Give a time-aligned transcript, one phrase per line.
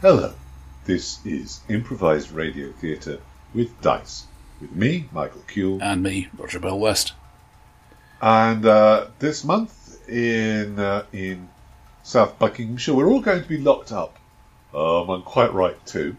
[0.00, 0.32] Hello,
[0.86, 3.20] this is improvised radio theatre
[3.52, 4.26] with dice,
[4.58, 7.12] with me, Michael Cule, And me, Roger Bell West.
[8.22, 11.48] and uh, this month in uh, in
[12.02, 14.16] South Buckinghamshire, we're all going to be locked up.
[14.74, 16.16] Um, I'm quite right too,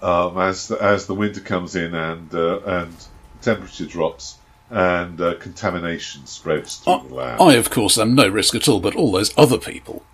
[0.00, 2.94] um, as the, as the winter comes in and uh, and
[3.40, 4.38] temperature drops
[4.70, 7.42] and uh, contamination spreads through the land.
[7.42, 10.04] I, of course, am no risk at all, but all those other people.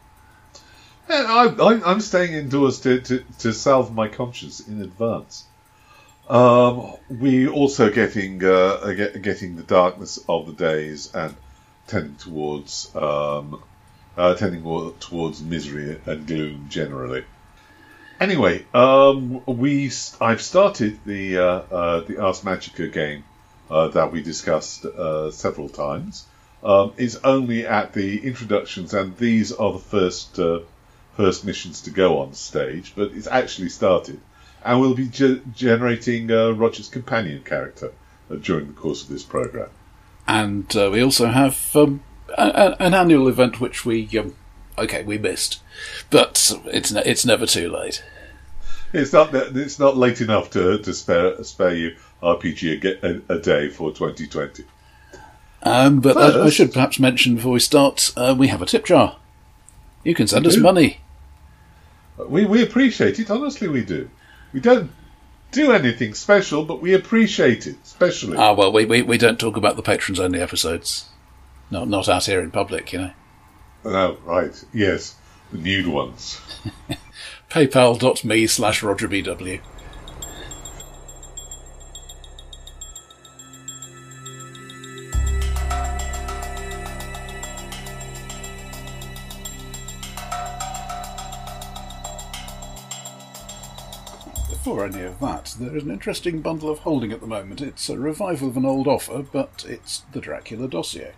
[1.11, 5.45] And I, I, I'm staying indoors to, to, to salve my conscience in advance.
[6.29, 11.35] Um, we also getting uh, getting the darkness of the days and
[11.87, 13.63] tending towards um,
[14.19, 14.63] uh, tending
[15.01, 17.25] towards misery and gloom generally.
[18.21, 23.25] Anyway, um, we I've started the uh, uh, the Ars Magica game
[23.71, 26.27] uh, that we discussed uh, several times.
[26.63, 30.39] Um, it's only at the introductions, and these are the first
[31.19, 34.21] first missions to go on stage, but it's actually started,
[34.65, 37.93] and we'll be ge- generating uh, Roger's companion character
[38.31, 39.69] uh, during the course of this program.
[40.29, 42.05] And uh, we also have um,
[42.39, 44.37] a, a, an annual event which we, um,
[44.79, 45.61] okay, we missed.
[46.09, 48.05] But it's ne- it's never too late.
[48.93, 53.39] It's not that it's not late enough to to spare spare you RPG a, a
[53.41, 54.65] day for 2020.
[55.65, 58.85] Um, but I, I should perhaps mention before we start, uh, we have a tip
[58.87, 59.17] jar.
[60.05, 60.63] You can send us do?
[60.63, 61.01] money.
[62.27, 64.11] We we appreciate it, honestly, we do.
[64.53, 64.91] We don't
[65.53, 68.37] do anything special, but we appreciate it, especially.
[68.37, 71.09] Ah, well, we, we, we don't talk about the patrons only episodes.
[71.71, 73.11] Not not out here in public, you know.
[73.85, 75.15] oh, right, yes,
[75.53, 76.41] the nude ones.
[77.51, 79.39] PayPal.me slash RogerBW.
[79.39, 79.78] Before
[95.21, 97.61] that, there is an interesting bundle of holding at the moment.
[97.61, 101.13] It's a revival of an old offer, but it's the Dracula dossier.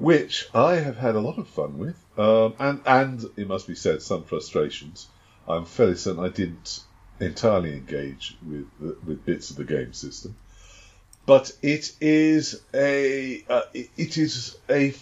[0.00, 3.74] which I have had a lot of fun with, um, and and it must be
[3.74, 5.08] said, some frustrations.
[5.46, 6.80] I'm fairly certain I didn't
[7.20, 10.36] entirely engage with with bits of the game system,
[11.26, 14.94] but it is a uh, it is a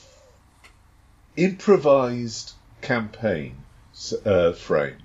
[1.36, 3.56] improvised campaign
[4.24, 4.96] uh, frame.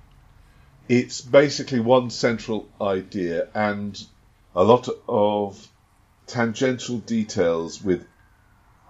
[0.90, 4.02] It's basically one central idea and
[4.56, 5.68] a lot of
[6.28, 8.06] tangential details with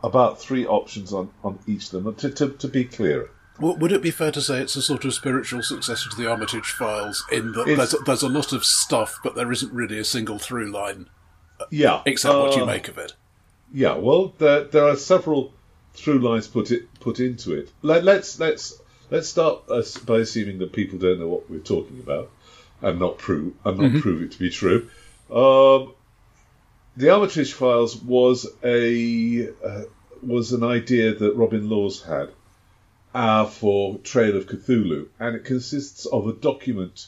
[0.03, 3.29] about three options on, on each of them to, to, to be clearer.
[3.59, 6.29] Well, would it be fair to say it's a sort of spiritual successor to the
[6.29, 9.71] Armitage Files in that It's- there's a, there's a lot of stuff, but there isn't
[9.71, 11.07] really a single through line
[11.69, 12.01] Yeah.
[12.05, 13.13] except what you uh, make of it?
[13.71, 15.53] Yeah, well, there, there are several
[15.93, 17.71] through lines put it put into it.
[17.83, 18.81] Let, let's let's
[19.13, 22.31] let's start uh, by assuming that people don't know what we're talking about,
[22.81, 24.89] and not prove and not prove it to be true.
[25.31, 25.93] Um,
[26.97, 29.83] the Armitage Files was a uh,
[30.23, 32.29] was an idea that Robin Laws had
[33.13, 37.07] uh, for Trail of Cthulhu, and it consists of a document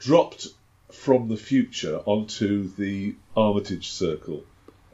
[0.00, 0.48] dropped
[0.90, 4.42] from the future onto the Armitage Circle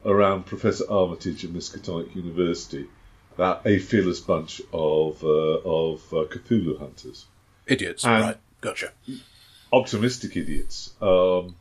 [0.05, 2.85] around Professor Armitage at Miskatonic University,
[3.37, 7.25] that a fearless bunch of uh, of uh, Cthulhu hunters,
[7.67, 8.37] Idiots, and- right?
[8.61, 8.91] Gotcha.
[9.71, 11.55] optimistic idiots, um,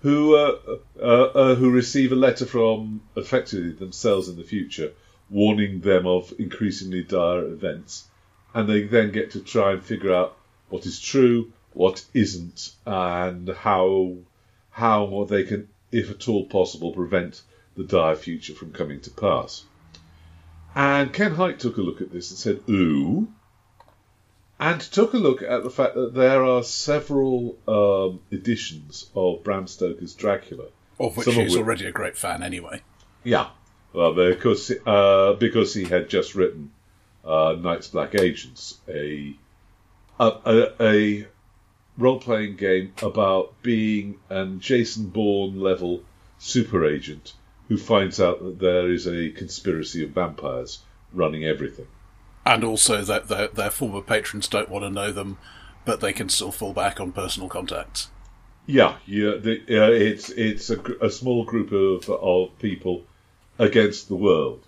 [0.00, 0.58] who uh,
[1.00, 4.92] uh, uh, who receive a letter from effectively themselves in the future,
[5.30, 8.06] warning them of increasingly dire events,
[8.52, 10.36] and they then get to try and figure out
[10.68, 14.16] what is true, what isn't, and how
[14.70, 17.40] how they can, if at all possible, prevent
[17.76, 19.64] the dire future from coming to pass.
[20.74, 23.28] And Ken Hite took a look at this and said, "Ooh."
[24.58, 29.66] and took a look at the fact that there are several um, editions of Bram
[29.66, 30.66] Stoker's Dracula.
[30.98, 32.82] Of which he's already a great fan anyway.
[33.24, 33.48] Yeah,
[33.92, 36.70] well, because uh, because he had just written
[37.24, 39.34] uh, Night's Black Agents, a
[40.20, 41.26] a, a, a
[41.98, 46.02] role playing game about being an Jason Bourne level
[46.38, 47.32] super agent
[47.74, 50.78] who finds out that there is a conspiracy of vampires
[51.12, 51.88] running everything.
[52.46, 55.38] And also that their, their former patrons don't want to know them,
[55.84, 58.10] but they can still fall back on personal contacts.
[58.66, 59.32] Yeah, yeah.
[59.38, 63.04] The, uh, it's it's a, a small group of of people
[63.58, 64.64] against the world,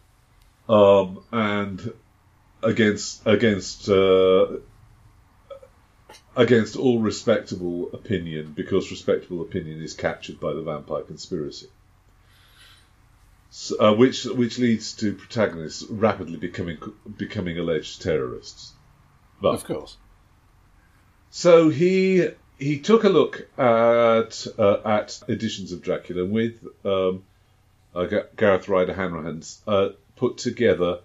[0.68, 1.92] um, and
[2.62, 4.48] against against uh,
[6.34, 11.68] against all respectable opinion because respectable opinion is captured by the vampire conspiracy.
[13.58, 16.76] S uh, which which leads to protagonists rapidly becoming
[17.16, 18.74] becoming alleged terrorists.
[19.40, 19.96] But Of course.
[21.30, 27.24] So he he took a look at uh, at editions of Dracula with um,
[27.94, 28.04] uh,
[28.36, 31.00] Gareth Ryder Hanrahan's uh, put together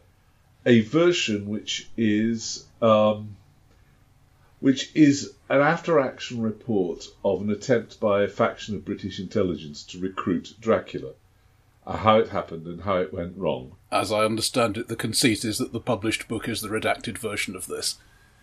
[0.66, 3.38] a version which is um,
[4.60, 10.00] which is an after-action report of an attempt by a faction of British intelligence to
[10.00, 11.14] recruit Dracula,
[11.86, 13.76] how it happened and how it went wrong.
[13.92, 17.56] As I understand it, the conceit is that the published book is the redacted version
[17.56, 17.98] of this.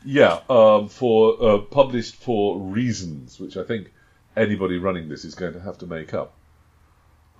[0.04, 3.92] Yeah, um, for uh, published for reasons, which I think
[4.36, 6.34] anybody running this is going to have to make up.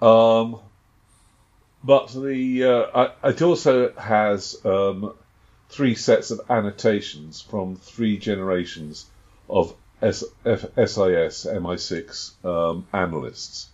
[0.03, 0.61] Um,
[1.85, 5.15] but the uh, it also has um,
[5.69, 9.07] three sets of annotations from three generations
[9.49, 13.69] of S- F- SIS MI6 um, analysts,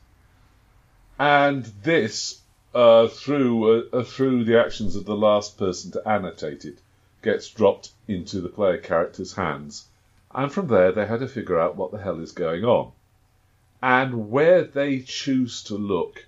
[1.19, 2.41] and this
[2.75, 6.79] uh, through uh, uh, through the actions of the last person to annotate it
[7.23, 9.87] gets dropped into the player character's hands,
[10.35, 12.91] and from there they had to figure out what the hell is going on,
[13.83, 16.27] and where they choose to look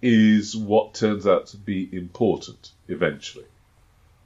[0.00, 3.46] is what turns out to be important eventually.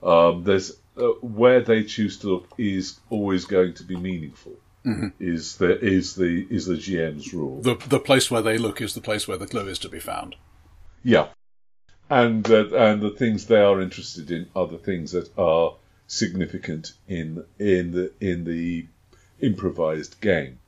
[0.03, 4.57] Um, there's uh, where they choose to look is always going to be meaningful.
[4.85, 7.61] Is the is the is the GM's rule?
[7.61, 9.99] The the place where they look is the place where the clue is to be
[9.99, 10.37] found.
[11.03, 11.29] Yeah,
[12.09, 15.75] and uh, and the things they are interested in are the things that are
[16.07, 18.87] significant in in the in the
[19.41, 20.59] improvised game.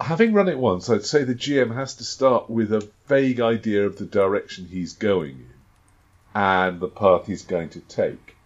[0.00, 3.86] Having run it once, I'd say the GM has to start with a vague idea
[3.86, 5.54] of the direction he's going in
[6.34, 8.36] and the path he's going to take.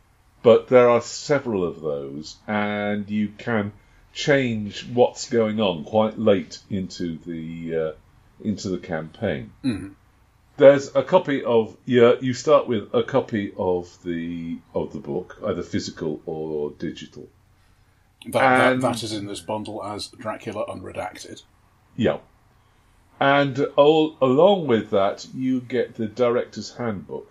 [0.43, 3.73] But there are several of those, and you can
[4.19, 7.93] change what's going on quite late into the uh,
[8.44, 9.53] into the campaign.
[10.56, 15.38] There's a copy of yeah you start with a copy of the of the book
[15.47, 17.29] either physical or digital.
[18.26, 18.43] That,
[18.73, 21.43] And- that, that is in this bundle as Dracula Unredacted.
[21.97, 22.19] yeah.
[23.21, 27.29] And all, along with that you get the director's handbook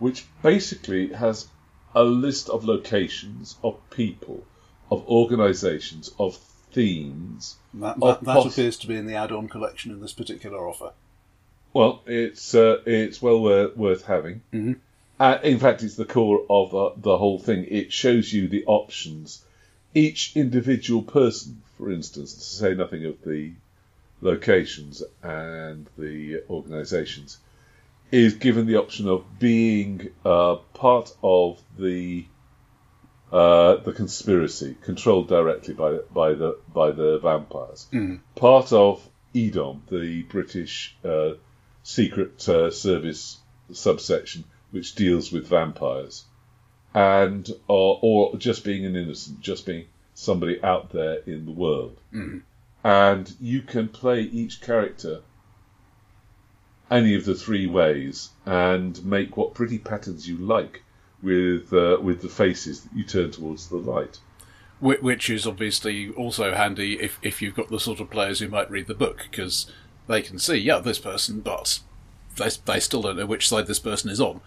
[0.00, 1.46] which basically has
[1.94, 4.44] a list of locations of people
[4.92, 6.36] of organizations of
[6.72, 10.12] themes That, Of that, that poss- appears to be in the add-on collection in this
[10.12, 10.92] particular offer.
[11.72, 14.42] Well, it's uh, it's well worth, worth having.
[14.52, 14.72] Mm-hmm.
[15.18, 17.64] Uh, in fact, it's the core of uh, the whole thing.
[17.70, 19.42] It shows you the options.
[19.94, 23.52] Each individual person, for instance, to say nothing of the
[24.20, 27.38] locations and the organisations,
[28.10, 32.26] is given the option of being uh, part of the
[33.32, 37.86] uh, the conspiracy, controlled directly by by the by the vampires.
[38.34, 41.32] Part of EDOM, the British uh,
[41.82, 43.38] Secret uh, Service
[43.72, 46.24] subsection, which deals with vampires,
[46.94, 51.98] and or, or just being an innocent, just being somebody out there in the world.
[52.84, 55.22] And you can play each character
[56.90, 60.82] any of the three ways and make what pretty patterns you like
[61.22, 64.18] with uh, with the faces that you turn towards the light.
[64.80, 68.68] Which is obviously also handy if, if you've got the sort of players who might
[68.68, 69.70] read the book, because
[70.08, 71.78] they can see, yeah, this person, but
[72.36, 74.40] they, they still don't know which side this person is on.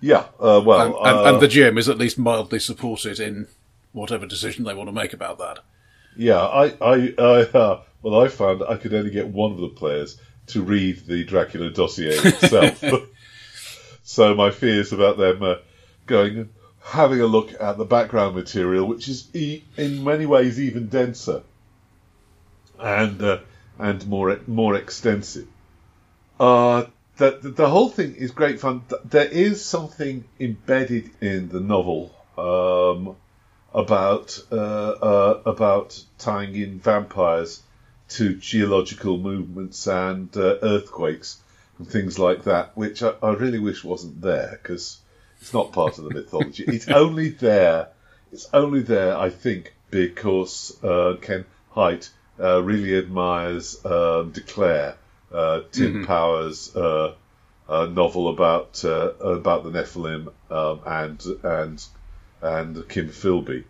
[0.00, 3.48] Yeah, uh, well, And, and, uh, and the GM is at least mildly supported in
[3.90, 5.58] whatever decision they want to make about that.
[6.16, 9.68] Yeah, I, I, I uh, well, I found I could only get one of the
[9.68, 12.84] players to read the Dracula dossier itself.
[14.04, 15.56] so my fears about them uh,
[16.06, 16.50] going and
[16.82, 21.42] having a look at the background material, which is e- in many ways even denser
[22.78, 23.38] and uh,
[23.78, 25.48] and more more extensive.
[26.38, 26.84] Uh,
[27.16, 28.82] the, the the whole thing is great fun.
[29.04, 32.14] There is something embedded in the novel.
[32.36, 33.16] Um,
[33.76, 37.62] about uh, uh, about tying in vampires
[38.08, 41.42] to geological movements and uh, earthquakes
[41.78, 44.98] and things like that, which I, I really wish wasn't there because
[45.40, 46.64] it's not part of the mythology.
[46.66, 47.88] it's only there.
[48.32, 54.96] It's only there, I think, because uh, Ken Hite uh, really admires um, Declare,
[55.32, 57.14] uh, Tim Powers' uh,
[57.68, 61.84] uh, novel about uh, about the Nephilim um, and and
[62.42, 63.64] and Kim Philby,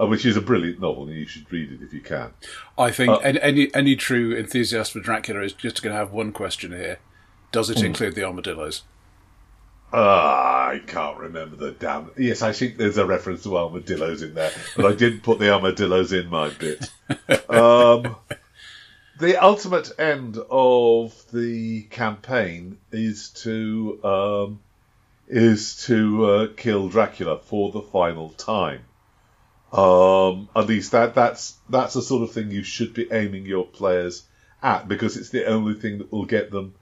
[0.00, 2.32] uh, which is a brilliant novel, and you should read it if you can.
[2.76, 6.32] I think any, any any true enthusiast for Dracula is just going to have one
[6.32, 6.98] question here:
[7.52, 8.82] Does it include the armadillos?
[9.92, 12.10] Ah, I can't remember the damn.
[12.16, 15.52] Yes, I think there's a reference to armadillos in there, but I didn't put the
[15.52, 16.90] armadillos in my bit.
[17.48, 18.16] Um,
[19.18, 24.60] the ultimate end of the campaign is to um,
[25.26, 28.82] is to uh, kill Dracula for the final time.
[29.72, 33.66] Um, at least that that's that's the sort of thing you should be aiming your
[33.66, 34.24] players
[34.62, 36.74] at because it's the only thing that will get them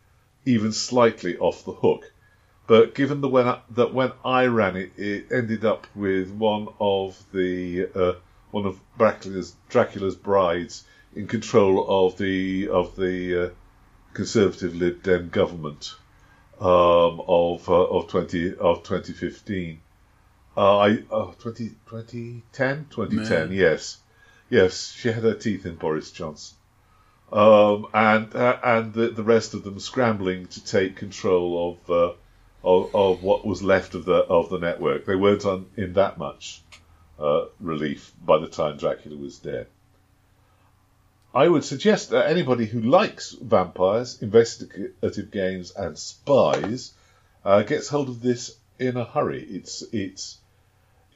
[0.44, 2.12] even slightly off the hook.
[2.66, 6.68] But given the when I, that when I ran it, it ended up with one
[6.80, 8.12] of the uh,
[8.50, 13.50] one of Dracula's Dracula's brides in control of the of the uh,
[14.14, 15.94] conservative Lib Dem government
[16.60, 19.80] um, of uh, of twenty of twenty fifteen.
[20.56, 22.86] Uh, I oh, 20, 2010?
[22.88, 23.98] 2010, yes,
[24.48, 24.90] yes.
[24.90, 26.56] She had her teeth in Boris Johnson,
[27.30, 32.14] um, and uh, and the, the rest of them scrambling to take control of, uh,
[32.66, 35.06] of of what was left of the of the network.
[35.06, 36.60] They weren't on, in that much
[37.18, 39.68] uh, relief by the time Dracula was dead.
[41.34, 46.92] I would suggest that anybody who likes vampires, investigative games, and spies
[47.44, 49.42] uh, gets hold of this in a hurry.
[49.42, 50.38] It's it's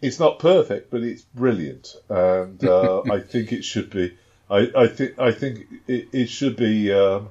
[0.00, 4.16] it's not perfect, but it's brilliant, and uh, I think it should be.
[4.48, 7.30] I, I think I think it, it should be um,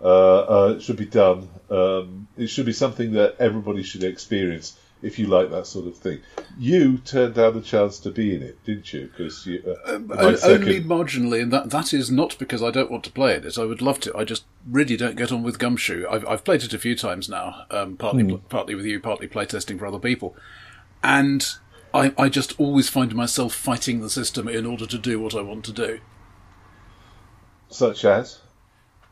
[0.00, 1.48] uh, uh, should be done.
[1.70, 5.96] Um, it should be something that everybody should experience if you like that sort of
[5.96, 6.20] thing.
[6.58, 9.06] You turned down the chance to be in it, didn't you?
[9.06, 13.04] Because you uh, um, only marginally, and that that is not because I don't want
[13.04, 13.58] to play it.
[13.58, 14.16] I would love to.
[14.16, 16.06] I just really don't get on with Gumshoe.
[16.10, 18.36] I've, I've played it a few times now, um, partly hmm.
[18.48, 20.34] partly with you, partly playtesting for other people,
[21.02, 21.46] and
[21.92, 25.42] I, I just always find myself fighting the system in order to do what I
[25.42, 26.00] want to do.
[27.68, 28.40] Such as?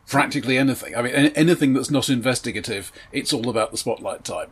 [0.06, 0.94] Practically anything.
[0.96, 4.50] I mean, anything that's not investigative, it's all about the spotlight time.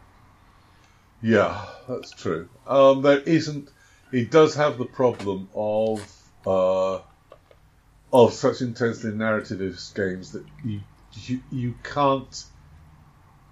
[1.23, 2.49] Yeah, that's true.
[2.67, 3.69] Um, there isn't.
[4.13, 6.01] It does have the problem of
[6.47, 7.01] uh,
[8.13, 9.61] of such intensely narrative
[9.95, 10.81] games that you,
[11.25, 12.45] you you can't,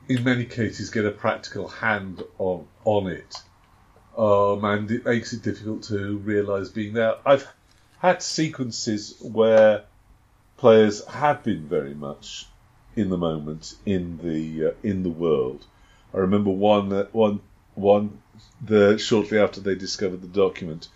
[0.09, 3.35] in many cases, get a practical hand on on it
[4.19, 7.15] um, and it makes it difficult to realise being there.
[7.25, 7.47] I've
[8.01, 9.85] had sequences where
[10.59, 12.47] players have been very much
[12.97, 15.65] in the moment in the uh, in the world.
[16.13, 17.41] I remember one uh, one
[17.75, 18.23] one
[18.61, 20.89] the shortly after they discovered the document,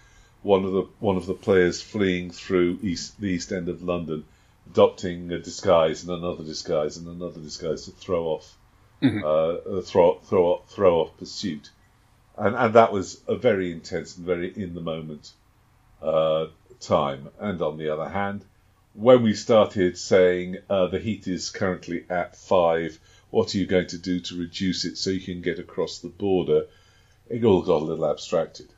[0.42, 4.24] one of the one of the players fleeing through east, the east end of London,
[4.70, 8.56] adopting a disguise and another disguise and another disguise to throw off
[9.00, 9.22] mm-hmm.
[9.24, 11.70] uh, throw throw throw off pursuit
[12.36, 15.32] and and that was a very intense and very in the moment
[16.02, 16.46] uh,
[16.80, 17.28] time.
[17.38, 18.44] And on the other hand,
[18.94, 22.98] when we started saying uh, the heat is currently at five,
[23.30, 26.08] what are you going to do to reduce it so you can get across the
[26.08, 26.66] border?
[27.28, 28.68] It all got a little abstracted.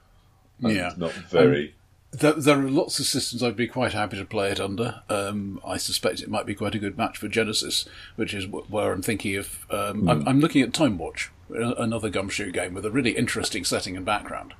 [0.61, 1.75] yeah, not very.
[2.13, 5.03] There, there, are lots of systems I'd be quite happy to play it under.
[5.09, 8.93] Um, I suspect it might be quite a good match for Genesys, which is where
[8.93, 9.67] I'm thinking of.
[9.69, 10.11] Um, mm.
[10.11, 10.29] I'm, hmm.
[10.29, 14.55] I'm, looking at Time Watch, another gumshoe game with a really interesting setting and background.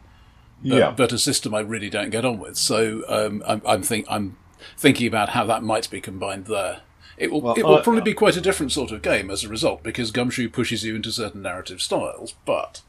[0.65, 0.91] But, yeah.
[0.97, 2.57] but a system I really don't get on with.
[2.57, 4.37] So um, I'm, I'm, think, I'm
[4.77, 6.81] thinking about how that might be combined there.
[7.17, 9.31] It will, well, it will uh, probably uh, be quite a different sort of game
[9.31, 12.83] as a result because Gumshoe pushes you into certain narrative styles, but.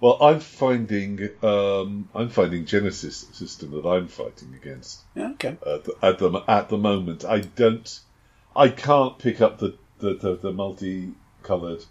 [0.00, 5.00] Well, I'm finding um, I'm finding Genesys system that I'm fighting against.
[5.14, 5.56] Yeah, okay.
[5.64, 8.00] Uh, at the, at the, at the moment, I don't,
[8.56, 11.84] I can't pick up the the, the, the multi-coloured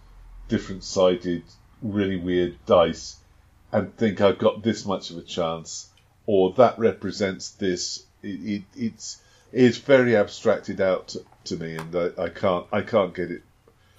[0.48, 1.44] different sided,
[1.82, 3.18] really weird dice
[3.72, 5.90] and think I've got this much of a chance,
[6.26, 8.06] or that represents this.
[8.24, 9.22] It, it, it's
[9.52, 13.44] it's very abstracted out to, to me, and I, I, can't I can't get it.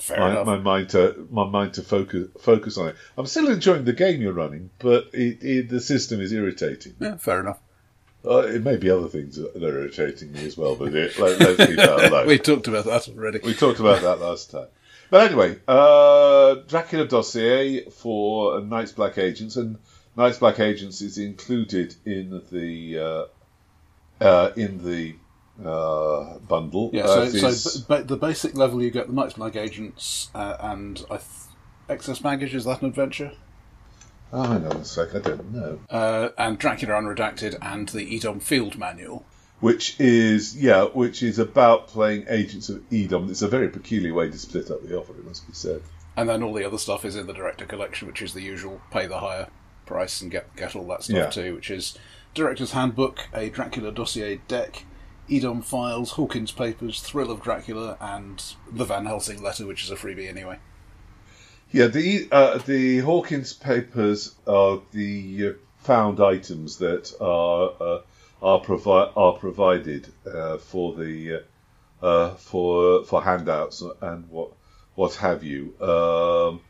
[0.09, 2.97] My, my, mind to my mind to focus focus on it.
[3.19, 6.95] I'm still enjoying the game you're running, but it, the system is irritating.
[6.99, 7.59] Yeah, fair enough.
[8.25, 11.41] Uh, it may be other things that are irritating me as well, but it, let,
[11.41, 12.27] us leave that alone.
[12.27, 13.41] we talked about that already.
[13.43, 14.69] We talked about that last time.
[15.11, 19.79] But anyway, uh, Dracula dossier for Night's Black Agents, and
[20.17, 23.25] Night's Black Agents is included in the uh,
[24.21, 25.17] uh, in the
[25.67, 26.91] uh, bundle.
[26.93, 30.97] Yeah, so, so b- the basic level you get the Night's Black Agents uh, and
[31.09, 31.21] th-
[31.89, 32.55] Excess Baggage.
[32.55, 33.33] Is that an adventure?
[34.33, 35.81] Oh, hang on a sec, I don't know.
[35.91, 39.25] Uh, and Dracula Unredacted and the Edom Field Manual
[39.61, 43.31] which is yeah, which is about playing agents of Edom.
[43.31, 45.83] It's a very peculiar way to split up the offer, it must be said.
[46.17, 48.81] And then all the other stuff is in the director collection, which is the usual
[48.91, 49.49] pay the higher
[49.87, 51.31] price and get get all that stuff yeah.
[51.31, 51.97] too, which is
[52.35, 54.85] Director's Handbook, a Dracula dossier deck,
[55.31, 59.97] Edom files, Hawkins papers, Thrill of Dracula, and the Van Helsing letter, which is a
[59.97, 60.59] freebie anyway.
[61.73, 68.01] Yeah, the uh, the Hawkins papers are the uh, found items that are uh,
[68.43, 71.43] are provi- are provided uh, for the
[72.03, 74.53] uh, uh, for for handouts and what
[74.97, 75.75] what have you.
[75.81, 76.61] Um,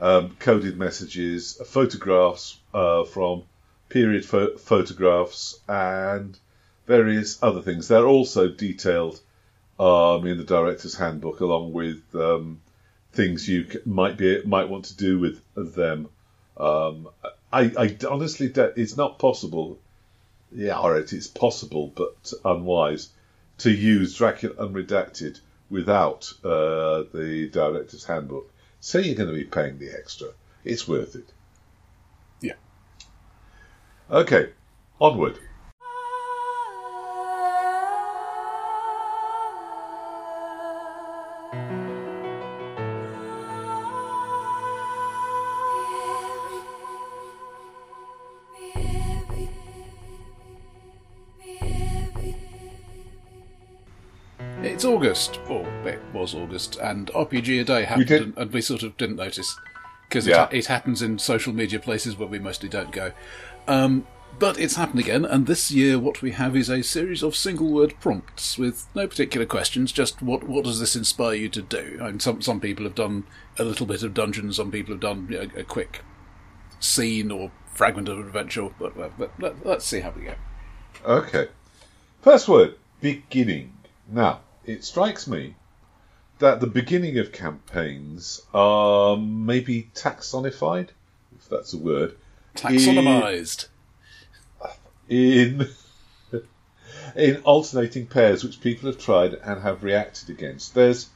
[0.00, 3.44] um, coded messages, photographs from
[3.88, 6.38] period pho- photographs, and
[6.86, 7.88] various other things.
[7.88, 9.20] They're also detailed
[9.78, 12.60] um, in the director's handbook, along with um,
[13.12, 16.08] things you c- might be might want to do with them.
[16.56, 17.08] Um,
[17.52, 19.78] I, I honestly, it's not possible.
[20.50, 23.10] Yeah, all right, it's possible, but unwise
[23.58, 25.40] to use Dracula Unredacted
[25.70, 28.50] without uh, the director's handbook.
[28.80, 30.28] Say you're going to be paying the extra.
[30.64, 31.28] It's worth it.
[34.10, 34.50] Okay,
[35.00, 35.38] onward.
[54.62, 58.82] It's August, or it was August, and RPG a day happened, and, and we sort
[58.82, 59.56] of didn't notice
[60.08, 60.48] because Yeah.
[60.50, 63.12] it, it happens in social media places where we mostly don't go.
[63.68, 64.06] Um,
[64.38, 67.94] but it's happened again, and this year what we have is a series of single-word
[68.00, 69.92] prompts with no particular questions.
[69.92, 71.98] Just what what does this inspire you to do?
[72.00, 73.24] I mean, some some people have done
[73.58, 76.02] a little bit of dungeon, some people have done a quick
[76.80, 78.70] scene or fragment of adventure.
[78.78, 80.34] But, but, but let, let's see how we go.
[81.04, 81.48] Okay.
[82.22, 83.74] First word, beginning.
[84.08, 85.54] Now, it strikes me
[86.38, 90.88] that the beginning of campaigns are maybe taxonified,
[91.36, 92.16] if that's a word,
[92.56, 93.68] Taxonomized.
[95.08, 95.68] in
[97.16, 100.74] in alternating pairs which people have tried and have reacted against.
[100.74, 101.08] There's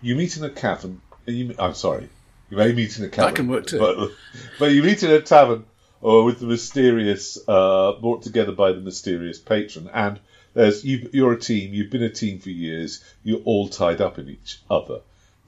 [0.00, 1.00] you meet in a cavern.
[1.26, 2.08] You, I'm sorry,
[2.50, 3.34] you may meet in a cavern.
[3.34, 3.78] can work too.
[3.78, 4.10] But,
[4.58, 5.64] but you meet in a tavern
[6.00, 10.18] or with the mysterious, uh, brought together by the mysterious patron, and
[10.52, 11.72] there's you, you're a team.
[11.72, 13.02] You've been a team for years.
[13.22, 15.00] You're all tied up in each other.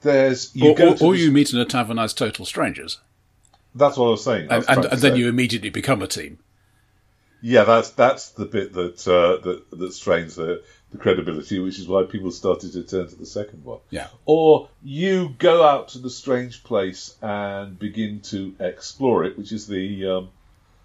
[0.02, 3.00] There's you or go or, or the- you meet in a tavern as total strangers.
[3.74, 4.50] That's what I was saying.
[4.50, 5.18] I and, was and, and then say.
[5.18, 6.38] you immediately become a team.
[7.46, 11.86] Yeah, that's that's the bit that uh, that that strains the, the credibility, which is
[11.86, 13.80] why people started to turn to the second one.
[13.90, 14.06] Yeah.
[14.24, 19.66] Or you go out to the strange place and begin to explore it, which is
[19.66, 20.28] the um,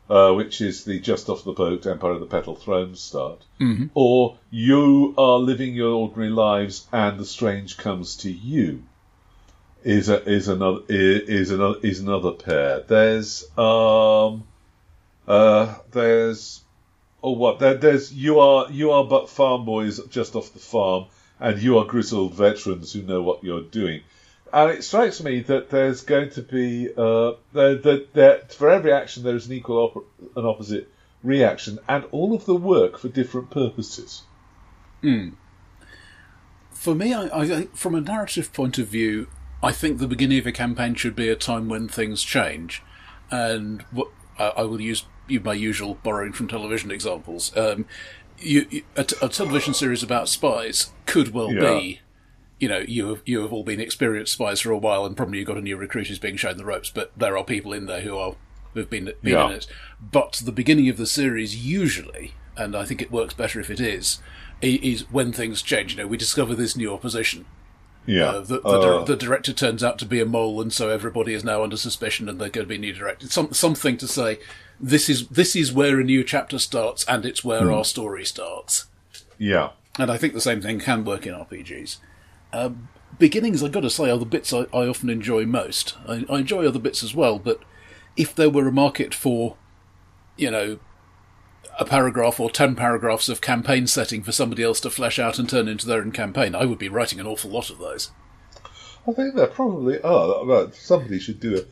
[0.10, 3.42] uh, which is the just off the boat Empire of the Petal Throne start.
[3.62, 3.86] Mm-hmm.
[3.94, 8.84] Or you are living your ordinary lives and the strange comes to you.
[9.84, 12.82] Is a, is another is another is another pair.
[12.82, 14.44] There's um
[15.26, 16.62] uh, there's
[17.22, 17.60] or what?
[17.60, 21.06] There, there's you are you are but farm boys just off the farm,
[21.40, 24.02] and you are grizzled veterans who know what you're doing.
[24.52, 29.24] And it strikes me that there's going to be uh, that that for every action
[29.24, 30.92] there is an equal op- an opposite
[31.24, 34.24] reaction, and all of the work for different purposes.
[36.72, 39.28] For me, I, I from a narrative point of view,
[39.62, 42.82] I think the beginning of a campaign should be a time when things change,
[43.30, 47.56] and what I, I will use my usual borrowing from television examples.
[47.58, 47.86] Um,
[48.40, 51.60] you, you, a, t- a television series about spies could well Yeah.
[51.80, 52.02] be.
[52.60, 55.40] You know, you have you have all been experienced spies for a while, and probably
[55.40, 56.90] you've got a new recruit who's being shown the ropes.
[56.90, 58.36] But there are people in there who are
[58.74, 59.48] who've been been Yeah.
[59.48, 59.68] in it.
[60.02, 63.80] But the beginning of the series usually, and I think it works better if it
[63.80, 64.20] is,
[64.62, 65.92] is when things change.
[65.94, 67.46] You know, we discover this new opposition.
[68.10, 70.90] Yeah, Uh, the, the, Uh, the director turns out to be a mole, and so
[70.90, 73.28] everybody is now under suspicion, and they're going to be new director.
[73.28, 74.40] Some something to say.
[74.80, 77.74] This is this is where a new chapter starts, and it's where Hmm.
[77.74, 78.88] our story starts.
[79.38, 81.98] yeah, And I think the same thing can work in RPGs.
[82.54, 82.88] Um,
[83.20, 85.96] beginnings, I've got to say, are the bits I, I often enjoy most.
[86.08, 87.60] I, I enjoy other bits as well, but
[88.18, 89.56] if there were a market for,
[90.38, 90.80] you know,
[91.80, 95.50] a paragraph or ten paragraphs of campaign setting for somebody else to flesh out and
[95.50, 98.12] turn into their own campaign, I would be writing an awful lot of those.
[99.08, 100.46] I think there probably are.
[100.46, 101.64] Well, Somebody should do a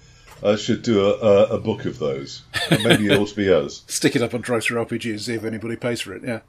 [0.46, 2.44] uh, should do a, a, a book of those.
[2.70, 3.84] Maybe it ought to be us.
[3.88, 6.42] Stick it up on Drive Through RPG and see if anybody pays for it, yeah.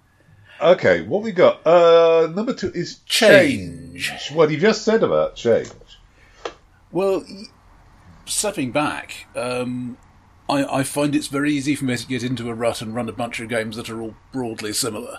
[0.60, 1.64] Okay, what we got?
[1.66, 4.30] Uh, number two is change.
[4.32, 5.70] What you just said about change.
[6.90, 7.24] Well,
[8.26, 9.96] stepping back, um,
[10.48, 13.08] I, I find it's very easy for me to get into a rut and run
[13.08, 15.18] a bunch of games that are all broadly similar.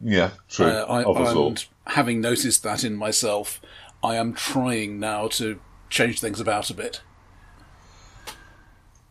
[0.00, 0.66] Yeah, true.
[0.66, 1.48] Uh, I, of us all.
[1.48, 3.60] and having noticed that in myself,
[4.02, 7.02] I am trying now to change things about a bit.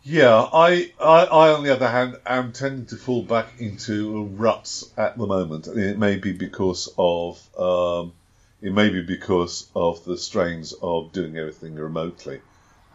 [0.02, 4.92] Yeah, I, I, I, on the other hand, am tending to fall back into ruts
[4.98, 5.68] at the moment.
[5.68, 8.14] It may be because of, um,
[8.62, 12.42] it may be because of the strains of doing everything remotely,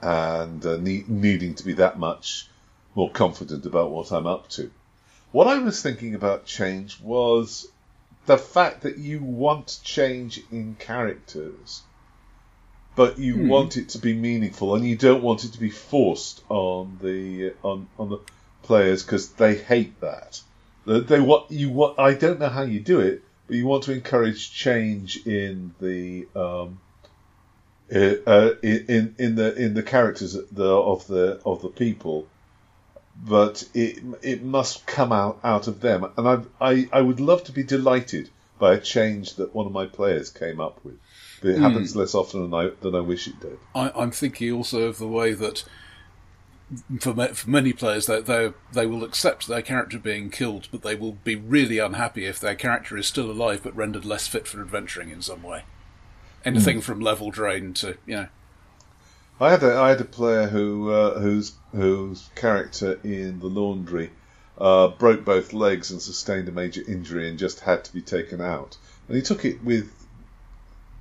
[0.04, 2.46] and uh, ne- needing to be that much
[2.94, 4.70] more confident about what I'm up to.
[5.32, 7.66] What I was thinking about change was
[8.26, 11.82] the fact that you want change in characters
[12.96, 13.48] but you Hmm.
[13.48, 17.52] want it to be meaningful and you don't want it to be forced on the
[17.62, 18.18] on on the
[18.62, 20.40] players because they hate that.
[20.86, 21.98] They, they what you want.
[21.98, 26.28] I don't know how you do it, but you want to encourage change in the
[26.36, 26.78] um,
[27.92, 32.26] uh, in in the in the characters of the of the of the people,
[33.16, 36.10] but it it must come out out of them.
[36.16, 39.72] And I I I would love to be delighted by a change that one of
[39.72, 40.98] my players came up with.
[41.42, 43.58] But it happens less often than I than I wish it did.
[43.74, 45.64] I, I'm thinking also of the way that
[46.98, 50.94] for, for many players they, they they will accept their character being killed, but they
[50.94, 54.62] will be really unhappy if their character is still alive but rendered less fit for
[54.62, 55.64] adventuring in some way.
[56.44, 58.28] Anything from level drain to you know.
[59.40, 64.10] I had a I had a player who uh, whose whose character in the laundry
[64.58, 68.40] uh, broke both legs and sustained a major injury and just had to be taken
[68.40, 68.76] out.
[69.08, 69.90] And he took it with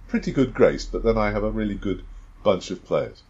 [0.08, 0.86] pretty good grace.
[0.86, 2.04] But then I have a really good
[2.44, 3.22] bunch of players.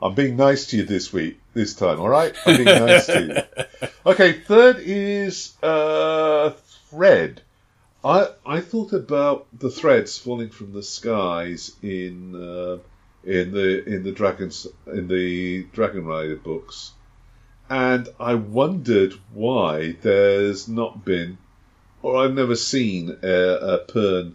[0.00, 1.98] I'm being nice to you this week, this time.
[2.00, 3.88] All right, I'm being nice to you.
[4.06, 6.50] Okay, third is uh,
[6.90, 7.42] thread.
[8.04, 12.78] I I thought about the threads falling from the skies in uh,
[13.24, 16.92] in the in the dragons in the Dragon Rider books,
[17.68, 21.38] and I wondered why there's not been,
[22.02, 24.34] or I've never seen a, a Pern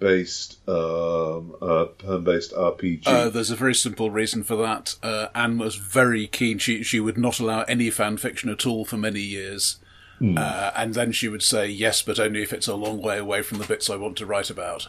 [0.00, 3.06] based um, Pern based RPG.
[3.06, 4.96] Uh, there's a very simple reason for that.
[5.02, 6.58] Uh, Anne was very keen.
[6.58, 9.78] She she would not allow any fan fiction at all for many years.
[10.20, 13.42] Uh, and then she would say yes, but only if it's a long way away
[13.42, 14.88] from the bits I want to write about,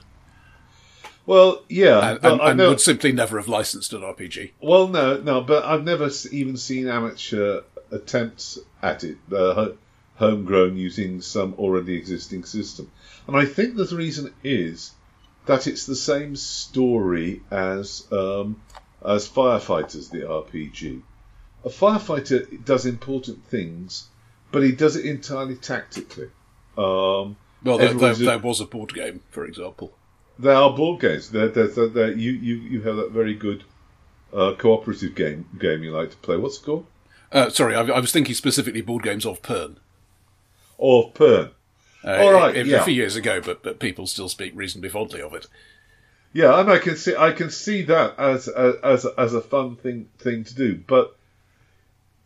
[1.30, 4.54] well, yeah, and, and, I and would simply never have licensed an RPG.
[4.62, 7.62] Well, no, no, but I've never even seen amateur
[7.92, 9.70] attempts at it, uh,
[10.15, 12.89] homegrown using some already existing system.
[13.28, 14.92] And I think the reason is
[15.46, 18.60] that it's the same story as um,
[19.06, 21.04] as Firefighters, the RPG.
[21.63, 24.08] A firefighter does important things,
[24.52, 26.30] but he does it entirely tactically.
[26.78, 29.94] Um, Well, there, there, a- there was a board game, for example.
[30.38, 31.30] there are board games.
[31.32, 33.64] There, there, you, you, you have that very good
[34.34, 36.38] uh, cooperative game game you like to play.
[36.38, 36.86] What's it called?
[37.32, 39.76] Uh, sorry, I, I was thinking specifically board games of Pern.
[40.78, 41.52] Or Pern.
[42.04, 42.84] Uh, All right, a, a yeah.
[42.84, 45.48] few years ago, but but people still speak reasonably fondly of it.
[46.32, 49.76] Yeah, and I can see I can see that as a, as as a fun
[49.76, 51.18] thing thing to do, but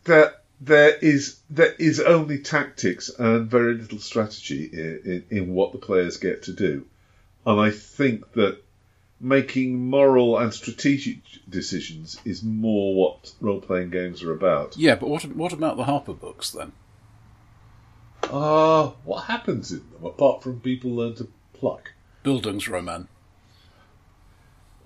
[0.04, 5.72] there there is there is only tactics and very little strategy in, in, in what
[5.72, 6.86] the players get to do,
[7.46, 8.62] and I think that
[9.20, 14.76] making moral and strategic decisions is more what role playing games are about.
[14.76, 16.72] Yeah, but what what about the Harper books then?
[18.22, 21.92] Uh, what happens in them apart from people learn to pluck?
[22.24, 23.08] Bildungsroman.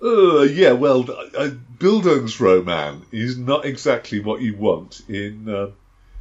[0.01, 1.01] Uh, yeah, well,
[1.37, 5.71] uh, Bildungsroman is not exactly what you want in uh,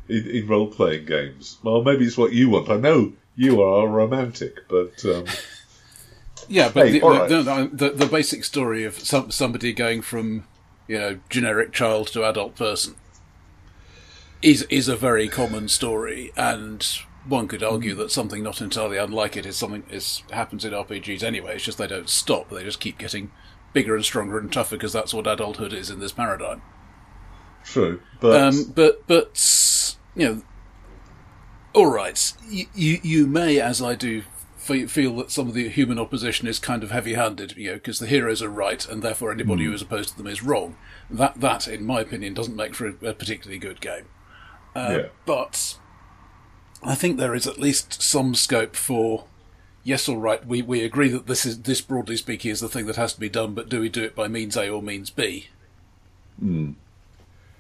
[0.08, 1.58] in, in role playing games.
[1.62, 2.70] Well, maybe it's what you want.
[2.70, 5.26] I know you are romantic, but um,
[6.48, 7.28] Yeah, but Hey, the, the, right.
[7.28, 10.44] the, the, the basic story of some, somebody going from
[10.86, 12.94] you know generic child to adult person
[14.40, 16.86] is is a very common story, and
[17.26, 21.22] one could argue that something not entirely unlike it is something is happens in RPGs
[21.22, 21.56] anyway.
[21.56, 23.30] It's just they don't stop; they just keep getting
[23.78, 26.62] bigger and stronger and tougher because that's what adulthood is in this paradigm.
[27.64, 28.00] true.
[28.20, 30.42] But Um, but but you know,
[31.74, 32.32] all right.
[32.48, 34.22] You, you you may, as I do,
[34.56, 37.56] feel that some of the human opposition is kind of heavy-handed.
[37.56, 40.26] You know, because the heroes are right, and therefore anybody who is opposed to them
[40.26, 40.76] is wrong.
[41.08, 44.06] That that, in my opinion, doesn't make for a, a particularly good game.
[44.74, 45.78] yeah, But
[46.82, 49.26] I think there is at least some scope for.
[49.88, 50.44] Yes, all right.
[50.46, 53.20] We we agree that this is this broadly speaking is the thing that has to
[53.20, 55.48] be done, but do we do it by means A or means B?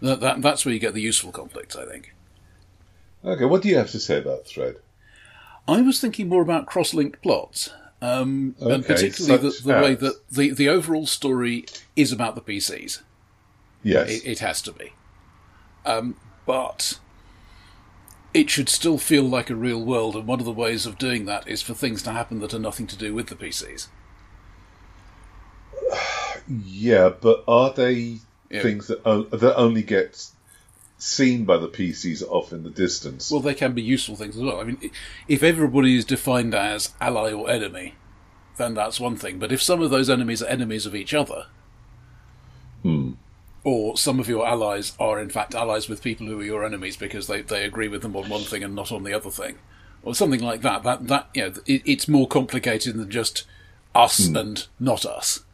[0.02, 2.14] That, that that's where you get the useful conflicts, I think.
[3.24, 3.46] okay.
[3.46, 4.76] What do you have to say about Thread?
[5.66, 7.70] I was thinking more about cross-linked plots,
[8.02, 11.64] um, and particularly the, the way that the, the overall story
[11.96, 13.00] is about the PCs.
[13.82, 14.92] Yes, It, it has to be,
[15.86, 16.14] um,
[16.44, 16.98] but
[18.34, 20.14] it should still feel like a real world.
[20.16, 22.58] And one of the ways of doing that is for things to happen that are
[22.58, 23.88] nothing to do with the PCs.
[26.64, 28.18] yeah, but are they
[28.50, 28.62] Yeah.
[28.62, 30.26] things that o- that only get
[30.96, 33.30] seen by the PCs off in the distance?
[33.30, 34.60] Well, they can be useful things as well.
[34.60, 34.90] I mean,
[35.28, 37.94] if everybody is defined as ally or enemy,
[38.56, 39.38] then that's one thing.
[39.38, 41.46] But if some of those enemies are enemies of each other,
[42.82, 43.12] hmm.
[43.68, 46.96] Or some of your allies are in fact allies with people who are your enemies
[46.96, 49.58] because they, they agree with them on one thing and not on the other thing,
[50.02, 53.44] or something like that, that that you know, it, it's more complicated than just
[53.94, 55.44] us and not us.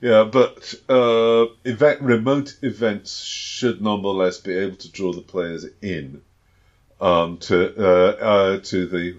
[0.00, 6.22] Yeah, but uh, event remote events should nonetheless be able to draw the players in
[7.02, 9.16] um, to uh, uh, to the.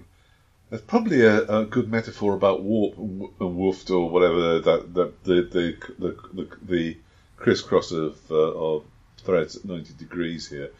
[0.70, 5.42] That's probably a, a, good metaphor about warp and woofed or whatever that the the
[5.42, 6.96] the the, the, the
[7.36, 8.84] crisscross of uh, of
[9.18, 10.70] threads at ninety degrees here.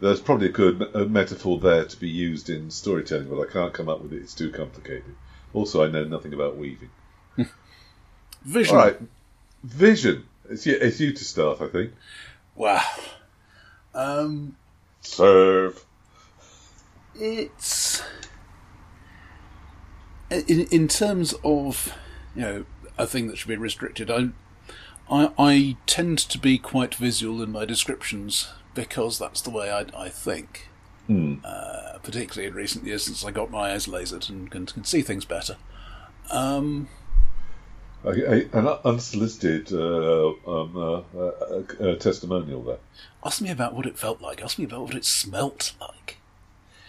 [0.00, 3.88] There's probably a good metaphor there to be used in storytelling, but I can't come
[3.88, 4.22] up with it.
[4.22, 5.14] It's too complicated.
[5.52, 6.90] Also, I know nothing about weaving.
[8.44, 8.76] Vision.
[8.76, 8.98] All right,
[9.62, 10.26] vision.
[10.50, 11.92] It's you, it's you to start, I think.
[12.54, 12.82] Wow.
[13.94, 14.56] Um,
[15.00, 15.84] Serve.
[17.14, 18.02] It's
[20.30, 21.94] in in terms of
[22.34, 22.64] you know
[22.98, 24.10] a thing that should be restricted.
[24.10, 24.28] I
[25.10, 29.86] I, I tend to be quite visual in my descriptions because that's the way I,
[29.96, 30.68] I think.
[31.06, 31.36] Hmm.
[31.44, 35.02] Uh, particularly in recent years since I got my eyes lasered and can, can see
[35.02, 35.56] things better.
[36.30, 36.88] Um,
[38.04, 42.78] a, a, an unsolicited uh, um, uh, uh, uh, testimonial there.
[43.24, 44.42] Ask me about what it felt like.
[44.42, 46.18] Ask me about what it smelt like.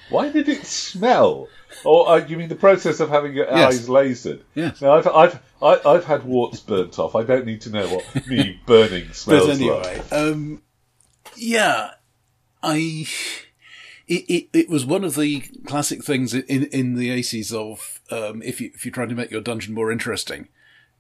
[0.10, 1.48] Why did it smell?
[1.84, 3.74] Or uh, you mean the process of having your Yes.
[3.74, 4.42] eyes lasered?
[4.54, 4.82] Yes.
[4.82, 7.16] Now, I've, I've, I, I've had warts burnt off.
[7.16, 10.14] I don't need to know what me burning smells But anyway, like.
[10.14, 10.62] um,
[11.36, 11.92] yeah,
[12.62, 13.08] I.
[14.08, 18.44] It, it, it was one of the classic things in in the aces of um,
[18.44, 20.48] if you if you're trying to make your dungeon more interesting,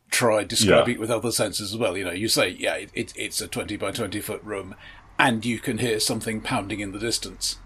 [0.09, 0.95] try describing Yeah.
[0.95, 1.95] it with other senses as well.
[1.95, 4.73] You know, you say yeah, it, it, it's a twenty by twenty foot room,
[5.19, 7.57] and you can hear something pounding in the distance,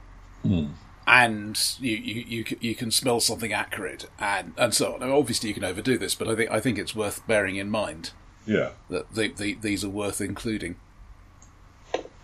[1.10, 5.04] and you, you you you can smell something acrid, and and so on.
[5.04, 8.12] Obviously, you can overdo this, but I think I think it's worth bearing in mind
[8.46, 8.70] Yeah.
[8.90, 10.76] that the, the, these are worth including.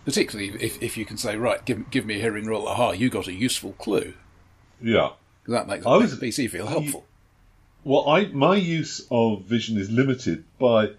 [0.04, 3.10] Particularly if, if you can say, right, give, give me a hearing roll, aha, you
[3.10, 4.14] got a useful clue.
[4.80, 5.10] Yeah.
[5.48, 7.06] That makes, I makes was- the PC feel helpful.
[7.82, 10.90] Well, I my use of vision is limited by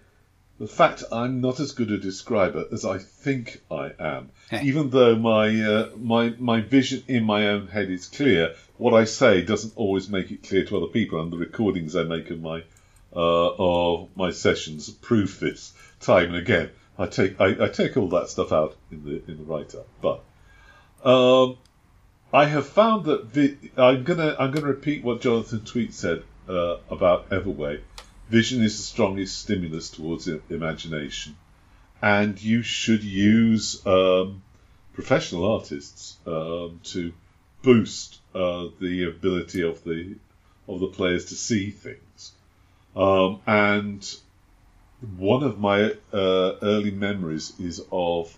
[0.58, 4.30] the fact I'm not as good a describer as I think I am.
[4.62, 9.04] Even though my uh, my my vision in my own head is clear, what I
[9.04, 12.40] say doesn't always make it clear to other people, and the recordings I make of
[12.40, 12.64] my
[13.14, 16.70] uh, of my sessions prove this time and again.
[16.98, 19.86] I take I, I take all that stuff out in the in the write up,
[20.02, 20.24] but
[21.08, 21.56] um,
[22.32, 26.78] I have found that vi- I'm gonna I'm gonna repeat what Jonathan Tweet said uh,
[26.90, 27.80] about Everway.
[28.28, 31.34] Vision is the strongest stimulus towards imagination,
[32.02, 34.42] and you should use um,
[34.92, 37.12] professional artists um, to
[37.62, 40.16] boost uh, the ability of the
[40.68, 42.32] of the players to see things.
[42.94, 44.16] Um, and
[45.16, 48.36] one of my uh, early memories is of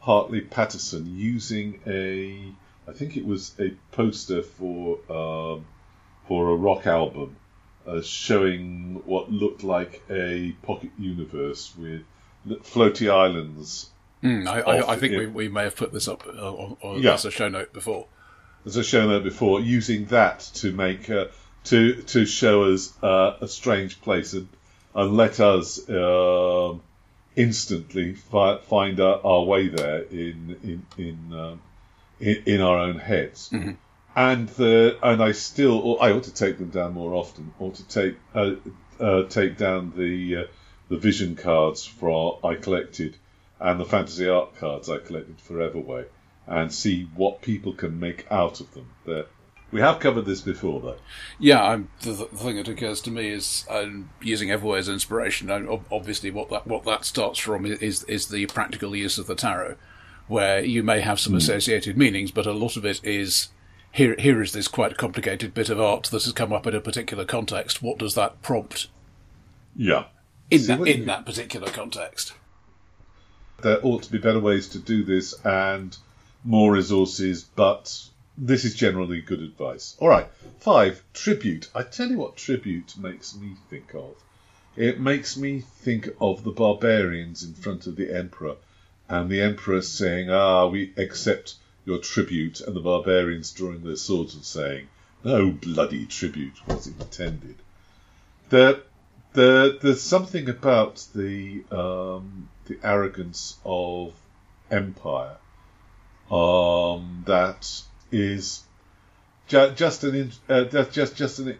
[0.00, 2.52] Hartley Patterson using a,
[2.88, 5.66] I think it was a poster for um,
[6.26, 7.36] for a rock album,
[7.88, 12.02] uh, showing what looked like a pocket universe with
[12.64, 13.90] floaty islands
[14.22, 17.00] Mm, I, I, I think we, we may have put this up uh, on, on,
[17.02, 17.14] Yeah.
[17.14, 18.06] as a show note before.
[18.66, 21.26] as I've shown there before, using that to make uh,
[21.70, 24.48] to to show us uh, a strange place and,
[24.92, 26.82] and let us um,
[27.36, 31.60] instantly fi- find our, our way there in in in, um,
[32.18, 33.52] in in our own heads.
[34.16, 37.88] And the and I still I ought to take them down more often, or to
[37.88, 38.52] take uh,
[38.98, 40.44] uh, take down the uh,
[40.88, 43.16] the vision cards for I collected
[43.60, 46.06] and the fantasy art cards I collected for Everway
[46.46, 48.88] and see what people can make out of them.
[49.04, 49.26] They're,
[49.70, 50.96] we have covered this before, though.
[51.38, 55.50] Yeah, I'm, the, the thing that occurs to me is um, using Everway as inspiration.
[55.50, 59.26] And ob- obviously, what that what that starts from is is the practical use of
[59.26, 59.76] the tarot,
[60.26, 63.48] where you may have some associated meanings, but a lot of it is
[63.92, 64.14] here.
[64.18, 67.24] Here is this quite complicated bit of art that has come up in a particular
[67.24, 67.82] context.
[67.82, 68.88] What does that prompt
[69.76, 70.04] Yeah.
[70.50, 72.32] in See that in you- that particular context?
[73.62, 75.96] There ought to be better ways to do this and
[76.44, 78.04] more resources, but
[78.36, 79.96] this is generally good advice.
[79.98, 80.28] All right.
[80.60, 81.68] Five, tribute.
[81.74, 84.14] I tell you what tribute makes me think of.
[84.76, 88.54] It makes me think of the barbarians in front of the emperor,
[89.08, 91.54] and the emperor saying, "Ah, we accept
[91.88, 94.88] your tribute," and the barbarians drawing their swords and saying,
[95.24, 97.56] "No bloody tribute was intended."
[98.50, 98.80] There,
[99.32, 104.14] there, there's something about the um, the arrogance of
[104.70, 105.36] empire
[106.30, 108.62] um, that is
[109.48, 111.58] ju- just an in- uh, just just an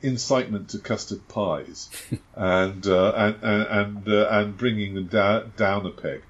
[0.00, 1.88] incitement to custard pies
[2.34, 6.22] and, uh, and and and uh, and bringing them down down a peg.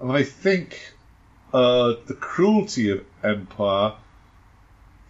[0.00, 0.92] And I think
[1.52, 3.94] uh, the cruelty of empire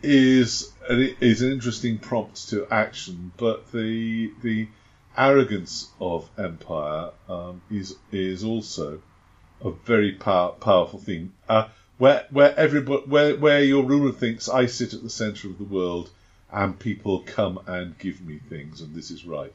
[0.02, 4.68] is is an interesting prompt to action, but the the
[5.16, 9.00] arrogance of empire um, is is also
[9.64, 11.32] a very power, powerful thing.
[11.48, 11.68] Uh,
[11.98, 15.64] where where everybody where where your ruler thinks I sit at the center of the
[15.64, 16.10] world
[16.52, 19.54] and people come and give me things and this is right.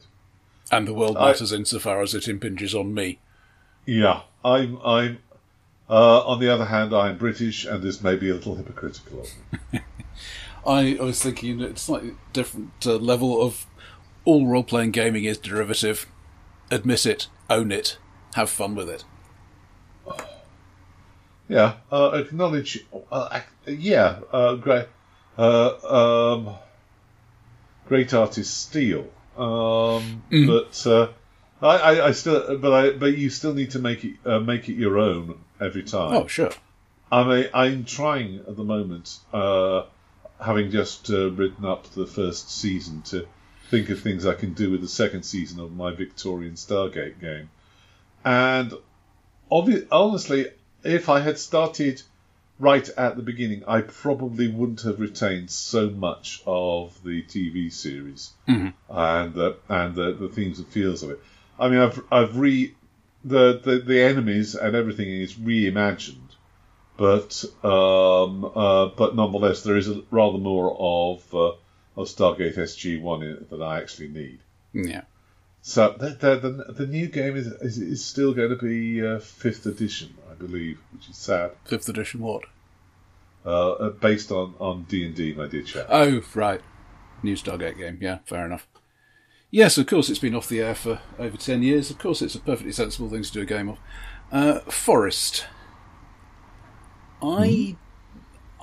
[0.70, 3.18] And the world matters I, insofar as it impinges on me.
[3.86, 5.18] Yeah, I'm I'm.
[5.88, 9.30] Uh, on the other hand, I'm British, and this may be a little hypocritical of
[9.72, 9.80] me.
[10.66, 11.72] I, I, was thinking a
[12.32, 13.66] different uh, level of
[14.24, 16.06] all role playing gaming is derivative.
[16.70, 17.98] Admit it, own it,
[18.34, 19.04] have fun with it.
[21.48, 22.82] Yeah, uh, acknowledge.
[23.10, 24.86] Uh, yeah, uh, great.
[25.36, 26.54] Uh, um,
[27.86, 29.10] great artist steal.
[29.36, 30.46] Um, mm.
[30.46, 31.08] But uh,
[31.60, 34.68] I, I, I, still, but I, but you still need to make it uh, make
[34.70, 36.14] it your own every time.
[36.14, 36.50] Oh, sure.
[37.10, 43.26] I I'm trying at the moment, having just written up the first season, to
[43.70, 47.50] think of things I can do with the second season of my Victorian Stargate game,
[48.24, 48.72] and
[49.50, 50.48] obvi- honestly,
[50.82, 52.02] if I had started
[52.58, 58.30] right at the beginning, I probably wouldn't have retained so much of the TV series
[58.48, 58.68] mm-hmm.
[58.88, 61.20] and the and the, the themes and feels of it.
[61.58, 62.74] I mean, I've I've re
[63.24, 66.18] the, the, the enemies and everything is reimagined,
[66.96, 71.52] but um, uh, but nonetheless, there is a, rather more of uh,
[71.96, 74.40] of Stargate SG One in it that I actually need.
[74.72, 75.02] Yeah.
[75.62, 79.64] So the the, the, new game is, is, is still going to be uh, fifth
[79.66, 81.52] edition, I believe, which is sad.
[81.64, 82.44] Fifth edition, what?
[83.46, 85.86] Uh, uh based on on D and D, my dear chap.
[85.88, 86.60] Oh, right,
[87.22, 87.98] new Stargate game.
[88.00, 88.66] Yeah, fair enough.
[89.52, 91.90] Yes, of course, it's been off the air for over ten years.
[91.90, 93.78] Of course, it's a perfectly sensible thing to do a game of.
[94.32, 95.46] Uh, Forest.
[97.22, 97.76] I mm.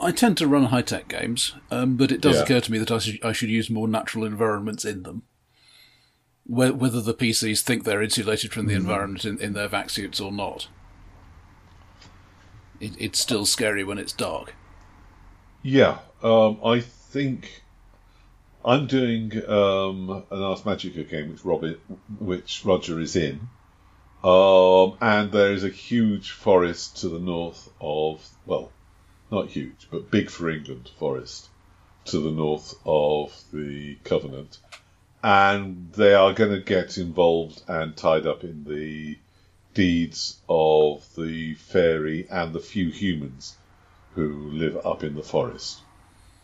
[0.02, 2.44] I tend to run high tech games, um, but it does yeah.
[2.44, 5.24] occur to me that I, sh- I should use more natural environments in them
[6.50, 8.82] whether the PCs think they're insulated from the mm-hmm.
[8.82, 10.68] environment in, in, their vac suits or not.
[12.80, 14.56] It, it's still scary when it's dark.
[15.62, 17.62] Yeah, um, I think
[18.64, 21.80] I'm doing um, an Ars Magica game which Robert,
[22.20, 23.50] which Roger is in,
[24.24, 28.72] um, and there is a huge forest to the north of well,
[29.32, 31.48] not huge, but big for England forest
[32.06, 34.58] to the north of the Covenant
[35.24, 39.18] and they are going to get involved and tied up in the
[39.74, 43.58] deeds of the fairy and the few humans
[44.16, 45.82] who live up in the forest.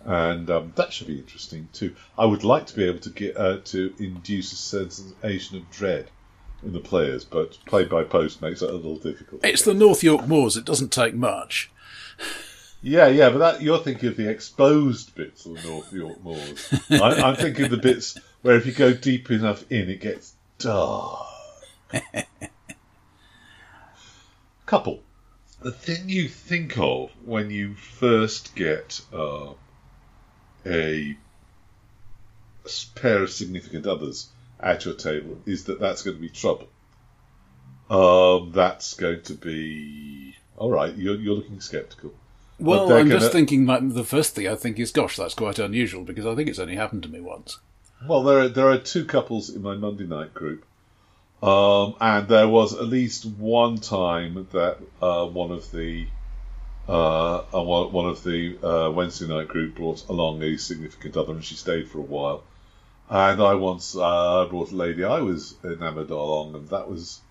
[0.06, 1.96] And um, that should be interesting too.
[2.18, 6.12] I would like to be able to get uh, to induce a sensation of dread
[6.64, 9.44] in the players, but play by post makes it a little difficult.
[9.44, 10.58] It's the North York Moors.
[10.58, 11.72] It doesn't take much.
[12.82, 16.72] Yeah, yeah, but that, you're thinking of the exposed bits of the North York Moors.
[16.92, 20.36] I, am thinking of the bits where if you go deep enough in, it gets
[20.60, 21.26] dark.
[24.68, 25.02] Couple.
[25.62, 29.54] The thing you think of when you first get uh,
[30.66, 31.18] a
[32.96, 36.68] pair of significant others at your table is that that's going to be trouble.
[37.90, 40.96] Um, that's going to be all right.
[40.96, 42.14] You're, you're looking sceptical.
[42.60, 43.20] Well, I'm gonna...
[43.20, 43.66] just thinking.
[43.66, 46.60] Like, the first thing I think is, gosh, that's quite unusual because I think it's
[46.60, 47.60] only happened to me once.
[48.08, 50.66] Well, there are there are two couples in my Monday night group,
[51.44, 56.08] um, and there was at least one time that uh, one of the
[56.88, 61.44] uh, uh one of the uh, Wednesday night group brought along a significant other, and
[61.44, 62.44] she stayed for a while.
[63.10, 67.22] And I once uh, brought a lady I was enamoured along, and that was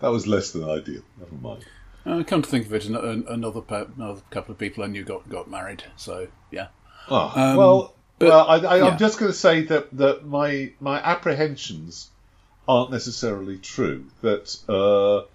[0.00, 1.02] that was less than ideal.
[1.18, 1.64] Never mind.
[2.04, 3.60] Uh, come to think of it, another, another
[4.30, 5.84] couple of people I knew got got married.
[5.96, 6.68] So yeah.
[7.08, 8.96] Oh, um, well, but, well, I, am yeah.
[8.96, 12.10] just going to say that, that my my apprehensions
[12.68, 14.06] aren't necessarily true.
[14.20, 15.28] That uh,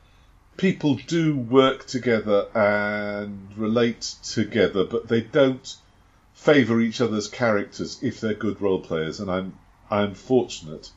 [0.58, 5.76] people do work together and relate together, but they don't
[6.34, 9.20] favour each other's characters if they're good role players.
[9.20, 9.58] And I'm
[9.90, 10.92] I'm fortunate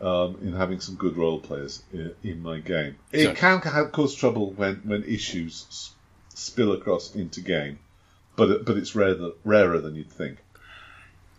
[0.00, 2.96] um, in having some good role players in, in my game.
[3.12, 5.92] It can cause trouble when, when issues
[6.34, 7.78] spill across into game,
[8.36, 10.38] but but it's rarer rarer than you'd think.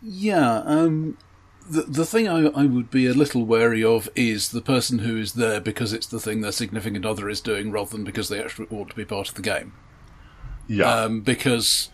[0.02, 1.18] Yeah, um,
[1.70, 5.18] the the thing I, I would be a little wary of is the person who
[5.18, 8.42] is there because it's the thing their significant other is doing, rather than because they
[8.42, 9.74] actually ought to be part of the game.
[10.68, 11.90] Yeah, um, because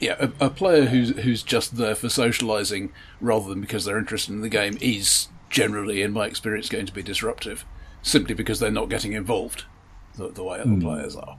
[0.00, 4.32] yeah, a, a, player who's who's just there for socialising rather than because they're interested
[4.32, 7.64] in the game is generally, in my experience, going to be disruptive,
[8.02, 9.64] simply because they're not getting involved
[10.16, 10.82] the, the way other mm.
[10.82, 11.36] players are.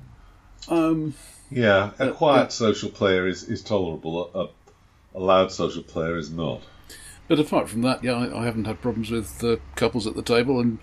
[0.70, 1.14] Um,
[1.50, 4.32] yeah, a quiet uh, social player is, is tolerable.
[4.34, 6.62] A, a loud social player is not.
[7.34, 10.22] But apart from that, yeah, I, I haven't had problems with uh, couples at the
[10.22, 10.78] table, and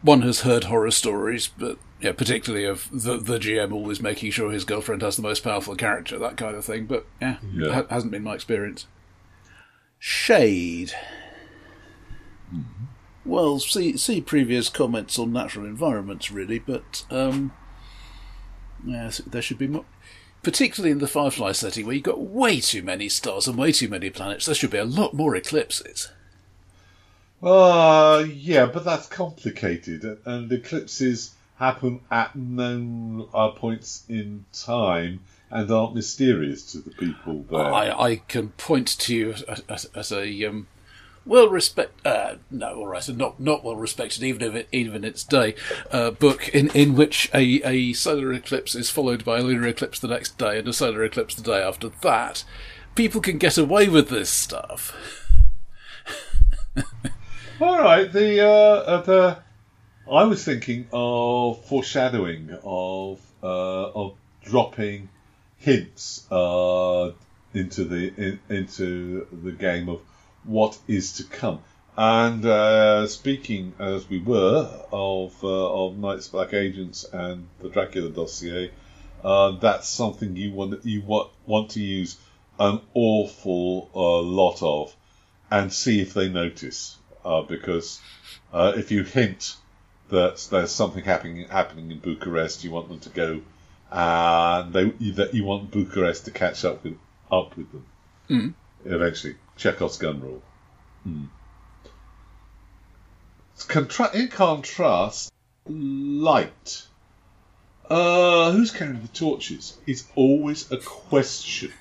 [0.00, 4.50] one has heard horror stories, but yeah, particularly of the the GM always making sure
[4.50, 6.86] his girlfriend has the most powerful character, that kind of thing.
[6.86, 7.74] But yeah, Yeah.
[7.74, 8.86] ha- hasn't been my experience.
[9.98, 10.92] Shade.
[13.26, 17.52] Well, see see previous comments on natural environments, really, but um,
[18.82, 19.84] yeah, there should be more.
[20.42, 23.88] Particularly in the Firefly setting, where you've got way too many stars and way too
[23.88, 26.08] many planets, there should be a lot more eclipses.
[27.42, 35.20] Uh, yeah, but that's complicated, and eclipses happen at known uh, points in time
[35.50, 37.60] and aren't mysterious to the people there.
[37.60, 40.68] I, I can point to you as, as, as a um,
[41.30, 45.04] well respect uh, no all right not not well respected even if it, even in
[45.04, 45.54] its day
[45.92, 50.00] uh, book in in which a, a solar eclipse is followed by a lunar eclipse
[50.00, 52.42] the next day and a solar eclipse the day after that.
[52.96, 54.92] People can get away with this stuff.
[57.60, 59.38] All right, the uh, uh, the
[60.10, 65.08] I was thinking of foreshadowing of uh, of dropping
[65.58, 67.12] hints uh,
[67.54, 70.00] into the in, into the game of
[70.44, 71.60] what is to come.
[71.96, 78.10] And uh, speaking as we were of uh, of Night's Black Agents and the Dracula
[78.10, 78.70] dossier,
[79.24, 82.16] uh, that's something you want you want want to use
[82.58, 84.94] an awful uh, lot of,
[85.50, 86.96] and see if they notice.
[87.24, 88.00] Uh, because
[88.52, 89.56] uh, if you hint
[90.08, 93.42] that there's something happening happening in Bucharest, you want them to go,
[93.90, 96.96] and they that you want Bucharest to catch up with
[97.30, 97.86] up with them.
[98.30, 98.54] Mm.
[98.84, 100.42] Eventually, Chekhov's gun rule.
[101.06, 101.28] Mm.
[103.68, 105.32] Contra- in contrast,
[105.66, 106.86] light.
[107.88, 109.76] Uh, who's carrying the torches?
[109.86, 111.72] Is always a question.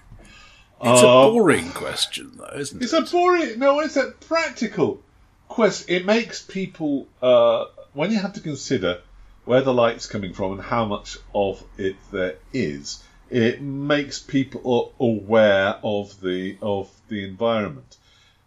[0.81, 3.59] it's a Uh, boring question though isn't it's it It's a boring.
[3.59, 5.01] No, it's a practical
[5.47, 5.95] question.
[5.95, 9.01] It makes people uh, when you have to consider
[9.45, 13.03] where the light's coming from and how much of it there is.
[13.29, 17.97] It makes people aware of the of the environment.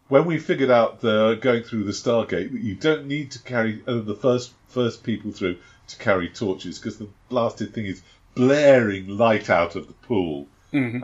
[0.09, 3.83] When we figured out the going through the Stargate that you don't need to carry
[3.87, 5.59] uh, the first first people through
[5.89, 8.03] to carry torches because the blasted thing is
[8.35, 10.49] blaring light out of the pool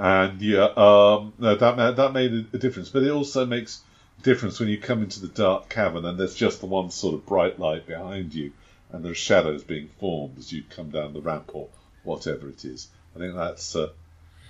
[0.01, 2.89] and yeah, um, no, that that made a, difference.
[2.89, 3.83] But it also makes
[4.18, 7.14] a difference when you come into the dark cavern and there's just the one sort
[7.14, 8.53] of bright light behind you,
[8.91, 11.68] and there's shadows being formed as you come down the ramp or
[12.03, 12.89] whatever it is.
[13.19, 13.89] I think that's uh,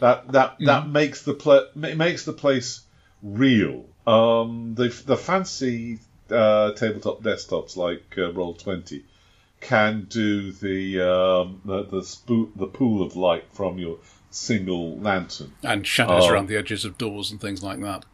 [0.01, 2.83] that that that makes the pla- makes the place
[3.23, 3.87] real.
[4.07, 5.99] Um, the the fancy
[6.31, 9.05] uh, tabletop desktops like uh, Roll Twenty
[9.61, 13.99] can do the um, the the, spoo- the pool of light from your
[14.31, 16.31] single lantern, and shadows Oh.
[16.31, 18.05] around the edges of doors and things like that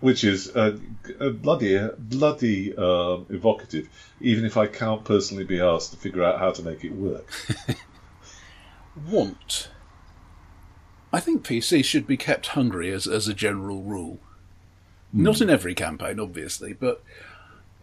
[0.00, 0.78] which is uh,
[1.20, 3.88] uh, bloody bloody um evocative.
[4.20, 7.28] Even if I can't personally be asked to figure out how to make it work.
[9.08, 9.70] want.
[11.12, 14.18] I think PC should be kept hungry as as a general rule.
[15.12, 17.02] Not in every campaign, obviously, but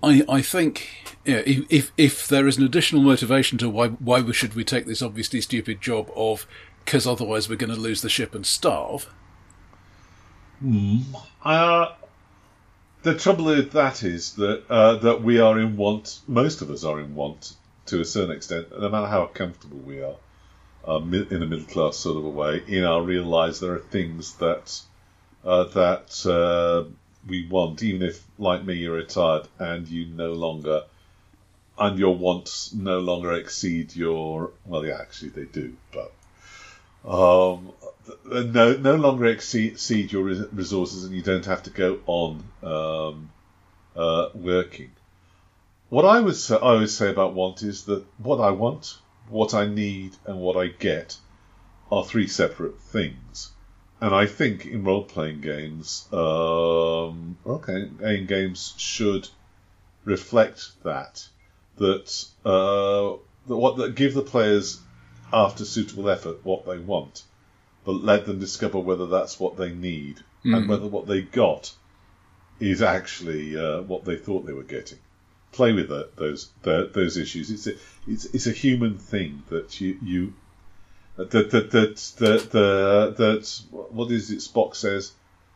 [0.04, 0.88] I I think
[1.26, 4.64] yeah, if, if if there is an additional motivation to why why we should we
[4.64, 6.46] take this obviously stupid job of
[6.84, 9.12] because otherwise we're going to lose the ship and starve.
[11.44, 11.94] Uh,
[13.02, 16.20] the trouble with that is that uh, that we are in want.
[16.28, 17.54] Most of us are in want
[17.88, 20.16] to a certain extent, no matter how comfortable we are,
[20.88, 22.64] uh, in a middle class sort of a way.
[22.68, 24.82] In our real lives, there are things that
[25.44, 26.90] uh, that uh,
[27.28, 30.84] we want, even if, like me, you're retired and you no longer
[31.78, 34.52] and your wants no longer exceed your.
[34.66, 36.12] Well, yeah, actually they do, but
[37.08, 37.72] um,
[38.26, 43.30] no no longer exceed, exceed your resources, and you don't have to go on um,
[43.96, 44.92] uh, working.
[45.90, 48.98] What I would say, I always say about want is that what I want,
[49.30, 51.18] what I need, and what I get
[51.92, 53.52] are three separate things.
[54.02, 59.30] And I think in role playing games, um, okay, game games should
[60.04, 61.28] reflect that.
[61.78, 63.18] That uh,
[63.48, 64.80] that what that give the players
[65.34, 67.24] after suitable effort what they want,
[67.84, 70.20] but let them discover whether that's what they need
[70.54, 71.74] and whether what they got
[72.60, 75.00] is actually uh, what they thought they were getting.
[75.56, 77.50] Play with that, those the, those issues.
[77.50, 77.74] It's a
[78.08, 80.34] it's, it's a human thing that you you
[81.16, 85.14] that that that that that, that, what is it Spock says.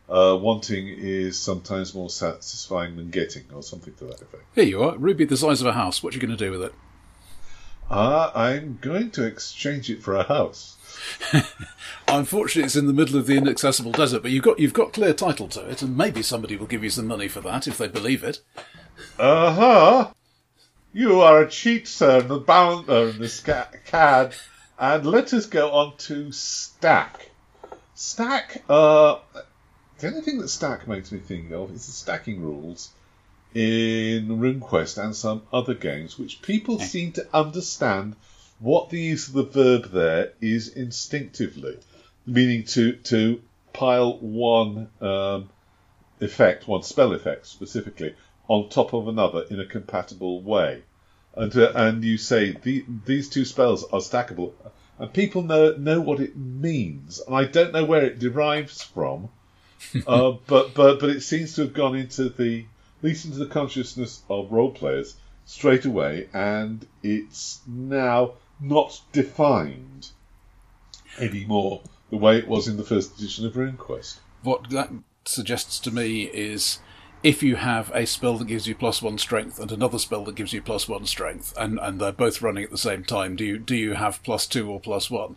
[0.08, 4.42] Uh, wanting is sometimes more satisfying than getting, or something to that effect.
[4.56, 6.02] Here you are, ruby the size of a house.
[6.02, 6.74] What are you going to do with it?
[7.88, 10.76] Uh, I'm going to exchange it for a house.
[12.08, 15.12] Unfortunately, it's in the middle of the inaccessible desert, but you've got you've got clear
[15.12, 17.88] title to it, and maybe somebody will give you some money for that if they
[17.88, 18.40] believe it.
[19.18, 20.10] Uh huh.
[20.92, 24.34] You are a cheat, sir, and the bounder and the sca- cad.
[24.78, 27.30] And let us go on to Stack.
[27.94, 29.18] Stack, uh,
[29.98, 32.90] the only thing that Stack makes me think of is the stacking rules
[33.54, 38.16] in RuneQuest and some other games, which people seem to understand
[38.58, 41.78] what the use of the verb there is instinctively,
[42.26, 43.42] meaning to to
[43.72, 45.50] pile one um,
[46.20, 48.14] effect, one spell effect specifically,
[48.50, 50.82] on top of another in a compatible way.
[51.36, 54.52] And, uh, and you say the, these two spells are stackable,
[54.98, 57.20] and people know know what it means.
[57.20, 59.28] And I don't know where it derives from,
[60.06, 62.66] uh, but but but it seems to have gone into the
[62.98, 65.14] at least into the consciousness of role players
[65.46, 70.08] straight away, and it's now not defined
[71.20, 74.18] anymore the way it was in the first edition of RuneQuest.
[74.42, 74.90] What that
[75.24, 76.80] suggests to me is
[77.22, 80.34] if you have a spell that gives you plus one strength and another spell that
[80.34, 83.44] gives you plus one strength, and, and they're both running at the same time, do
[83.44, 85.36] you do you have plus two or plus one?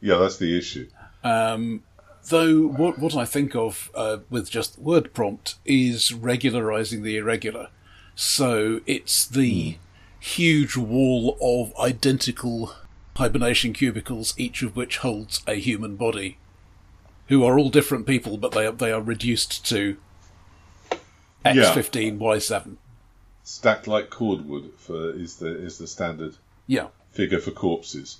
[0.00, 0.88] Yeah, that's the issue.
[1.24, 1.82] Um,
[2.28, 7.68] though what what I think of uh, with just word prompt is regularizing the irregular.
[8.14, 9.78] So it's the
[10.20, 12.74] huge wall of identical
[13.16, 16.38] hibernation cubicles, each of which holds a human body,
[17.28, 19.96] who are all different people, but they are, they are reduced to
[21.48, 21.74] X Yeah.
[21.74, 22.78] fifteen Y seven.
[23.44, 26.34] Stacked like cordwood for is the is the standard
[26.66, 26.88] Yeah.
[27.12, 28.18] figure for corpses.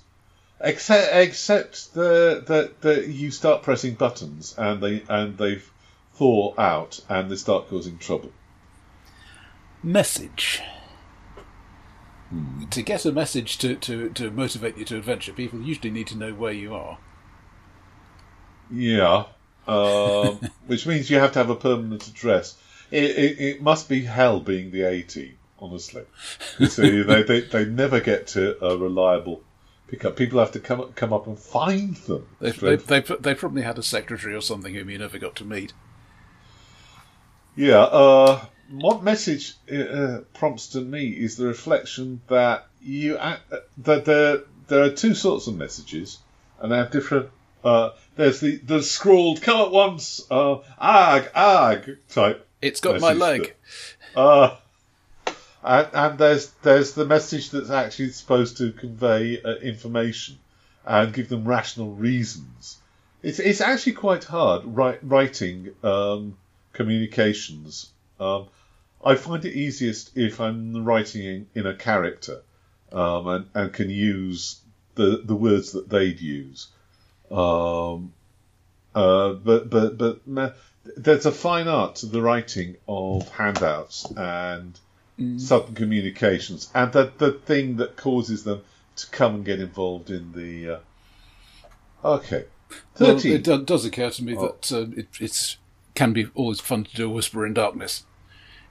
[0.61, 5.61] Except except the, that that you start pressing buttons and they and they
[6.15, 8.31] thaw out and they start causing trouble.
[9.81, 10.61] Message.
[12.71, 16.17] To get a message to, to, to motivate you to adventure, people usually need to
[16.17, 16.99] know where you are.
[18.71, 19.23] Yeah,
[19.67, 22.55] um, which means you have to have a permanent address.
[22.91, 26.03] It, it, it must be hell being the A team, honestly.
[26.67, 29.43] So they, they they never get to a reliable
[29.87, 30.15] pickup.
[30.15, 32.27] People have to come come up and find them.
[32.39, 35.45] They, they, they, they probably had a secretary or something whom you never got to
[35.45, 35.73] meet.
[37.55, 44.05] Yeah, uh, what message uh, prompts to me is the reflection that you act, that
[44.05, 46.19] there there are two sorts of messages,
[46.59, 47.29] and they have different.
[47.63, 52.47] Uh, there's the the scrawled "come at once," uh, "ag ag" type.
[52.61, 53.55] It's got my leg.
[54.15, 54.55] that- uh,
[55.63, 60.37] and, and there's there's the message that's actually supposed to convey uh, information
[60.85, 62.77] and give them rational reasons.
[63.21, 66.37] It's it's actually quite hard write, writing um,
[66.73, 67.91] communications.
[68.19, 68.47] Um,
[69.03, 72.41] I find it easiest if I'm writing in, in a character
[72.91, 74.59] um, and, and can use
[74.95, 76.67] the the words that they'd use.
[77.29, 78.13] Um,
[78.95, 80.25] uh, but but but
[80.97, 84.79] there's a fine art to the writing of handouts and
[85.37, 88.61] sudden communications, and the the thing that causes them
[88.95, 90.75] to come and get involved in the.
[90.75, 90.79] Uh...
[92.03, 92.45] Okay,
[92.99, 94.41] Well, it does occur to me Oh.
[94.41, 95.57] that uh, it it's,
[95.95, 98.05] can be always fun to do a whisper in darkness.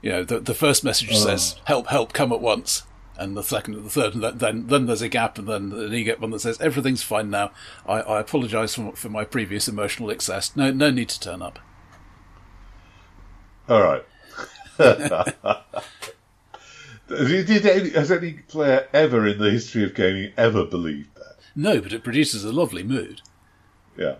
[0.01, 2.83] You know, the, the first message says, help, help, come at once.
[3.17, 5.69] And the second and the third, and then, then, then there's a gap, and then,
[5.71, 7.51] then you get one that says, everything's fine now.
[7.85, 10.55] I, I apologise for, for my previous emotional excess.
[10.55, 11.59] No, no need to turn up.
[13.69, 14.03] All right.
[17.07, 21.35] did, did any, has any player ever in the history of gaming ever believed that?
[21.55, 23.21] No, but it produces a lovely mood.
[23.95, 24.15] Yeah.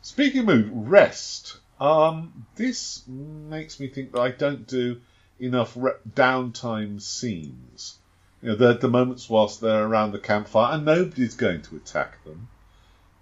[0.00, 1.58] Speaking of mood, rest.
[1.78, 5.02] Um, this makes me think that I don't do
[5.38, 7.98] enough re- downtime scenes.
[8.42, 12.24] You know, the, the moments whilst they're around the campfire, and nobody's going to attack
[12.24, 12.48] them,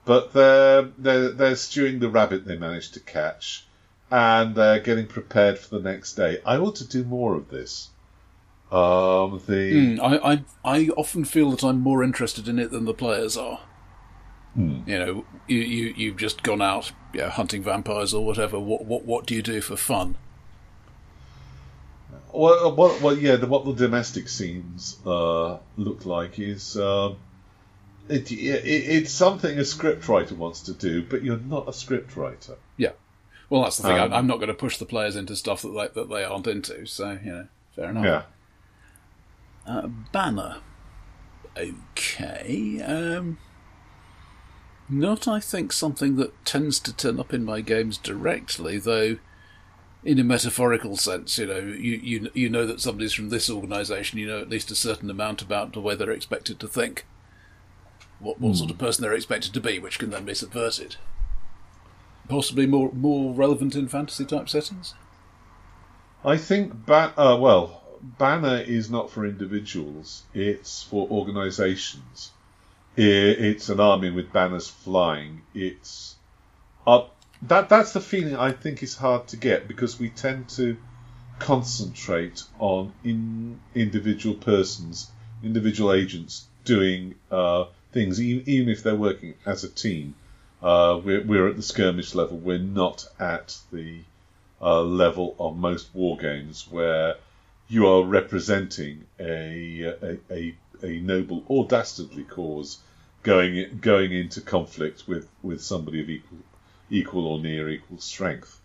[0.04, 3.65] but they're they're, they're stewing the rabbit they managed to catch,
[4.10, 6.40] and they're getting prepared for the next day.
[6.44, 7.90] I ought to do more of this.
[8.70, 12.84] Um, the Mm, I, I, I often feel that I'm more interested in it than
[12.84, 13.60] the players are.
[14.56, 18.58] You know, you, you, you've just gone out you know, hunting vampires or whatever.
[18.58, 20.16] What, what, what do you do for fun?
[22.32, 27.16] Well, what, well, yeah, the, what the domestic scenes uh, look like is um,
[28.08, 32.56] it, it, it's something a scriptwriter wants to do, but you're not a scriptwriter.
[32.78, 32.92] Yeah.
[33.48, 33.98] Well, that's the thing.
[33.98, 36.46] Um, I'm not going to push the players into stuff that they, that they aren't
[36.46, 36.84] into.
[36.86, 38.04] So you know, fair enough.
[38.04, 38.22] Yeah.
[39.66, 40.58] Uh, banner.
[41.56, 42.80] Okay.
[42.82, 43.38] Um,
[44.88, 49.18] not, I think, something that tends to turn up in my games directly, though.
[50.04, 54.18] in a metaphorical sense, you know, you, you you know that somebody's from this organisation,
[54.20, 57.04] you know at least a certain amount about the way they're expected to think,
[58.20, 60.96] what what sort of person they're expected to be, which can then be subverted.
[62.28, 64.94] Possibly more more relevant in fantasy type settings.
[66.24, 67.82] I think ba- uh, well,
[68.18, 72.32] Banner is not for individuals; it's for organisations.
[72.96, 75.42] It's an army with banners flying.
[75.54, 76.16] It's
[76.86, 77.14] up.
[77.42, 80.76] That that's the feeling I think is hard to get because we tend to
[81.38, 85.10] concentrate on in individual persons,
[85.42, 90.14] individual agents doing uh, things, even if they're working as a team.
[90.62, 92.38] Uh, we're, we're at the skirmish level.
[92.38, 94.00] We're not at the
[94.60, 97.16] uh, level of most war games where
[97.68, 102.78] you are representing a, a, a, a noble or dastardly cause
[103.22, 106.38] going going into conflict with, with somebody of equal
[106.88, 108.60] equal or near equal strength.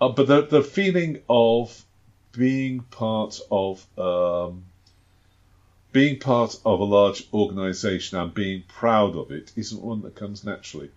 [0.00, 1.84] Uh, but the the feeling of
[2.32, 4.64] being part of um,
[5.92, 10.44] being part of a large organisation and being proud of it isn't one that comes
[10.44, 10.90] naturally.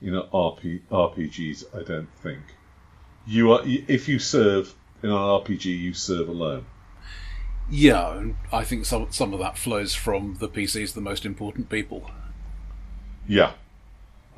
[0.00, 1.64] You know, RP, RPGs.
[1.74, 2.40] I don't think
[3.26, 3.62] you are.
[3.64, 6.66] If you serve in an RPG, you serve alone.
[7.70, 12.10] Yeah, I think some some of that flows from the PCs, the most important people.
[13.26, 13.52] Yeah,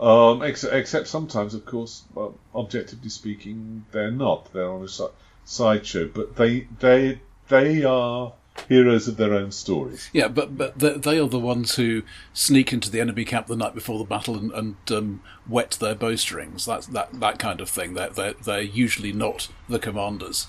[0.00, 4.50] um, except, except sometimes, of course, well, objectively speaking, they're not.
[4.52, 5.06] They're on a si-
[5.44, 8.32] sideshow, but they they they are
[8.68, 10.10] heroes of their own stories.
[10.12, 12.02] Yeah, but but they are the ones who
[12.32, 15.94] sneak into the enemy camp the night before the battle and, and um, wet their
[15.94, 16.64] bowstrings.
[16.66, 17.94] That's that that kind of thing.
[17.94, 20.48] They're, they're they're usually not the commanders.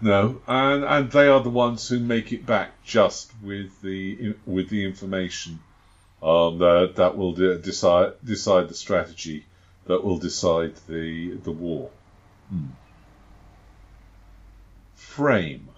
[0.00, 4.68] No, and and they are the ones who make it back just with the with
[4.68, 5.60] the information
[6.22, 9.46] um, that that will de- decide decide the strategy
[9.86, 11.90] that will decide the the war.
[12.50, 12.66] Hmm.
[14.94, 15.68] Frame.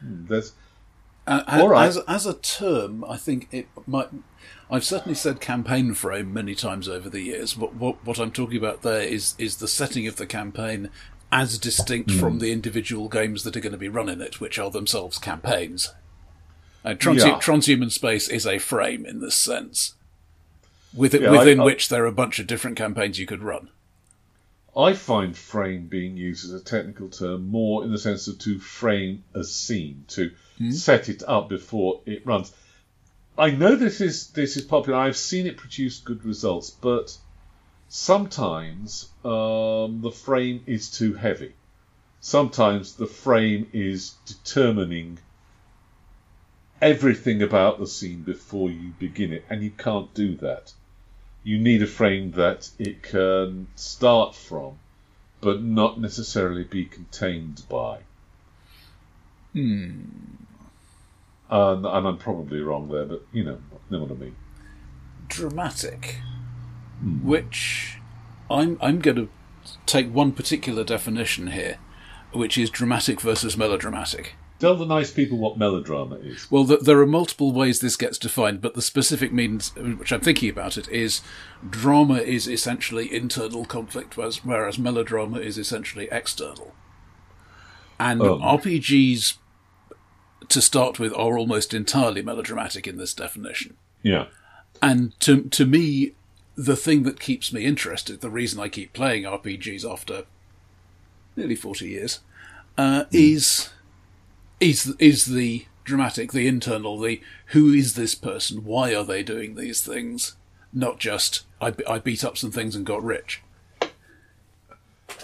[0.00, 0.52] Hmm, there's
[1.28, 1.86] uh, all right.
[1.86, 4.08] As, as a term, I think it might.
[4.70, 7.54] I've certainly said campaign frame many times over the years.
[7.54, 10.90] But what, what I'm talking about there is is the setting of the campaign
[11.30, 12.20] as distinct mm.
[12.20, 15.18] from the individual games that are going to be run in it, which are themselves
[15.18, 15.92] campaigns.
[16.84, 17.38] Uh, trans- yeah.
[17.38, 19.94] Transhuman Space is a frame in this sense,
[20.94, 23.42] within, yeah, within I, I, which there are a bunch of different campaigns you could
[23.42, 23.68] run.
[24.76, 28.58] I find frame being used as a technical term more in the sense of to
[28.58, 30.70] frame a scene, to hmm?
[30.70, 32.52] set it up before it runs.
[33.38, 34.98] I know this is this is popular.
[34.98, 37.16] I've seen it produce good results, but
[37.88, 41.54] sometimes um, the frame is too heavy.
[42.20, 45.18] Sometimes the frame is determining
[46.82, 50.72] everything about the scene before you begin it, and you can't do that.
[51.48, 54.78] You need a frame that it can start from,
[55.40, 58.00] but not necessarily be contained by.
[59.54, 60.02] Hmm.
[61.48, 63.56] And, and I'm probably wrong there, but you know,
[63.88, 64.36] know what I mean.
[65.28, 66.16] Dramatic,
[67.00, 67.26] hmm.
[67.26, 67.96] which
[68.50, 69.28] I'm I'm going to
[69.86, 71.78] take one particular definition here,
[72.30, 74.34] which is dramatic versus melodramatic.
[74.58, 76.50] Tell the nice people what melodrama is.
[76.50, 80.50] Well, there are multiple ways this gets defined, but the specific means, which I'm thinking
[80.50, 81.20] about it, is
[81.68, 86.74] drama is essentially internal conflict, whereas, whereas melodrama is essentially external.
[88.00, 88.40] And um.
[88.40, 89.38] RPGs,
[90.48, 93.76] to start with, are almost entirely melodramatic in this definition.
[94.02, 94.26] Yeah.
[94.82, 96.14] And to to me,
[96.56, 100.24] the thing that keeps me interested, the reason I keep playing RPGs after
[101.36, 102.20] nearly forty years,
[102.76, 103.06] uh, mm.
[103.12, 103.70] is
[104.60, 108.64] is is the dramatic, the internal, the who is this person?
[108.64, 110.36] Why are they doing these things?
[110.72, 113.42] Not just I, I beat up some things and got rich.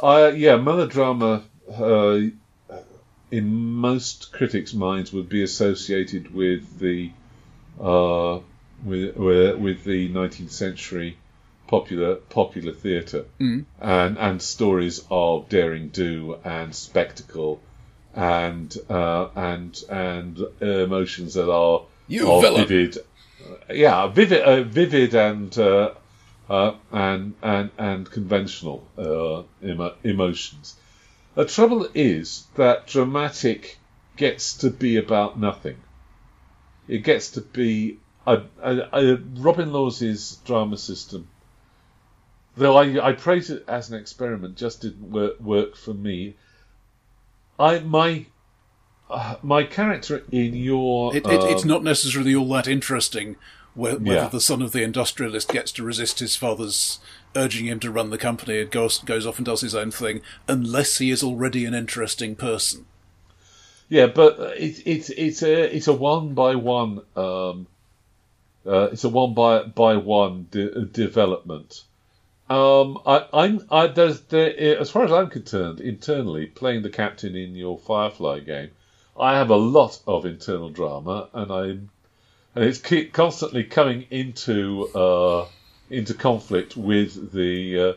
[0.03, 2.21] Uh, yeah, melodrama uh,
[3.31, 7.11] in most critics' minds would be associated with the
[7.81, 8.41] uh,
[8.85, 11.19] with, with the 19th century
[11.67, 13.65] popular popular theatre mm.
[13.81, 17.61] and and stories of daring do and spectacle
[18.15, 21.83] and uh, and and emotions that are,
[22.31, 22.99] are vivid,
[23.71, 25.91] yeah, vivid, uh, vivid and uh,
[26.49, 30.77] uh, and and and conventional uh, emo- emotions.
[31.35, 33.79] The trouble is that dramatic
[34.17, 35.77] gets to be about nothing.
[36.87, 41.27] It gets to be a, a, a Robin Laws's drama system.
[42.57, 46.37] Though I, I praise it as an experiment, just didn't work, work for me
[47.59, 48.27] I my
[49.11, 53.37] uh, my character in your it, it, um, it's not necessarily all that interesting
[53.75, 54.29] whether, yeah.
[54.29, 57.01] the son of the industrialist gets to resist his father's
[57.35, 60.23] urging him to run the company and goes goes off and does his own thing,
[60.47, 62.87] unless he is already an interesting person.
[63.89, 67.67] Yeah, but it's it's it's a it's a one by one um,
[68.65, 71.83] uh, it's a one by by one de- development.
[72.55, 77.35] Um, I, I'm I there's there, as far as I'm concerned, internally playing the captain
[77.35, 78.71] in your Firefly game,
[79.19, 81.91] I have a lot of internal drama, and I'm
[82.55, 85.49] and it's keep constantly coming into uh,
[85.91, 87.93] into conflict with the uh,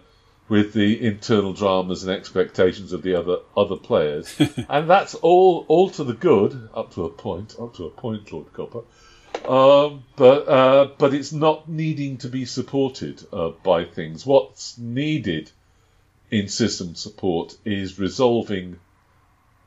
[0.50, 4.36] with the internal dramas and expectations of the other other players,
[4.70, 8.32] and that's all all to the good up to a point, up to a point,
[8.32, 8.82] Lord Copper.
[9.48, 14.26] Um, but uh, but it's not needing to be supported uh, by things.
[14.26, 15.52] What's needed
[16.30, 18.80] in system support is resolving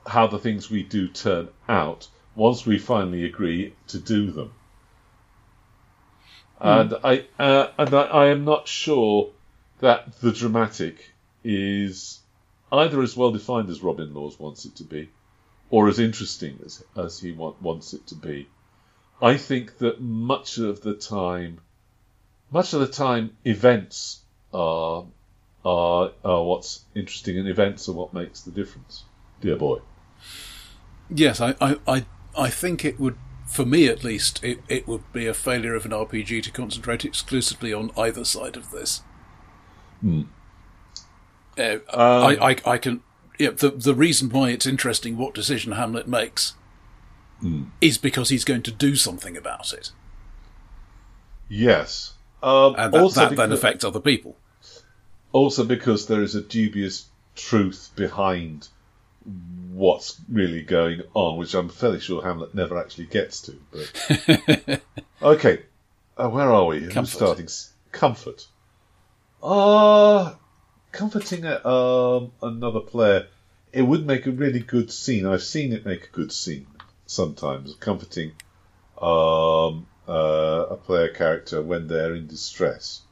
[0.07, 4.53] how the things we do turn out once we finally agree to do them.
[6.61, 9.31] And I uh, and I, I am not sure
[9.79, 11.11] that the dramatic
[11.43, 12.21] is
[12.71, 15.09] either as well defined as Robin Laws wants it to be,
[15.71, 18.47] or as interesting as as he want, wants it to be.
[19.23, 21.61] I think that much of the time,
[22.51, 24.21] much of the time, events
[24.53, 25.07] are
[25.64, 29.05] are are what's interesting, and events are what makes the difference.
[29.41, 29.81] Dear boy.
[31.09, 32.07] Yes, I, I, I,
[32.39, 33.16] I think it would,
[33.47, 37.05] for me at least, it, it would be a failure of an RPG to concentrate
[37.05, 39.03] exclusively on either side of this.
[40.01, 40.23] Hmm.
[41.59, 43.03] Uh, I, I, I can.
[43.39, 46.55] Yeah, the the reason why it's interesting what decision Hamlet makes
[47.80, 49.91] is because he's going to do something about it,
[51.49, 52.14] Yes.
[52.43, 54.36] Um, and that, also that then because- affects other people.
[55.32, 58.68] also because there is a dubious truth behind
[59.72, 63.61] what's really going on, which I'm fairly sure Hamlet never actually gets to.
[63.70, 64.80] But
[65.22, 65.62] okay,
[66.16, 66.80] uh, where are we?
[66.80, 67.11] Who's Comfort.
[67.16, 67.45] starting?
[67.47, 68.47] S- Comfort.
[69.43, 70.34] Uh
[70.93, 73.26] comforting a, um, another player.
[73.72, 75.26] It would make a really good scene.
[75.26, 76.66] I've seen it make a good scene
[77.11, 77.75] sometimes.
[77.75, 78.33] Comforting
[79.01, 83.03] um, uh, a player character when they're in distress,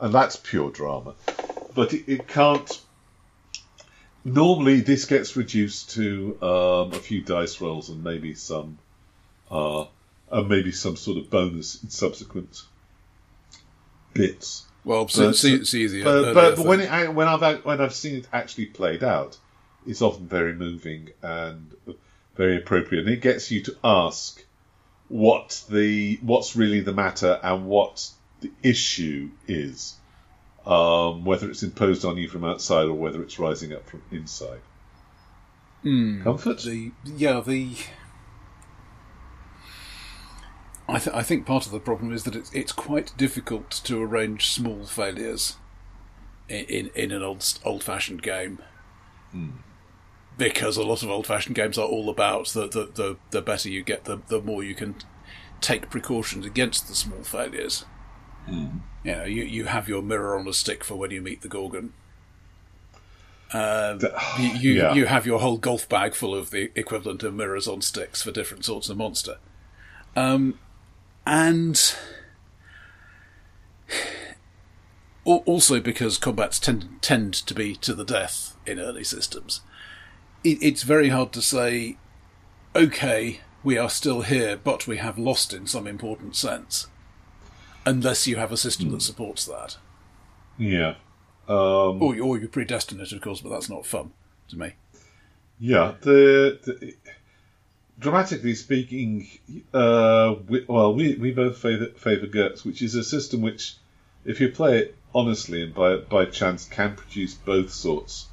[0.00, 1.14] and that's pure drama.
[1.74, 2.80] But it, it can't.
[4.24, 8.78] Normally, this gets reduced to um, a few dice rolls and maybe some,
[9.50, 9.84] uh,
[10.30, 12.62] and maybe some sort of bonus in subsequent
[14.14, 14.64] bits.
[14.84, 18.16] Well, But- see, see the But, but, but when it, when I've when I've seen
[18.16, 19.38] it actually played out,
[19.86, 21.72] it's often very moving and
[22.34, 24.44] very appropriate, and it gets you to ask
[25.08, 28.10] what the what's really the matter and what
[28.40, 29.96] the issue is,
[30.66, 34.60] um, whether it's imposed on you from outside or whether it's rising up from inside.
[36.22, 36.60] Comfort.
[36.62, 37.76] the yeah the
[40.88, 44.02] I, th- I think part of the problem is that it's it's quite difficult to
[44.02, 45.56] arrange small failures
[46.48, 48.60] in in, in an old old fashioned game
[50.38, 53.68] because a lot of old fashioned games are all about the, the, the, the better
[53.68, 54.94] you get the the more you can
[55.60, 57.84] take precautions against the small failures.
[58.48, 58.72] You
[59.04, 61.92] know, you, you have your mirror on a stick for when you meet the Gorgon.
[63.52, 64.00] Um,
[64.38, 64.94] you you, Yeah.
[64.94, 68.32] you have your whole golf bag full of the equivalent of mirrors on sticks for
[68.32, 69.36] different sorts of monster.
[70.16, 70.58] Um,
[71.26, 71.94] and
[75.24, 79.60] also because combats tend tend to be to the death in early systems,
[80.44, 81.96] it, it's very hard to say,
[82.74, 86.86] okay, we are still here, but we have lost in some important sense,
[87.86, 89.76] unless you have a system that supports that.
[90.58, 90.94] Yeah.
[91.48, 94.12] Um, Or, you- or you predestine it, of course, but that's not fun
[94.48, 94.72] to me.
[95.60, 96.94] Yeah, the, the
[97.98, 99.28] dramatically speaking,
[99.72, 103.76] uh, we, well, we, we both favour, favour GURPS, which is a system which,
[104.24, 108.26] if you play it honestly and by by chance, can produce both sorts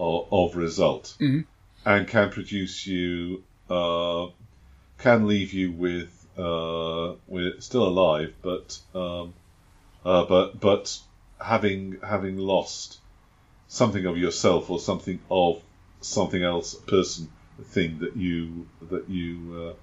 [0.00, 1.16] of, of result,
[1.84, 4.26] and can produce you, uh,
[4.98, 9.34] can leave you with uh, with still alive, but um,
[10.04, 10.98] uh, but but
[11.40, 12.98] having having lost
[13.68, 15.62] something of yourself or something of
[16.00, 17.30] something else, a person,
[17.60, 19.76] a thing that you that you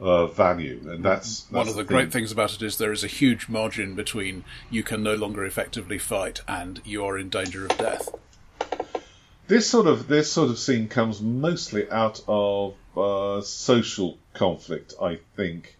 [0.00, 1.86] uh, uh, value, and that's, One of the thing.
[1.86, 5.44] great things about it is there is a huge margin between you can no longer
[5.44, 8.08] effectively fight and you are in danger of death.
[9.48, 15.18] This sort of this sort of scene comes mostly out of uh, social conflict, I
[15.36, 15.76] think,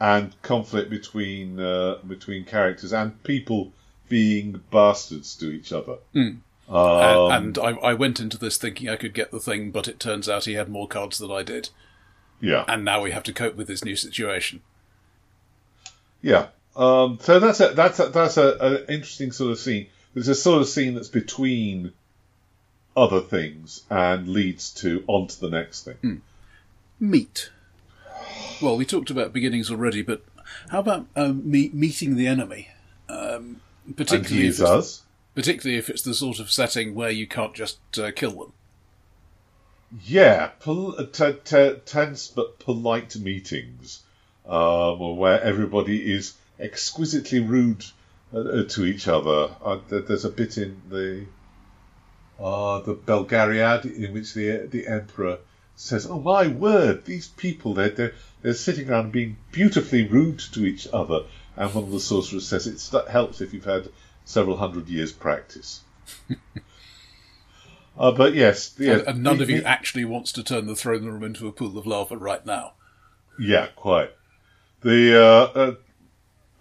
[0.00, 3.72] and conflict between uh, between characters and people
[4.08, 5.98] being bastards to each other.
[6.68, 9.88] Um, and and I, I went into this thinking I could get the thing, but
[9.88, 11.70] it turns out he had more cards than I did,
[12.40, 14.60] yeah, and now we have to cope with this new situation.
[16.20, 16.48] Yeah.
[16.76, 19.86] Um, so that's a that's a, that's a, an interesting sort of scene.
[20.14, 21.92] It's a sort of scene that's between
[22.98, 25.94] other things and leads to onto the next thing.
[25.94, 26.16] Hmm.
[27.00, 27.50] Meet.
[28.60, 30.24] Well, we talked about beginnings already, but
[30.70, 32.68] how about um, me- meeting the enemy?
[33.08, 33.60] Um,
[33.96, 35.02] particularly, if us.
[35.34, 38.52] particularly if it's the sort of setting where you can't just uh, kill them.
[40.04, 44.02] Yeah, pol- uh, t- t- tense but polite meetings
[44.46, 47.84] um, where everybody is exquisitely rude
[48.34, 49.50] uh, to each other.
[49.64, 51.24] Uh, there's a bit in the
[52.38, 55.38] uh, the Belgariad in which the the emperor
[55.76, 60.64] says, "Oh my word, these people they're they're, they're sitting around being beautifully rude to
[60.64, 61.24] each other."
[61.56, 63.88] And one of the sorcerers says, "It helps if you've had
[64.24, 65.82] several hundred years practice."
[67.98, 71.04] Uh, but yes, yeah, and, and none of you actually wants to turn the throne
[71.04, 72.74] room into a pool of lava right now.
[73.40, 74.12] Yeah, quite.
[74.82, 75.74] The uh, uh,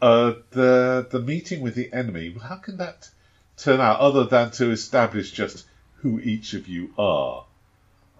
[0.02, 2.36] uh, the the meeting with the enemy.
[2.42, 3.10] How can that
[3.58, 7.46] turn out other than to establish just who each of you are?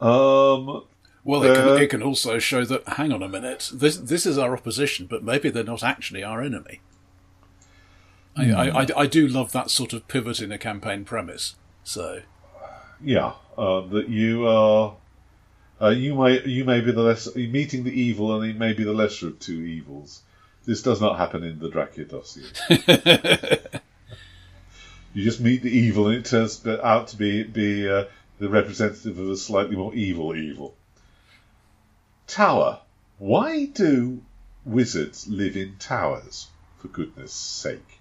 [0.02, 0.84] Um,
[1.24, 4.26] Well, it, Uh, can, it can also show that, hang on a minute, this this
[4.26, 6.82] is our opposition, but maybe they're not actually our enemy.
[8.36, 11.56] I, I, I, I do love that sort of pivot in a campaign premise.
[11.84, 12.22] So,
[13.04, 14.96] yeah, uh, that you are.
[15.82, 18.84] Uh, you may you may be the less meeting the evil, and it may be
[18.84, 20.22] the lesser of two evils.
[20.66, 22.46] This does not happen in the Dracula dossier.
[25.18, 28.06] you just meet the evil, and it turns out to be be uh,
[28.38, 30.76] the representative of a slightly more evil evil.
[32.28, 32.82] Tower.
[33.18, 34.22] Why do
[34.64, 36.48] wizards live in towers?
[36.80, 38.00] For goodness' sake.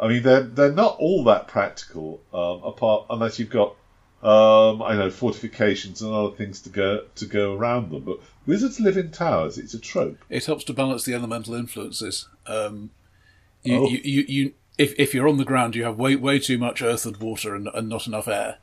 [0.00, 3.76] I mean, they're they're not all that practical, um, apart unless you've got
[4.24, 8.02] um, I know fortifications and other things to go to go around them.
[8.02, 9.58] But wizards live in towers.
[9.58, 10.18] It's a trope.
[10.28, 12.26] it helps to balance the elemental influences.
[12.48, 12.90] Um,
[13.62, 13.88] you, Oh.
[13.88, 16.82] you, you, you, if, if you're on the ground, you have way way too much
[16.82, 18.58] earth and water and, and not enough air.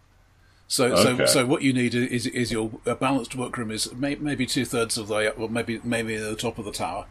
[0.67, 1.25] So, Okay.
[1.25, 4.65] so, so what you need is is your a balanced workroom is may, maybe two
[4.65, 7.05] thirds of the way up, well, maybe maybe at the top of the tower,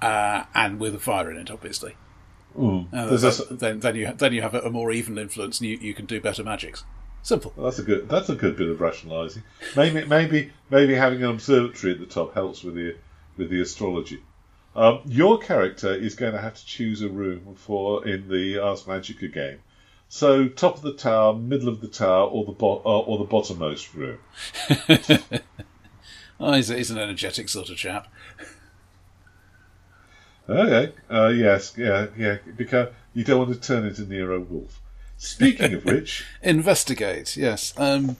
[0.00, 1.96] uh, and with a fire in it, obviously.
[2.56, 2.88] Mm.
[2.92, 5.94] Uh, then, then you then you have a, a more even influence, and you, you
[5.94, 6.84] can do better magics.
[7.22, 7.52] Simple.
[7.56, 8.08] Well, that's a good.
[8.08, 9.42] That's a good bit of rationalising.
[9.76, 12.96] Maybe, maybe, maybe having an observatory at the top helps with the
[13.36, 14.20] with the astrology.
[14.76, 18.84] Um, your character is going to have to choose a room for in the Ars
[18.84, 19.58] Magica game.
[20.08, 23.24] So, top of the tower, middle of the tower, or the bo- uh, or the
[23.24, 24.18] bottommost room.
[26.40, 28.08] Oh, he's, he's an energetic sort of chap.
[30.48, 30.92] Okay.
[31.10, 31.74] Uh, yes.
[31.76, 32.06] Yeah.
[32.16, 32.38] Yeah.
[32.56, 34.80] Because you don't want to turn into Nero Wolfe.
[35.18, 37.74] Speaking of which, Investigate, yes.
[37.76, 38.16] Um,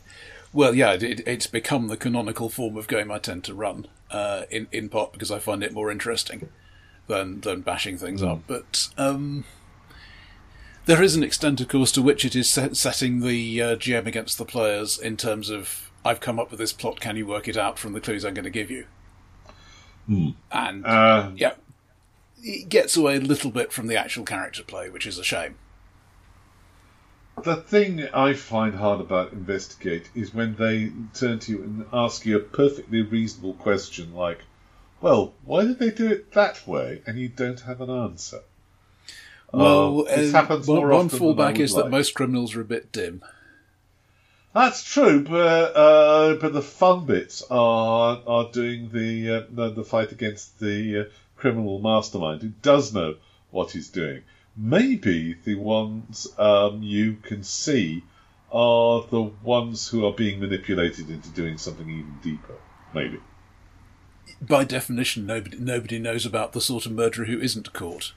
[0.53, 4.45] well, yeah, it, it's become the canonical form of game I tend to run, uh,
[4.51, 6.49] in in part because I find it more interesting
[7.07, 8.41] than than bashing things up.
[8.47, 9.45] But um,
[10.87, 14.07] there is an extent, of course, to which it is set, setting the uh, GM
[14.07, 17.01] against the players in terms of I've come up with this plot.
[17.01, 18.87] Can you work it out from the clues I'm going to give you?
[20.51, 21.55] And uh, yeah,
[22.43, 25.57] it gets away a little bit from the actual character play, which is a shame.
[27.43, 32.27] The thing I find hard about Investigate is when they turn to you and ask
[32.27, 34.43] you a perfectly reasonable question like,
[35.01, 37.03] well, why did they do it that way?
[37.07, 38.41] And you don't have an answer.
[39.53, 42.61] Well, Uh, this um, happens one, more one often fallback is that most criminals are
[42.61, 43.23] a bit dim.
[44.55, 49.85] That's true, but uh, but the fun bits are are doing the uh, the, the
[49.85, 51.05] fight against the uh,
[51.37, 53.15] criminal mastermind who does know
[53.51, 54.23] what he's doing.
[54.57, 58.05] Maybe the ones um, you can see
[58.53, 62.57] are the ones who are being manipulated into doing something even deeper.
[62.93, 63.21] Maybe.
[64.41, 68.13] By definition, nobody nobody knows about the sort of murderer who isn't caught.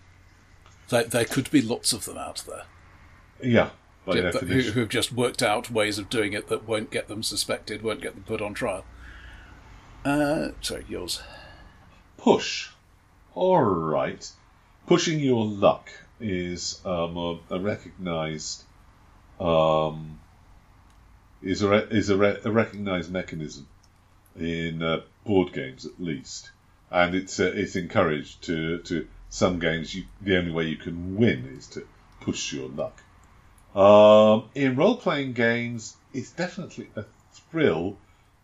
[0.90, 2.66] There, there could be lots of them out there
[3.42, 3.70] Yeah.
[4.06, 4.74] By yeah, who, definition.
[4.74, 8.16] who've just worked out ways of doing it that won't get them suspected, won't get
[8.16, 8.84] them put on trial.
[10.04, 11.22] Uh, sorry, yours.
[12.18, 12.70] Push.
[13.34, 14.30] All right.
[14.88, 15.90] Pushing your luck
[16.24, 18.64] is um, a, a recognised
[19.40, 20.20] um,
[21.42, 23.68] is a re- is a, re- a recognised mechanism
[24.40, 26.52] in uh, board games at least,
[26.90, 29.94] and it's uh, it's encouraged to to some games.
[29.94, 31.86] You, the only way you can win is to
[32.22, 33.02] push your luck.
[33.76, 37.98] Um, in role playing games, it's definitely a thrill,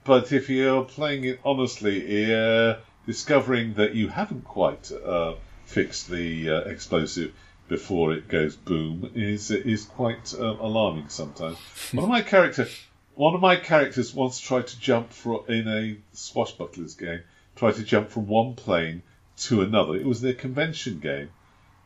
[0.04, 6.50] but if you're playing it honestly, uh, discovering that you haven't quite uh, fixed the
[6.50, 7.34] uh, explosive
[7.70, 11.58] before it goes boom is is quite uh, alarming sometimes.
[11.94, 12.68] One of my character,
[13.16, 17.22] one of my characters once tried to jump for in a swashbucklers game,
[17.56, 19.04] tried to jump from one plane
[19.38, 19.96] to another.
[19.96, 21.30] It was their convention game,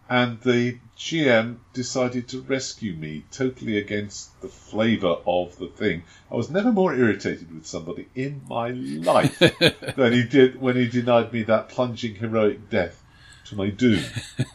[0.10, 6.04] and the GM decided to rescue me totally against the flavour of the thing.
[6.32, 9.40] I was never more irritated with somebody in my life
[9.96, 13.04] than he did when he denied me that plunging heroic death
[13.46, 14.04] to my doom.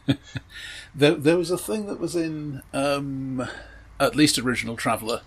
[0.98, 3.46] there, there was a thing that was in um,
[4.00, 5.22] at least original Traveller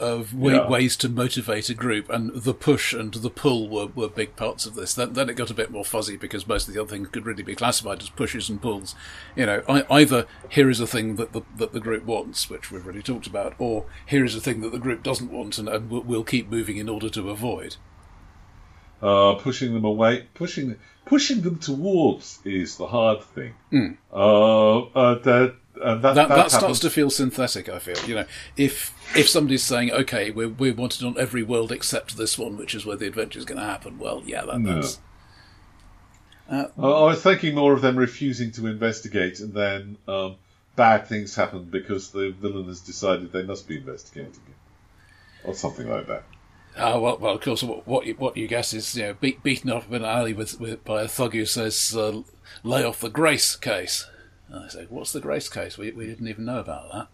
[0.00, 0.68] of way, Yeah.
[0.68, 4.66] ways to motivate a group, and the push and the pull were, were big parts
[4.66, 4.94] of this.
[4.94, 7.24] Then, then it got a bit more fuzzy because most of the other things could
[7.24, 8.96] really be classified as pushes and pulls.
[9.36, 12.72] You know, I, either here is a thing that the that the group wants, which
[12.72, 15.68] we've already talked about, or here is a thing that the group doesn't want, and,
[15.68, 17.76] and we'll, we'll keep moving in order to avoid.
[19.02, 23.52] Uh, pushing them away, pushing pushing them towards is the hard thing.
[24.12, 26.14] Uh, uh, that, uh, that, Hmm.
[26.14, 27.68] That, that, starts to feel synthetic.
[27.68, 28.26] I feel, you know,
[28.56, 32.76] if if somebody's saying, "Okay, we're we wanted on every world except this one, which
[32.76, 34.74] is where the adventure is going to happen," well, yeah, that, No.
[34.74, 35.00] that's
[36.48, 40.36] I I was thinking more of them refusing to investigate, and then um,
[40.76, 44.54] bad things happen because the villain has decided they must be investigating
[45.44, 46.24] or something like that.
[46.76, 49.42] Ah, well, well, of course, what what you, what you guess is you know beat,
[49.42, 52.22] beaten up in an alley with, with by a thug who says, uh,
[52.62, 54.08] "Lay off the Grace case."
[54.48, 55.76] And I say, "What's the Grace case?
[55.76, 57.08] We we didn't even know about that.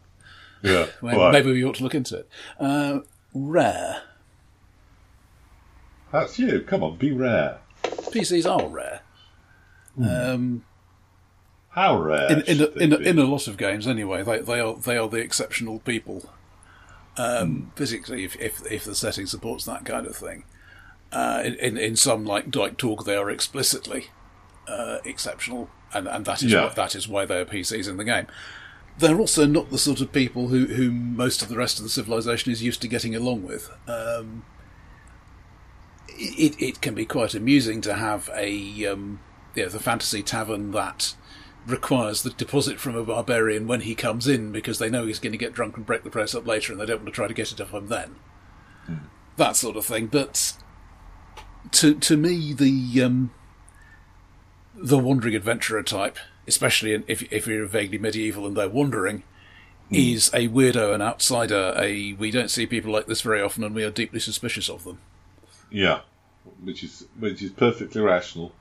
[0.63, 1.33] Yeah, Well, right.
[1.33, 2.29] Maybe we ought to look into it."
[2.61, 3.01] Uh,
[3.35, 4.03] rare
[6.13, 6.61] That's you.
[6.61, 7.59] Come on, be rare.
[7.85, 9.01] PCs are rare.
[10.01, 10.65] Um,
[11.71, 12.31] How rare?
[12.31, 14.97] in in a, in, a, in a lot of games anyway they, they are they
[14.97, 16.31] are the exceptional people
[17.19, 20.45] um, physically if, if if the setting supports that kind of thing.
[21.11, 24.09] Uh, in, in some like like talk they are explicitly
[24.69, 26.67] uh, exceptional and and that is Yeah.
[26.67, 28.27] why, that is why they are PCs in the game.
[28.99, 31.89] They're also not the sort of people who who most of the rest of the
[31.89, 33.71] civilization is used to getting along with.
[33.87, 34.45] Um,
[36.09, 39.21] it, it can be quite amusing to have a um,
[39.55, 41.15] you know, the fantasy tavern that
[41.69, 45.33] requires the deposit from a barbarian when he comes in because they know he's going
[45.33, 47.29] to get drunk and break the place up later and they don't want to try
[47.29, 48.17] to get it off him then.
[49.37, 50.07] That sort of thing.
[50.07, 50.55] But
[51.73, 53.31] to to me, the um,
[54.75, 59.23] the wandering adventurer type, especially in- if if you're vaguely medieval and they're wandering,
[59.91, 61.75] is a weirdo, an outsider.
[61.77, 64.85] A we don't see people like this very often, and we are deeply suspicious of
[64.85, 64.99] them.
[65.71, 66.01] Yeah,
[66.63, 68.53] which is which is perfectly rational,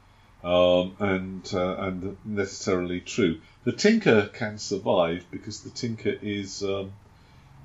[0.47, 3.41] um, and uh, and necessarily true.
[3.65, 6.93] The tinker can survive because the tinker is um,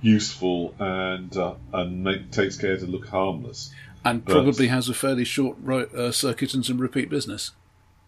[0.01, 3.72] useful and uh, and make, takes care to look harmless.
[4.05, 7.53] and But- probably has a fairly short ro- uh, circuit and some repeat business.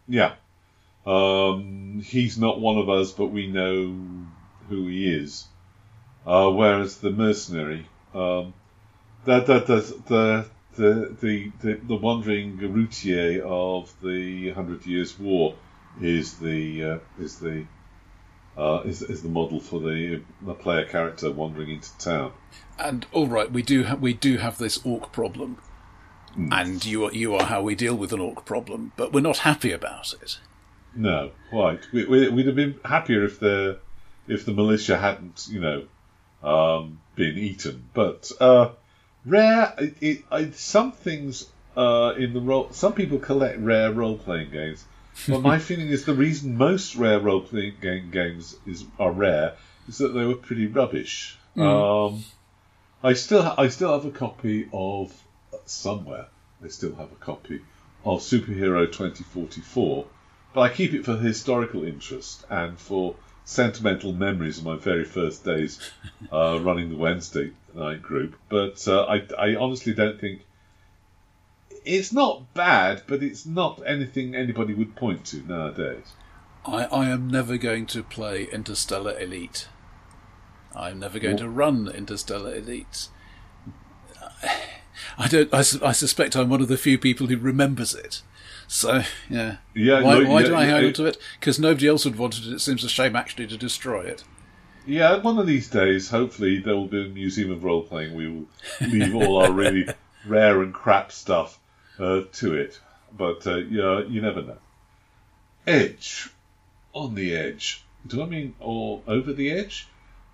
[0.09, 0.33] Yeah,
[1.07, 3.97] um, he's not one of us, but we know
[4.69, 5.47] who he is.
[6.27, 8.55] Uh, whereas the mercenary, um,
[9.25, 10.47] that that the
[10.77, 15.55] the the the, the wandering routier of the Hundred Years' War
[16.01, 17.67] is the uh, is the
[18.57, 22.33] uh, is, is the model for the, the player character wandering into town.
[22.79, 25.59] And all right, we do ha- we do have this orc problem,
[26.37, 29.39] and you are you are how we deal with an orc problem, but we're not
[29.39, 30.39] happy about it.
[30.95, 31.87] No, quite.
[31.93, 33.79] We, we, we'd have been happier if the
[34.29, 35.87] if the militia hadn't, you know,
[36.49, 37.89] um, been eaten.
[37.93, 38.71] But uh,
[39.25, 41.47] rare, it, it, I, some things
[41.77, 42.69] uh, in the role.
[42.73, 44.85] Some people collect rare role playing games,
[45.29, 49.55] but my feeling is the reason most rare role playing game games is are rare
[49.89, 51.39] is that they were pretty rubbish.
[51.57, 52.25] Um,
[53.03, 55.13] I still ha- I still have a copy of
[55.67, 56.27] somewhere.
[56.63, 57.61] I still have a copy
[58.05, 60.07] of Superhero 2044,
[60.53, 65.45] but I keep it for historical interest and for sentimental memories of my very first
[65.45, 65.79] days
[66.33, 68.37] uh, running the Wednesday night group.
[68.49, 70.43] But uh, I, I honestly don't think
[71.85, 76.13] it's not bad, but it's not anything anybody would point to nowadays.
[76.65, 79.69] I, I am never going to play Interstellar Elite.
[80.75, 83.09] I'm never going to run Interstellar Elite.
[85.19, 85.53] I don't.
[85.53, 88.23] I, I suspect I'm one of the few people who remembers it.
[88.67, 89.57] So yeah.
[89.75, 91.19] Yeah, Why, no, why yeah, do I yeah, hang on to it?
[91.39, 92.47] Because nobody else would want it.
[92.47, 94.25] It seems a shame actually to destroy it.
[94.87, 98.15] Yeah, one of these days, hopefully, there will be a museum of role playing.
[98.15, 98.47] We will
[98.83, 99.89] leave all our really
[100.27, 101.59] rare and crap stuff
[101.99, 102.79] uh, to it.
[103.17, 104.59] But uh, yeah, you never know.
[105.67, 106.29] Edge,
[106.93, 107.83] on the edge.
[108.07, 109.89] Do I mean or over the edge?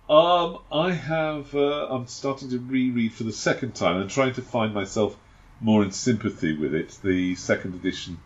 [0.09, 1.55] Um, I have.
[1.55, 5.15] Uh, I'm starting to reread for the second time and trying to find myself
[5.61, 6.99] more in sympathy with it.
[7.01, 8.19] The second edition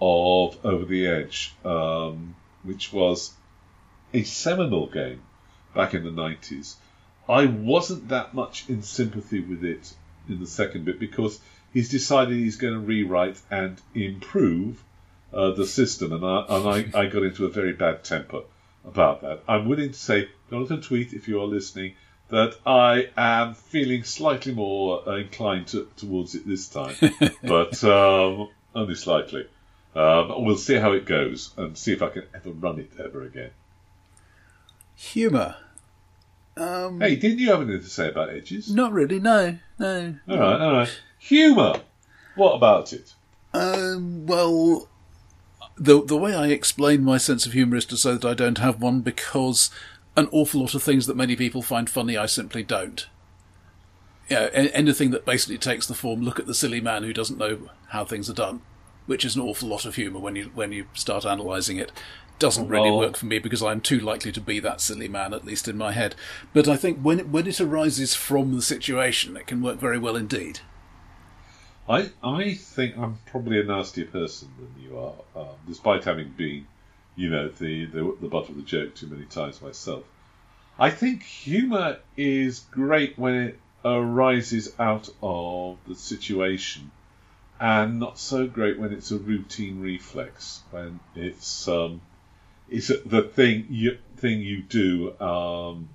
[0.00, 2.34] of Over the Edge, um,
[2.64, 3.32] which was
[4.12, 5.22] a seminal game
[5.74, 6.76] back in the 90s.
[7.28, 9.92] I wasn't that much in sympathy with it
[10.28, 11.40] in the second bit because
[11.72, 14.82] he's decided he's going to rewrite and improve
[15.32, 18.42] uh, the system, and I and I, I got into a very bad temper
[18.84, 19.42] about that.
[19.48, 21.94] I'm willing to say, Jonathan Tweet, if you are listening,
[22.28, 26.94] that I am feeling slightly more uh, inclined to, towards it this time,
[27.42, 29.48] but um, only slightly.
[29.96, 33.22] Um, we'll see how it goes and see if I can ever run it ever
[33.22, 33.50] again.
[34.96, 35.56] Humour.
[36.56, 38.72] Um, Hey, didn't you have anything to say about edges?
[38.72, 39.58] Not really, no.
[39.78, 40.14] No.
[40.28, 41.00] All right, all right.
[41.18, 41.80] Humour.
[42.36, 43.14] What about it?
[43.52, 44.88] Um, well,
[45.76, 48.58] the the way I explain my sense of humour is to say that I don't
[48.58, 49.70] have one because
[50.16, 53.06] an awful lot of things that many people find funny, I simply don't.
[54.28, 57.38] Yeah, a- anything that basically takes the form "look at the silly man who doesn't
[57.38, 58.62] know how things are done,"
[59.06, 61.92] which is an awful lot of humour when you when you start analysing it.
[62.38, 65.44] Doesn't really work for me because I'm too likely to be that silly man, at
[65.44, 66.14] least in my head.
[66.52, 69.98] But I think when it, when it arises from the situation, it can work very
[69.98, 70.60] well indeed.
[71.88, 76.66] I I think I'm probably a nastier person than you are, um, despite having been,
[77.14, 80.04] you know, the, the the butt of the joke too many times myself.
[80.78, 86.90] I think humour is great when it arises out of the situation,
[87.60, 90.62] and not so great when it's a routine reflex.
[90.70, 92.00] When it's um,
[92.68, 95.88] it's the thing you thing you do um,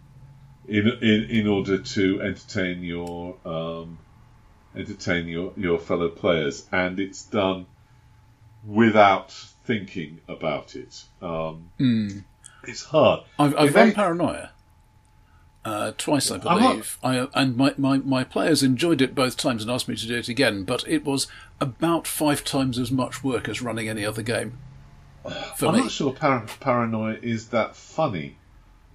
[0.68, 3.98] in in in order to entertain your um,
[4.76, 7.66] entertain your, your fellow players, and it's done
[8.66, 9.32] without
[9.66, 11.04] thinking about it.
[11.22, 11.70] Um,
[12.64, 13.22] It's hard.
[13.38, 14.52] I've, I've run Paranoia
[15.66, 16.98] uh, twice, I believe.
[17.04, 20.18] I, and my, my, my players enjoyed it both times and asked me to do
[20.18, 21.28] it again, but it was
[21.60, 24.58] about five times as much work as running any other game.
[25.26, 25.82] I'm me.
[25.82, 28.38] not sure par- Paranoia is that funny.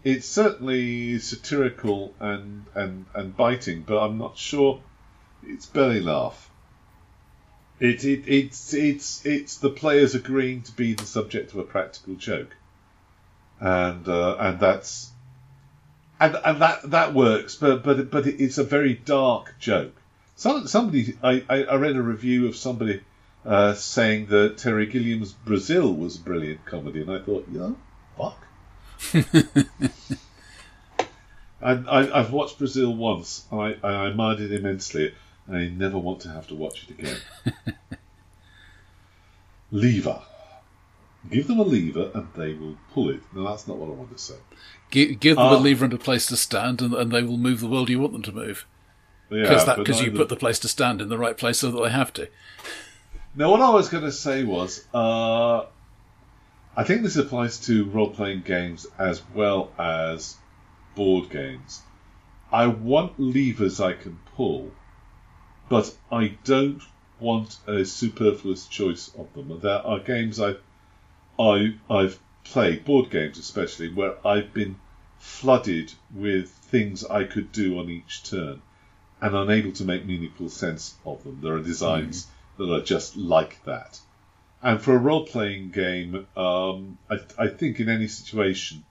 [0.03, 4.83] It's certainly satirical and, and, and biting, but I'm not sure
[5.43, 6.51] it's belly laugh.
[7.81, 12.15] It, it, it's, it's, it's the players agreeing to be the subject of a practical
[12.15, 12.55] joke.
[13.61, 15.11] And, uh, and that's,
[16.21, 19.95] and, and that, that works, but, but, but it's a very dark joke.
[20.37, 23.01] Some, somebody, I, I read a review of somebody
[23.45, 27.73] uh, saying that Terry Gilliam's Brazil was a brilliant comedy, and I thought, yeah,
[28.17, 28.47] fuck.
[31.61, 35.15] and I, I've watched Brazil once, and I, I admired it immensely,
[35.47, 37.17] and I never want to have to watch it again.
[39.71, 40.21] lever.
[41.31, 43.21] Give them a lever, and they will pull it.
[43.35, 44.35] No, that's not what I want to say.
[44.91, 45.57] Give, give them Ah.
[45.57, 47.99] a lever and a place to stand, and, and they will move the world you
[47.99, 48.67] want them to move.
[49.31, 51.91] Yeah, Because you put the place to stand in the right place so that they
[51.91, 52.29] have to.
[53.37, 55.65] Now, what I was going to say was, uh,
[56.77, 60.37] I think this applies to role playing games as well as
[60.95, 61.83] board games.
[62.53, 64.71] I want levers I can pull,
[65.69, 66.81] but I don't
[67.19, 69.59] want a superfluous choice of them.
[69.61, 70.55] There are games I,
[71.37, 74.77] I, I've played, board games especially, where I've been
[75.19, 78.63] flooded with things I could do on each turn
[79.21, 81.41] and unable to make meaningful sense of them.
[81.43, 82.29] There are designs
[82.59, 84.01] that are just like that.
[84.63, 88.85] And for a role playing game, um, I, I think in any situation,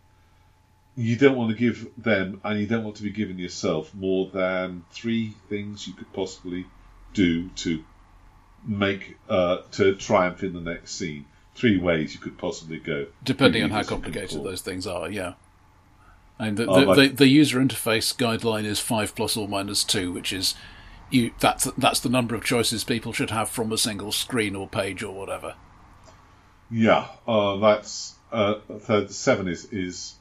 [0.95, 4.29] you don't want to give them, and you don't want to be giving yourself, more
[4.31, 6.65] than three things you could possibly
[7.13, 7.83] do to
[8.65, 11.25] make uh, to triumph in the next scene.
[11.55, 14.85] Three ways you could possibly go, Depending on how levers you can complicated those things
[14.87, 15.33] are, yeah.
[16.39, 19.83] And the, Oh, the, like- the, the user interface guideline is five plus or minus
[19.83, 20.55] two, which is
[21.13, 21.31] you.
[21.39, 25.03] That's that's the number of choices people should have from a single screen or page
[25.03, 25.55] or whatever.
[26.71, 28.55] Yeah, uh, that's uh,
[29.07, 30.15] seven is is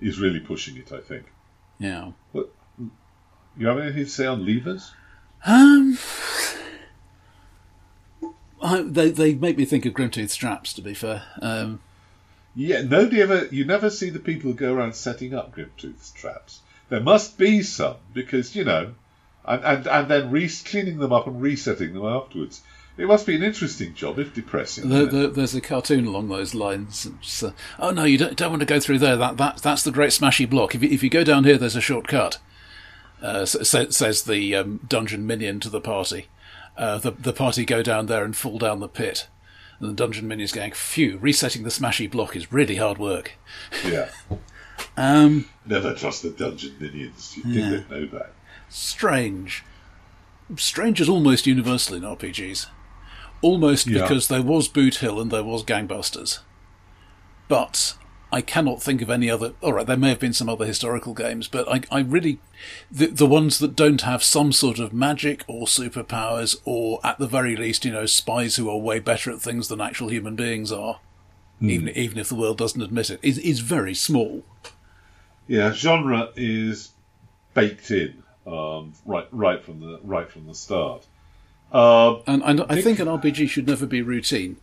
[0.00, 0.92] is really pushing it.
[0.92, 1.26] I think.
[1.78, 2.12] Yeah.
[2.32, 2.50] What,
[3.58, 4.92] you have anything to say on levers?
[5.44, 5.98] Um,
[8.62, 10.72] I, they they make me think of Grimtooth's traps.
[10.74, 11.80] To be fair, um,
[12.54, 13.46] Yeah, nobody ever.
[13.46, 16.60] You never see the people who go around setting up Grimtooth traps.
[16.88, 18.94] There must be some because you know,
[19.46, 22.62] and and, and then re- cleaning them up and resetting them afterwards.
[22.98, 24.90] It must be an interesting job, if depressing.
[24.90, 25.10] it?
[25.10, 27.06] there, there's a cartoon along those lines.
[27.42, 29.16] Uh, oh no, you don't, don't want to go through there.
[29.16, 30.74] That that that's the Great Smashy Block.
[30.74, 32.38] If you, if you go down here, there's a shortcut.
[33.20, 36.28] Uh, sa- says the um, dungeon minion to the party.
[36.76, 39.28] Uh, the the party go down there and fall down the pit.
[39.78, 43.32] And the dungeon minion's going, phew, resetting the smashy block is really hard work.
[43.84, 44.08] Yeah,
[44.96, 47.36] Um, never trust the dungeon minions.
[47.36, 47.80] You think Yeah.
[47.90, 48.32] they know that?
[48.68, 49.64] Strange.
[50.56, 52.66] Strange is almost universal in RPGs.
[53.42, 54.02] Almost Yeah.
[54.02, 56.40] because there was Boot Hill and there was Gangbusters.
[57.48, 57.94] But
[58.32, 59.54] I cannot think of any other.
[59.62, 62.38] Alright, there may have been some other historical games, but I, I really.
[62.90, 67.26] The, the ones that don't have some sort of magic or superpowers, or at the
[67.28, 70.72] very least, you know, spies who are way better at things than actual human beings
[70.72, 71.00] are.
[71.60, 71.70] Hmm.
[71.70, 74.42] even even if the world doesn't admit it, is is very small.
[75.46, 76.92] Yeah, genre is
[77.54, 81.04] baked in um, right right from the right from the start.
[81.72, 84.56] Uh, And, and I think an RPG should never be routine.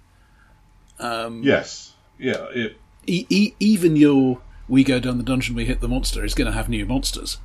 [0.99, 5.89] yes, yeah, it, E- e- even your we go down the dungeon, we hit the
[5.89, 7.38] monster is going to have new monsters.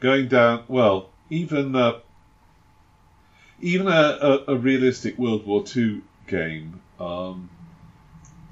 [0.00, 0.64] going down.
[0.68, 1.98] Well, even uh,
[3.60, 7.50] even a, a, a realistic World War II game um,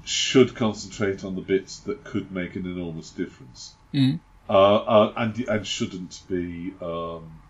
[0.03, 4.19] should concentrate on the bits that could make an enormous difference, Mm.
[4.49, 6.73] Uh, uh, and and shouldn't be.
[6.81, 7.41] Um,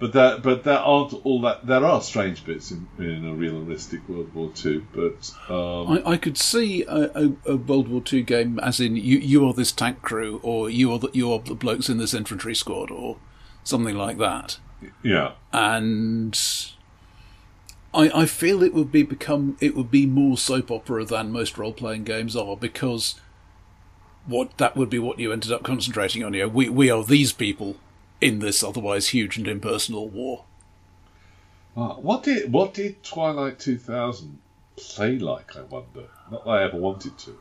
[0.00, 1.66] but that but there aren't all that.
[1.66, 6.16] There are strange bits in, in a realistic World War II, but um, I, I
[6.16, 10.00] could see a, a, World War II game as in you you are this tank
[10.00, 13.18] crew, or you are the, you are the blokes in this infantry squad, or
[13.62, 14.58] something like that.
[15.02, 16.34] yeah, and
[17.92, 21.58] I, I feel it would be become it would be more soap opera than most
[21.58, 23.20] role playing games are because
[24.30, 26.34] what that would be what you ended up concentrating on.
[26.34, 27.76] You know, we we are these people
[28.20, 30.44] in this otherwise huge and impersonal war.
[31.76, 34.38] Uh, what did what did Twilight 2000
[34.76, 35.56] play like?
[35.56, 36.08] I wonder.
[36.30, 37.38] Not that I ever wanted to.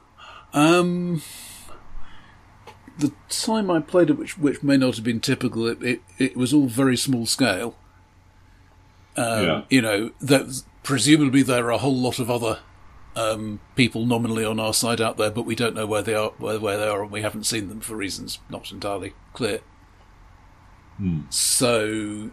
[0.54, 1.22] Um,
[2.98, 6.38] the time I played it, which which may not have been typical, it it, it
[6.38, 7.76] was all very small scale.
[9.16, 9.62] Um, Yeah.
[9.70, 12.60] You know, that presumably there are a whole lot of other
[13.20, 16.30] um, people nominally on our side out there, but we don't know where they are,
[16.38, 19.60] where, where they are, and we haven't seen them for reasons not entirely clear.
[21.30, 21.86] So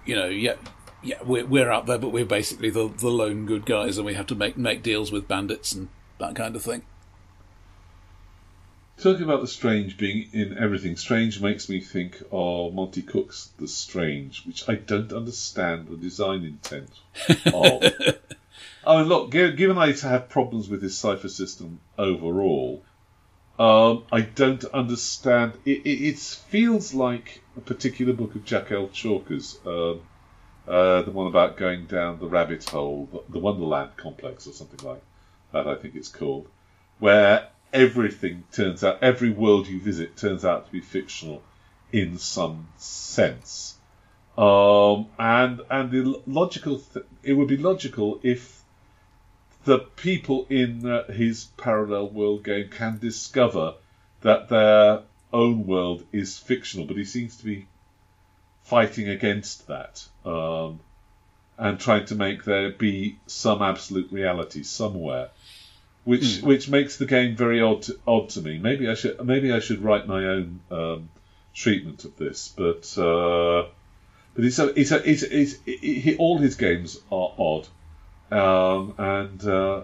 [0.05, 0.55] you know, yeah,
[1.03, 4.15] yeah, we're we're out there, but we're basically the the lone good guys, and we
[4.15, 5.89] have to make make deals with bandits and
[6.19, 6.83] that kind of thing.
[8.99, 13.69] Talking about the strange being in everything, strange makes me think of Monte Cook's The
[13.69, 16.89] Strange, which I don't understand the design intent
[17.53, 17.83] of.
[18.87, 22.85] I mean, look, gi- given I have problems with this Cypher system overall,
[23.59, 25.55] um, I don't understand.
[25.65, 28.89] It, it, it feels like a particular book of Jack L.
[28.89, 30.03] Chalker's, um,
[30.69, 34.87] uh, the one about going down the rabbit hole, the, the Wonderland complex, or something
[34.87, 35.03] like
[35.53, 35.67] that.
[35.67, 36.49] I think it's called,
[37.01, 41.43] where everything turns out, every world you visit turns out to be fictional
[41.93, 43.77] in some sense.
[44.39, 48.56] Um, and and the logical, th- it would be logical if
[49.67, 53.75] the people in uh, his parallel world game can discover
[54.23, 55.03] that their
[55.33, 57.67] own world is fictional, but he seems to be
[58.63, 60.79] fighting against that um,
[61.59, 65.31] and trying to make there be some absolute reality somewhere,
[66.05, 68.59] which which makes the game very odd to, odd to me.
[68.59, 71.09] Maybe I should maybe I should write my own um,
[71.55, 73.67] treatment of this, but uh,
[74.35, 77.67] but it's a, it's a, it's, it's it, it, all his games are odd.
[78.31, 79.83] Um, and uh,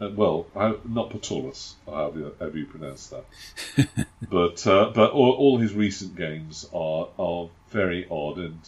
[0.00, 0.46] well,
[0.84, 3.24] not Ptolus, however you, however you pronounce that.
[4.30, 8.60] but uh, but all, all his recent games are are very odd and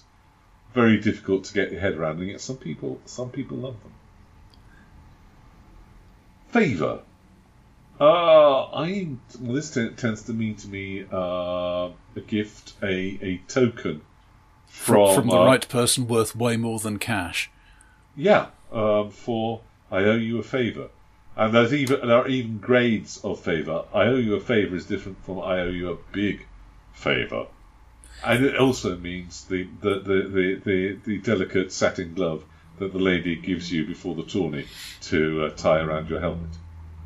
[0.75, 2.19] very difficult to get your head around.
[2.21, 3.93] And yet some people some people love them.
[6.49, 7.01] Favor.
[8.01, 9.09] Uh, I
[9.41, 14.03] well, this t- tends to mean to me uh, a gift, a a token
[14.67, 17.51] From, from, from the uh, right person worth way more than cash.
[18.15, 20.89] Yeah, um, for I owe you a favour,
[21.37, 23.85] and there's even there are even grades of favour.
[23.95, 26.47] I owe you a favour is different from I owe you a big
[26.93, 27.47] favour,
[28.25, 32.45] and it also means the the the, the, the, the delicate satin glove
[32.79, 34.67] that the lady gives you before the tourney
[35.01, 36.51] to uh, tie around your helmet,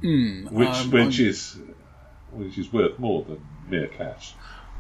[0.03, 1.59] which um, which I'm- is
[2.31, 4.35] which is worth more than mere cash.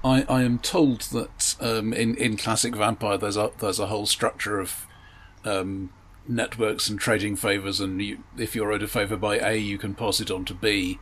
[0.05, 4.07] I, I am told that um, in in classic Vampire, there's a there's a whole
[4.07, 4.87] structure of
[5.45, 5.91] um,
[6.28, 9.94] networks and trading favors, and you, if you're owed a favor by A, you can
[9.94, 10.99] pass it on to B,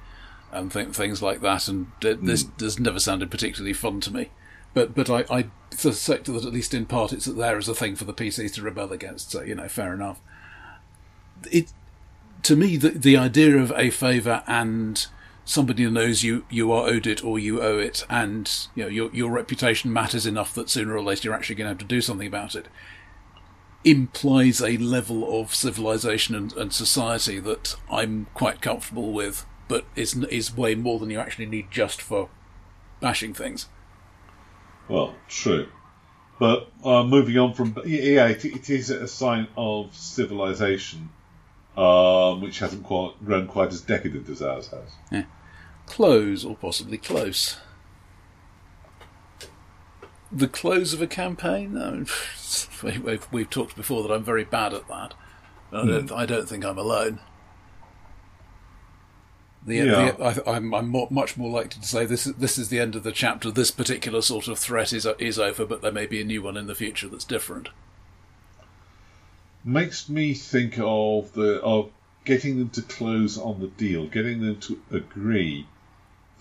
[0.52, 1.68] and th- things like that.
[1.68, 2.26] And th- hmm.
[2.26, 4.30] this this never sounded particularly fun to me,
[4.74, 7.96] but but I, I suspect that at least in part it's there as a thing
[7.96, 9.30] for the PCs to rebel against.
[9.30, 10.20] So you know, fair enough.
[11.50, 11.72] It
[12.42, 15.06] to me the the idea of a favor and
[15.44, 19.10] somebody knows you you are owed it or you owe it, and you know your
[19.12, 22.00] your reputation matters enough that sooner or later you're actually going to have to do
[22.00, 22.68] something about it,
[23.84, 30.14] implies a level of civilization and, and society that I'm quite comfortable with, but is
[30.24, 32.28] is way more than you actually need just for
[33.00, 33.68] bashing things.
[34.88, 35.68] Well, true.
[36.38, 41.10] But uh, moving on from yeah, it, it is a sign of civilization,
[41.76, 45.24] um, which hasn't quite grown quite as decadent as ours has.
[45.86, 47.58] Close or possibly close.
[50.32, 51.74] The close of a campaign?
[51.74, 52.04] No,
[52.82, 55.14] we- we've, we've talked before that I'm very bad at that.
[55.72, 56.14] I don't, hmm.
[56.14, 57.20] I don't think I'm alone.
[59.64, 60.10] The, Yeah.
[60.12, 62.80] the, I, I'm, I'm more, much more likely to say this is this is the
[62.80, 63.50] end of the chapter.
[63.50, 66.56] This particular sort of threat is is over, but there may be a new one
[66.56, 67.68] in the future that's different.
[69.64, 71.90] makes me think of the of
[72.24, 75.66] getting them to close on the deal, getting them to agree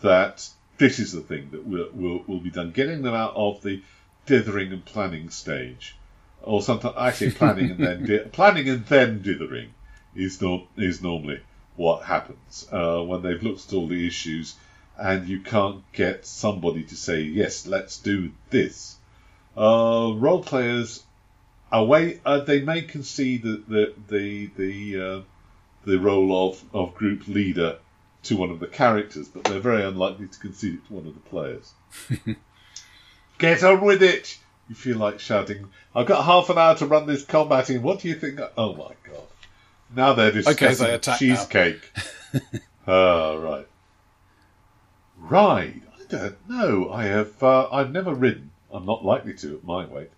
[0.01, 0.49] that
[0.79, 3.83] this is the thing that will will, will be done, getting them out of the
[4.25, 5.95] dithering and planning stage,
[6.41, 9.73] or sometimes actually planning and then di- planning and then dithering
[10.15, 11.39] is not is normally
[11.75, 14.55] what happens uh, when they've looked at all the issues
[14.97, 18.97] and you can't get somebody to say yes, let's do this.
[19.55, 21.03] Uh, role players
[21.71, 25.21] away uh, they may concede the the the the, uh,
[25.85, 27.77] the role of, of group leader
[28.23, 31.13] to one of the characters, but they're very unlikely to concede it to one of
[31.13, 31.73] the players.
[33.37, 34.37] Get on with it!
[34.67, 37.81] You feel like shouting, I've got half an hour to run this combat in.
[37.81, 38.39] What do you think?
[38.57, 39.23] Oh my god.
[39.95, 41.91] Now they're discussing Okay, they cheesecake.
[42.87, 43.67] oh, right.
[45.17, 45.81] Right.
[45.99, 46.91] I don't know.
[46.91, 47.41] I have.
[47.41, 48.51] Uh, I've never ridden.
[48.71, 50.11] I'm not likely to at my weight.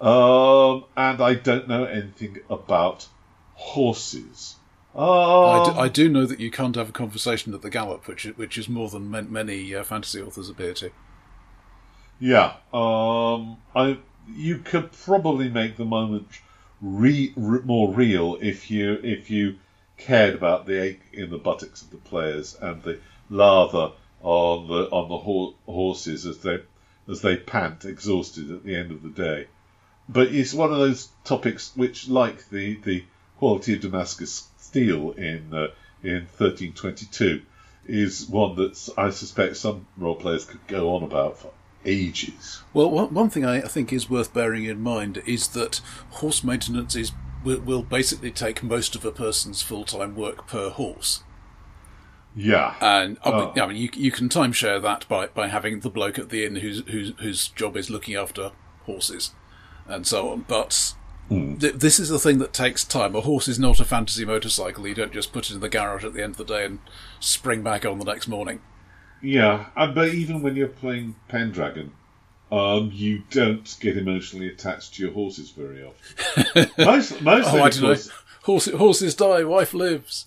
[0.00, 3.06] Um, and I don't know anything about
[3.54, 4.56] horses.
[4.96, 8.08] Um, I, do, I do know that you can't have a conversation at the gallop,
[8.08, 10.90] which is, which is more than many uh, fantasy authors appear to.
[12.18, 12.54] Yeah.
[12.72, 13.98] Um, I.
[14.34, 16.26] You could probably make the moment
[16.80, 19.56] re, re, more real if you if you
[19.98, 22.98] cared about the ache in the buttocks of the players and the
[23.30, 23.92] lather
[24.22, 26.58] on the on the ho- horses as they
[27.08, 29.46] as they pant exhausted at the end of the day.
[30.08, 33.04] But it's one of those topics which, like the, the
[33.38, 35.68] quality of Damascus steel in uh,
[36.02, 37.42] in 1322,
[37.86, 41.52] is one that I suspect some role players could go on about for
[41.84, 42.62] ages.
[42.72, 45.80] Well, one, one thing I think is worth bearing in mind is that
[46.10, 47.12] horse maintenance is
[47.44, 51.22] will, will basically take most of a person's full time work per horse.
[52.34, 52.74] Yeah.
[52.80, 53.60] And I mean, Oh.
[53.62, 56.56] I mean, you you can timeshare that by, by having the bloke at the inn
[56.56, 58.52] whose whose whose job is looking after
[58.84, 59.32] horses,
[59.86, 60.44] and so on.
[60.46, 60.94] But
[61.28, 63.14] th- this is the thing that takes time.
[63.14, 64.86] A horse is not a fantasy motorcycle.
[64.86, 66.78] You don't just put it in the garage at the end of the day and
[67.20, 68.60] spring back on the next morning.
[69.22, 71.92] Yeah, uh, but even when you're playing Pendragon,
[72.52, 76.70] um, you don't get emotionally attached to your horses very often.
[76.84, 77.96] most, mostly Oh, I don't know.
[78.42, 80.26] Horse, horses die, wife lives.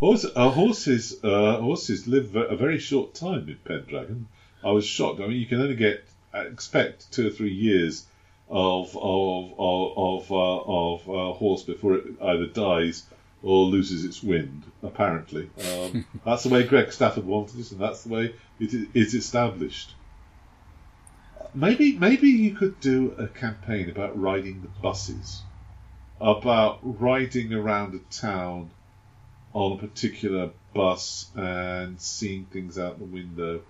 [0.00, 4.28] horse, uh, horses, uh, horses live a very short time in Pendragon.
[4.62, 5.20] I was shocked.
[5.20, 6.04] I mean, you can only get
[6.34, 8.04] uh, expect two or three years
[8.52, 13.04] of of of of, uh, of uh, horse before it either dies
[13.42, 14.62] or loses its wind.
[14.82, 19.14] Apparently, um, that's the way Greg Stafford wanted it, and that's the way it is
[19.14, 19.94] established.
[21.54, 25.42] Maybe maybe you could do a campaign about riding the buses,
[26.20, 28.70] about riding around a town
[29.54, 33.62] on a particular bus and seeing things out the window.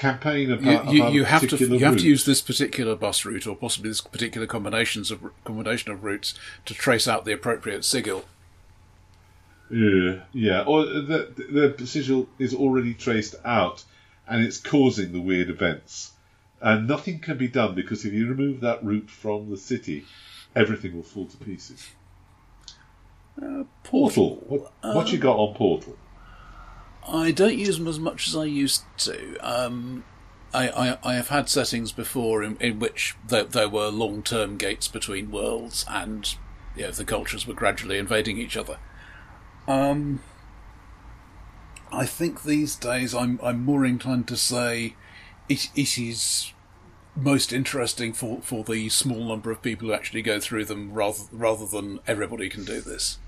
[0.00, 3.26] Campaign You, about, you, about you have to you have to use this particular bus
[3.26, 6.32] route or possibly this particular combinations of combination of routes
[6.64, 8.24] to trace out the appropriate sigil.
[9.70, 10.62] Yeah, yeah.
[10.62, 13.84] Or the the sigil is already traced out,
[14.26, 16.12] and it's causing the weird events,
[16.62, 20.06] and nothing can be done because if you remove that route from the city,
[20.56, 21.86] everything will fall to pieces.
[23.40, 24.42] Uh, portal.
[24.46, 25.96] What, what you got on Portal?
[27.06, 29.36] I don't use them as much as I used to.
[29.38, 30.04] Um,
[30.52, 34.56] I, I, I have had settings before in, in which there, there were long term
[34.56, 36.34] gates between worlds and
[36.76, 38.78] you know, the cultures were gradually invading each other.
[39.66, 40.22] Um,
[41.92, 44.94] I think these days I'm, I'm more inclined to say
[45.48, 46.52] it, it is
[47.16, 51.24] most interesting for, for the small number of people who actually go through them rather,
[51.32, 53.18] rather than everybody can do this.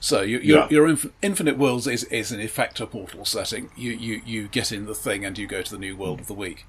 [0.00, 0.68] So you, your Yeah.
[0.70, 3.70] your inf- infinite worlds is, is in effect a portal setting.
[3.76, 6.26] You, you you get in the thing and you go to the new world of
[6.26, 6.66] the week.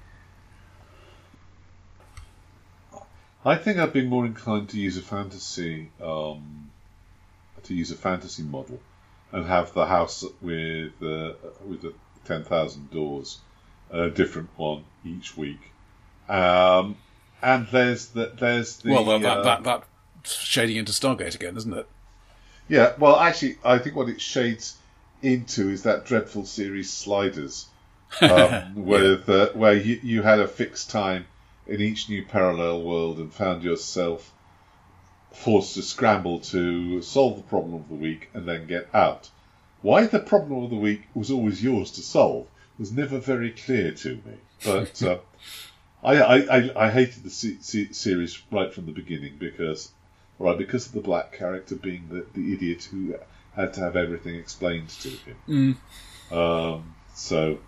[3.44, 6.70] I think I'd be more inclined to use a fantasy, um,
[7.62, 8.80] to use a fantasy model,
[9.32, 11.32] and have the house with uh,
[11.66, 11.94] with the
[12.24, 13.38] ten thousand doors,
[13.90, 15.60] a different one each week.
[16.28, 16.96] Um,
[17.40, 19.84] and there's the, there's the well, that, uh, that, that that
[20.28, 21.88] shading into Stargate again, isn't it?
[22.68, 22.94] Yeah.
[22.98, 24.76] Well, actually, I think what it shades
[25.22, 27.66] into is that dreadful series Sliders,
[28.20, 31.26] um, with uh, where you, you had a fixed time
[31.66, 34.32] in each new parallel world and found yourself
[35.32, 39.30] forced to scramble to solve the problem of the week and then get out.
[39.82, 43.92] Why the problem of the week was always yours to solve was never very clear
[43.92, 44.34] to me.
[44.64, 45.18] But uh,
[46.02, 49.92] I, I, I, I hated the se- se- series right from the beginning because,
[50.38, 53.14] right, because of the black character being the, the idiot who
[53.54, 55.78] had to have everything explained to him.
[56.30, 57.58] Um, so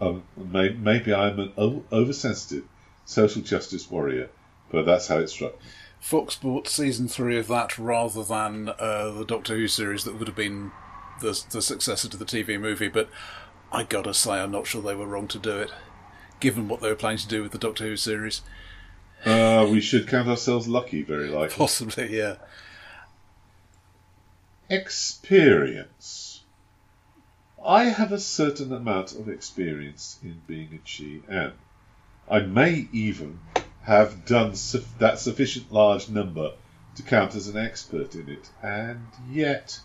[0.00, 2.64] um, may, maybe I'm an o- oversensitive
[3.04, 4.30] social justice warrior,
[4.70, 5.66] but that's how it struck me.
[6.00, 10.28] Fox bought season three of that rather than uh, the Doctor Who series that would
[10.28, 10.70] have been
[11.20, 12.88] the the successor to the TV movie.
[12.88, 13.08] But
[13.72, 15.70] I gotta say, I'm not sure they were wrong to do it,
[16.40, 18.42] given what they were planning to do with the Doctor Who series.
[19.24, 21.56] Uh, we should count ourselves lucky, very likely.
[21.56, 22.36] Possibly, yeah.
[24.68, 26.42] Experience.
[27.64, 31.52] I have a certain amount of experience in being a GM.
[32.30, 33.40] I may even
[33.82, 36.52] have done su- that sufficient large number
[36.96, 39.80] to count as an expert in it, and yet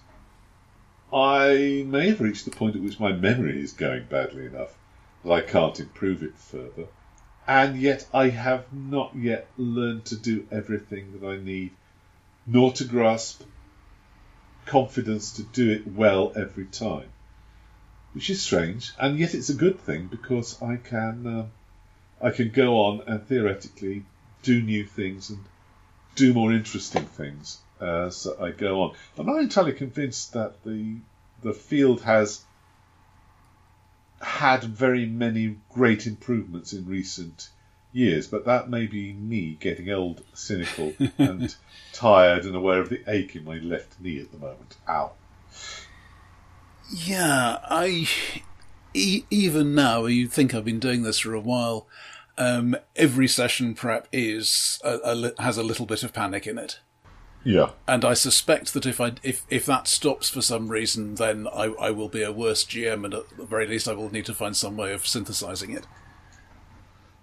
[1.12, 4.78] I may have reached the point at which my memory is going badly enough
[5.24, 6.88] that I can't improve it further,
[7.50, 11.72] and yet I have not yet learned to do everything that I need,
[12.46, 13.42] nor to grasp
[14.68, 17.10] confidence to do it well every time,
[18.14, 21.46] which is strange, and yet it's a good thing because I can uh,
[22.22, 24.04] I can go on and theoretically
[24.44, 25.44] do new things and
[26.14, 28.96] do more interesting things as I go on.
[29.18, 30.98] I'm not entirely convinced that the
[31.42, 32.44] the field has
[34.22, 37.50] had very many great improvements in recent
[37.92, 41.56] years, but that may be me getting old, cynical, and
[41.94, 44.78] tired and aware of the ache in my left knee at the moment.
[44.88, 45.12] Ow.
[46.92, 48.08] Yeah, I
[48.94, 51.88] e- even now you'd think I've been doing this for a while.
[52.38, 56.80] Um, every session prep is a, a has a little bit of panic in it,
[57.44, 57.72] Yeah.
[57.88, 61.74] and I suspect that if I if if that stops for some reason, then I,
[61.80, 64.34] I will be a worse GM, and at the very least, I will need to
[64.34, 65.86] find some way of synthesizing it.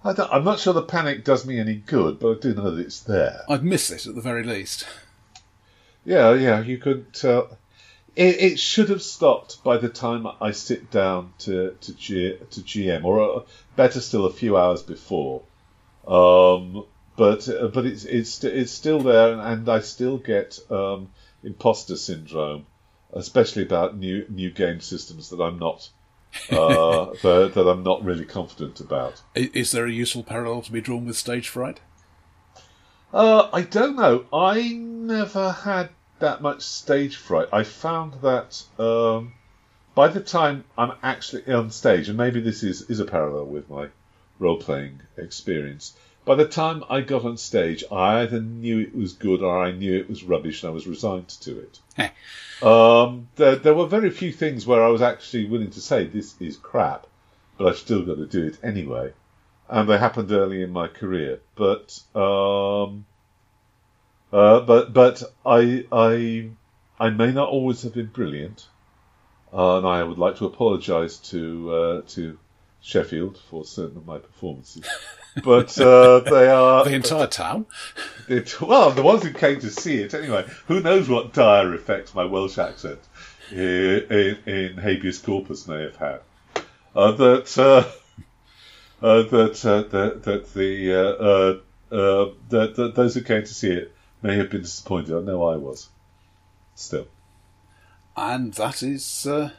[0.04, 2.84] I I'm not sure the panic does me any good, but I do know that
[2.84, 3.42] it's there.
[3.48, 4.86] I'd miss it at the very least.
[6.04, 7.58] Yeah, yeah, you could tell.
[8.14, 12.60] It, it should have stopped by the time I sit down to to, G, to
[12.60, 13.42] GM, or uh,
[13.74, 15.42] better still, a few hours before.
[16.06, 16.86] Um,
[17.16, 21.10] but uh, but it's it's it's still there, and I still get um,
[21.42, 22.66] imposter syndrome,
[23.12, 25.88] especially about new new game systems that I'm not
[26.50, 29.22] uh, that, that I'm not really confident about.
[29.34, 31.80] Is there a useful parallel to be drawn with stage fright?
[33.12, 34.26] Uh, I don't know.
[34.32, 37.48] I never had that much stage fright.
[37.52, 39.34] I found that um,
[39.94, 43.70] by the time I'm actually on stage, and maybe this is, is a parallel with
[43.70, 43.88] my
[44.38, 45.96] role playing experience,
[46.26, 49.70] by the time I got on stage, I either knew it was good or I
[49.70, 51.80] knew it was rubbish and I was resigned to it.
[52.62, 56.34] Um, there, there were very few things where I was actually willing to say, this
[56.40, 57.06] is crap,
[57.56, 59.12] but I've still got to do it anyway.
[59.68, 61.40] And they happened early in my career.
[61.54, 63.06] But, um,
[64.32, 66.50] uh, but, but I, I,
[66.98, 68.66] I may not always have been brilliant.
[69.52, 72.36] Uh, and I would like to apologise to, uh, to
[72.80, 74.84] Sheffield for certain of my performances.
[75.44, 77.66] But, uh, they are, The entire town?
[78.28, 80.46] it, well, the ones who came to see it anyway.
[80.66, 83.00] Who knows what dire effects my Welsh accent
[83.50, 86.20] in, in, in habeas corpus may have had?
[86.94, 87.84] Uh, that uh,
[89.04, 91.60] uh, that, uh, that that the
[91.90, 95.14] uh, that, that those who came to see it may have been disappointed.
[95.16, 95.88] I know I was.
[96.74, 97.06] Still,
[98.16, 99.26] And that is.
[99.26, 99.50] Uh,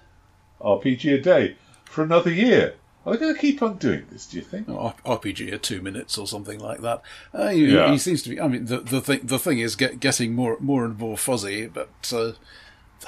[0.60, 1.56] RPG a day
[1.86, 2.76] for another year.
[3.08, 4.28] Are they going to keep on doing this?
[4.28, 4.68] Do you think?
[4.68, 7.02] R- RPG at two minutes or something like that.
[7.34, 7.90] Uh, he, Yeah.
[7.90, 8.40] he seems to be.
[8.42, 11.68] I mean, the the thing the thing is get, getting more more and more fuzzy,
[11.68, 12.34] but uh,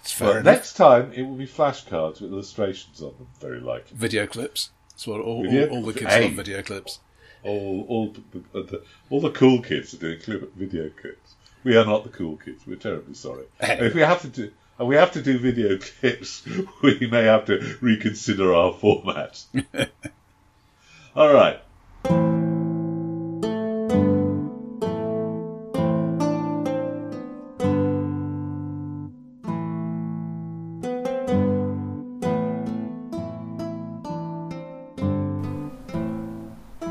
[0.00, 3.28] it's fair Well, next time it will be flashcards with illustrations on them.
[3.40, 3.96] Very likely.
[3.96, 4.70] Video clips.
[4.90, 6.24] That's what all, Video- all, all the kids Hey.
[6.24, 6.32] love.
[6.32, 6.98] Video clips.
[7.44, 8.14] all all
[8.52, 11.34] the, the, all the cool kids are doing clip, video clips.
[11.64, 12.62] We are not the cool kids.
[12.66, 13.44] We're terribly sorry.
[13.60, 13.78] Hey.
[13.86, 14.50] If we have to do
[14.84, 16.46] we have to do video clips,
[16.82, 19.42] we may have to reconsider our format.
[21.16, 21.60] all right.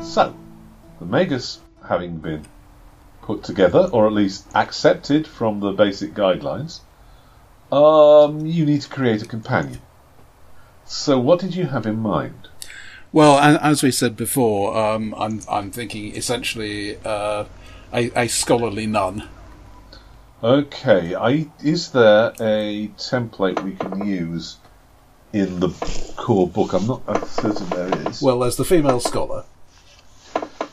[0.02, 0.34] So,
[0.98, 2.44] the magus having been
[3.22, 6.80] put together, or at least accepted from the basic guidelines,
[7.70, 9.80] um, you need to create a companion.
[10.84, 12.48] So, what did you have in mind?
[13.12, 17.44] Well, as we said before, um, I'm I'm thinking essentially uh,
[17.92, 19.28] a, a scholarly nun.
[20.42, 24.58] Okay, I, is there a template we can use
[25.32, 25.70] in the
[26.16, 26.72] core book?
[26.74, 28.22] I'm not I'm certain there is.
[28.22, 29.44] Well, there's the female scholar,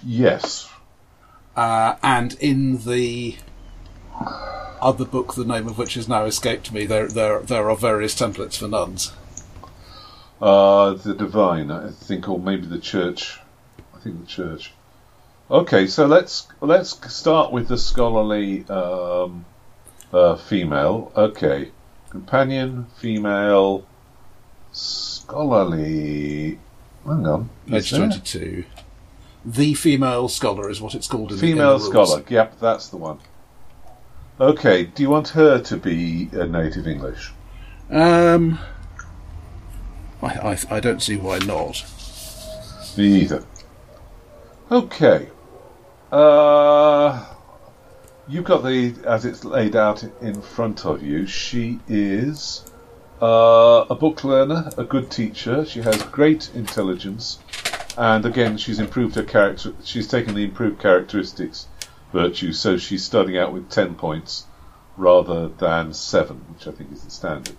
[0.03, 0.69] yes.
[1.55, 3.38] uh, and in the
[4.86, 8.14] other book, the name of which has now escaped me, there there there are various
[8.14, 9.12] templates for nuns.
[10.40, 13.40] Uh, the divine, I think, or maybe the church.
[13.95, 14.74] I think the church.
[15.49, 19.45] Okay, so let's let's start with the scholarly um,
[20.14, 21.12] uh, female.
[21.16, 21.72] Okay,
[22.10, 23.86] companion female
[24.72, 26.60] scholarly.
[27.06, 28.66] Hang on, page twenty-two.
[29.45, 32.24] The female scholar is what it's called in female the, the scholar.
[32.28, 33.20] Yep, that's the one.
[34.40, 37.32] Okay, do you want her to be a native English?
[37.90, 38.60] Um,
[40.22, 41.86] I, I, I don't see why not.
[42.98, 43.45] Me either.
[44.70, 45.30] Okay.
[46.12, 47.26] Uh,
[48.28, 51.26] you've got the as it's laid out in front of you.
[51.26, 52.66] She is
[53.22, 55.66] uh, a book learner, a good teacher.
[55.66, 57.40] She has great intelligence
[57.98, 59.74] and again, she's improved her character.
[59.84, 61.68] She's taken the improved characteristics
[62.15, 64.45] virtues, so she's starting out with ten points
[64.95, 67.57] rather than seven, which I think is the standard.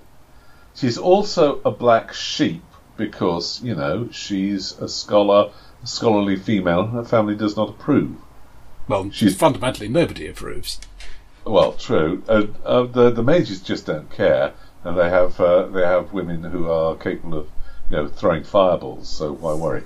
[0.75, 2.65] She's also a black sheep
[2.97, 5.53] because you know she's a scholar,
[5.83, 6.87] a scholarly female.
[6.87, 8.17] Her family does not approve.
[8.89, 10.81] Well, she's fundamentally nobody approves.
[11.45, 12.23] Well, true.
[12.29, 14.55] Uh, uh, the the mages just don't care,
[14.85, 17.49] and they have uh, they have women who are capable of
[17.91, 19.09] you know throwing fireballs.
[19.09, 19.85] So why worry?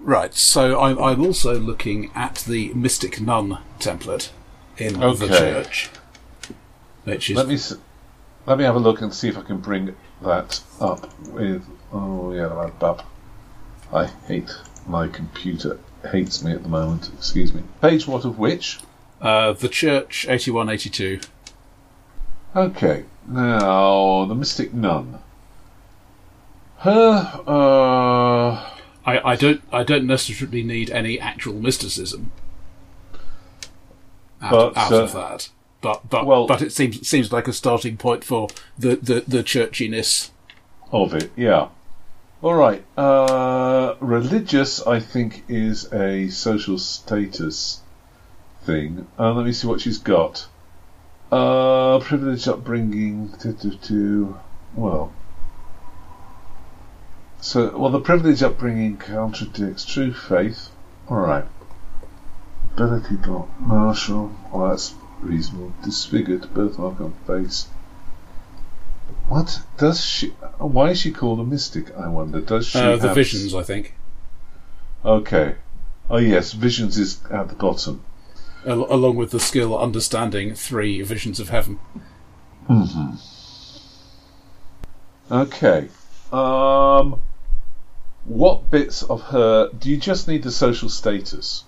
[0.00, 4.30] Right, so I'm, I'm also looking at the Mystic Nun template
[4.76, 5.26] in okay.
[5.26, 5.90] the church.
[7.04, 7.58] Which is let me
[8.46, 11.64] let me have a look and see if I can bring that up with.
[11.92, 13.10] Oh yeah, that up.
[13.92, 14.50] I hate
[14.86, 15.78] my computer.
[16.10, 17.10] Hates me at the moment.
[17.14, 17.62] Excuse me.
[17.82, 18.78] Page what of which?
[19.20, 21.20] Uh, the church, eighty-one, eighty-two.
[22.54, 25.18] Okay, now the Mystic Nun.
[26.78, 27.42] Her.
[27.46, 28.77] Uh,
[29.08, 32.30] I, I don't I don't necessarily need any actual mysticism
[34.42, 35.48] out, but, out uh, of that.
[35.80, 38.48] But but well, but it seems seems like a starting point for
[38.78, 40.30] the, the, the churchiness
[40.92, 41.30] of it.
[41.36, 41.68] Yeah.
[42.42, 42.84] All right.
[42.96, 47.80] Uh, religious, I think, is a social status
[48.62, 49.06] thing.
[49.18, 50.46] Uh, let me see what she's got.
[51.32, 53.32] Uh, privileged upbringing.
[53.40, 54.38] To, to, to,
[54.76, 55.12] well,
[57.40, 60.70] so, well, the privileged upbringing contradicts true faith.
[61.10, 61.44] Alright.
[62.74, 64.32] Ability dot martial.
[64.52, 65.72] Well, that's reasonable.
[65.82, 66.52] Disfigured.
[66.54, 67.68] Birthmark on face.
[69.28, 70.28] What does she?
[70.58, 71.94] Why is she called a mystic?
[71.96, 72.40] I wonder.
[72.40, 72.78] Does she?
[72.78, 73.94] Uh, the visions, I think.
[75.04, 75.56] Okay.
[76.10, 78.04] Oh yes, visions is at the bottom.
[78.66, 81.78] Al- along with the skill understanding three visions of heaven.
[82.66, 83.14] Hmm.
[85.30, 85.88] Okay.
[86.32, 87.20] Um
[88.28, 91.64] what bits of her do you just need the social status,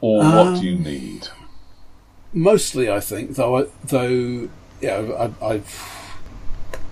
[0.00, 1.28] or um, what do you um, need?
[2.32, 3.36] Mostly, I think.
[3.36, 4.48] Though, I, though,
[4.80, 6.12] yeah, I, I've,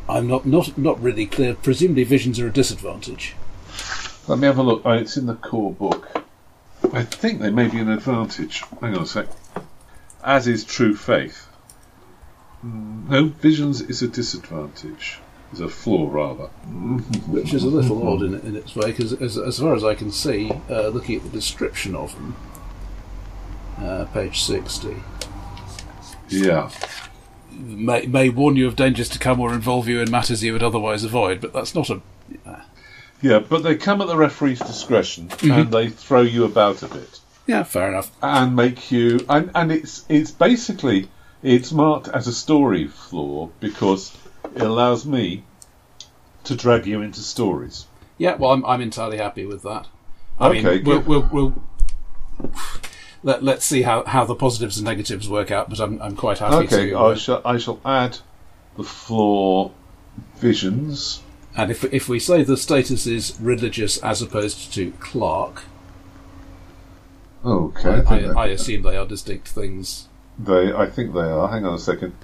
[0.09, 1.55] I'm not not not really clear.
[1.55, 3.35] Presumably, visions are a disadvantage.
[4.29, 4.83] Let me have a look.
[4.85, 6.23] Oh, it's in the core book.
[6.93, 8.63] I think they may be an advantage.
[8.81, 9.27] Hang on a sec.
[10.23, 11.47] As is true faith.
[12.61, 15.19] Hmm, no, visions is a disadvantage
[15.53, 16.47] is a flaw rather.
[17.27, 19.95] Which is a little odd in, in its way, because as, as, far as I
[19.95, 22.37] can see, uh, looking at the description of them,
[23.79, 24.97] uh, page 60.
[26.29, 26.71] Yeah.
[27.53, 30.63] May, may warn you of dangers to come or involve you in matters you would
[30.63, 32.01] otherwise avoid, but that's not a.
[32.47, 32.61] Uh.
[33.21, 35.51] Yeah, but they come at the referee's discretion mm-hmm.
[35.51, 37.21] and they throw you about a bit.
[37.47, 38.13] Yeah, fair enough.
[38.23, 39.25] And make you.
[39.29, 41.09] And, and it's, it's basically.
[41.41, 44.17] It's marked as a story flaw because
[44.59, 45.45] it allows me
[46.45, 47.87] to drag you into stories.
[48.17, 49.87] Yeah, well, I'm, I'm entirely happy with that.
[50.41, 51.63] I okay, mean, we'll, we'll, we'll,
[53.23, 56.39] let, let's see how, how the positives and negatives work out, but I'm, I'm quite
[56.39, 56.97] happy okay, to.
[56.97, 58.19] I, uh, shall, I shall add
[58.77, 59.71] the flaw
[60.37, 61.23] visions.
[61.57, 65.65] And if, if we say the status is religious as opposed to clerk,
[67.45, 70.09] okay, I, I, I assume they are distinct things.
[70.39, 71.49] They, I think they are.
[71.49, 72.15] Hang on a second.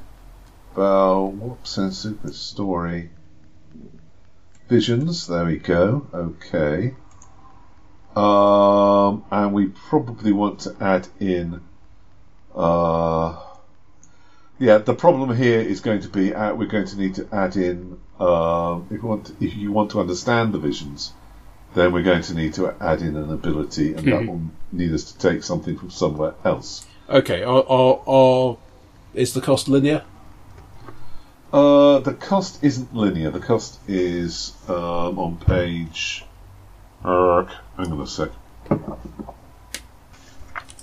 [0.76, 3.10] Well, whoops, and super story.
[4.68, 6.06] Visions, there we go.
[6.12, 6.94] Okay.
[8.16, 11.60] Um, and we probably want to add in.
[12.55, 13.40] Uh,
[14.59, 17.56] yeah, the problem here is going to be uh, we're going to need to add
[17.56, 21.12] in um, if you want to, if you want to understand the visions,
[21.74, 24.10] then we're going to need to add in an ability, and mm-hmm.
[24.10, 24.42] that will
[24.72, 26.86] need us to take something from somewhere else.
[27.09, 28.59] Okay, or, or, or
[29.12, 30.05] is the cost linear?
[31.55, 33.31] Uh, the cost isn't linear.
[33.31, 36.24] The cost is um, on page.
[37.05, 37.44] Uh,
[37.76, 38.31] hang on a sec.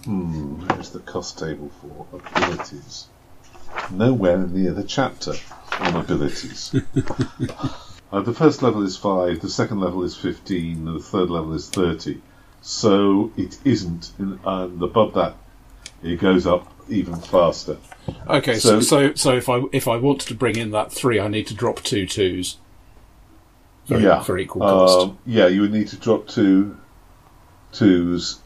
[0.05, 3.07] Hmm, here's the cost table for abilities.
[3.89, 5.33] nowhere near the chapter
[5.77, 6.73] on abilities.
[8.13, 11.51] uh, the first level is 5, the second level is 15, and the third level
[11.51, 12.21] is 30.
[12.61, 14.39] So it isn't, and
[14.81, 15.35] above that,
[16.01, 17.77] it goes up even faster.
[18.27, 21.27] Okay, so, so so if I if I want to bring in that three, I
[21.27, 22.57] need to drop two twos.
[23.85, 25.07] For, yeah, for equal cost.
[25.07, 26.77] Um, yeah, you would need to drop two
[27.71, 28.39] twos.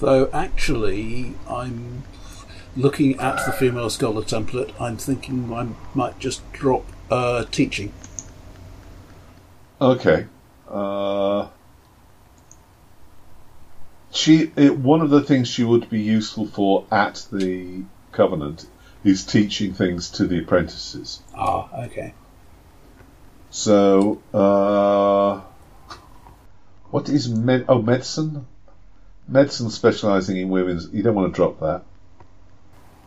[0.00, 2.04] Though actually, I'm
[2.76, 4.72] looking at the female scholar template.
[4.80, 7.92] I'm thinking I might just drop uh, teaching.
[9.80, 10.26] Okay.
[10.68, 11.48] Uh,
[14.12, 17.82] she it, one of the things she would be useful for at the
[18.12, 18.66] Covenant
[19.04, 21.22] is teaching things to the apprentices.
[21.34, 22.14] Ah, okay.
[23.50, 25.40] So, uh,
[26.90, 27.64] what is med?
[27.68, 28.46] Oh, medicine.
[29.28, 30.88] Medicine specialising in women's.
[30.92, 31.82] You don't want to drop that.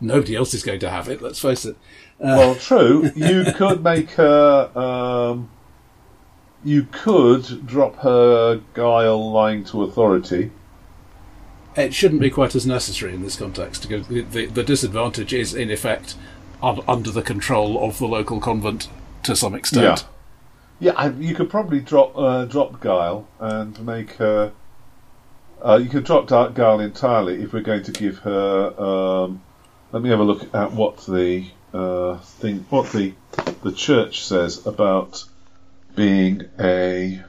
[0.00, 1.22] Nobody else is going to have it.
[1.22, 1.76] Let's face it.
[2.20, 3.10] Uh, Well, true.
[3.14, 4.78] You could make her.
[4.78, 5.50] Um,
[6.64, 10.50] you could drop her guile lying to authority.
[11.76, 15.70] It shouldn't be quite as necessary in this context the, the, the disadvantage is, in
[15.70, 16.16] effect,
[16.62, 18.88] un, under the control of the local convent
[19.22, 20.06] to some extent.
[20.78, 24.52] Yeah, I, you could probably drop uh, drop Guile and make her.
[25.62, 28.78] Uh, you could drop Dark Guile entirely if we're going to give her.
[28.78, 29.42] Um,
[29.92, 33.14] let me have a look at what the uh, thing, what the
[33.62, 35.24] the church says about
[35.94, 37.22] being a.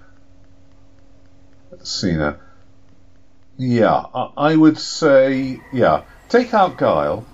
[1.72, 2.38] Let's see now.
[3.58, 4.04] Yeah,
[4.38, 6.04] I, would say yeah.
[6.30, 7.26] Take out Guile,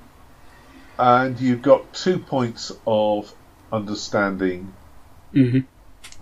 [0.97, 3.33] and you've got two points of
[3.71, 4.73] understanding
[5.31, 5.59] hmm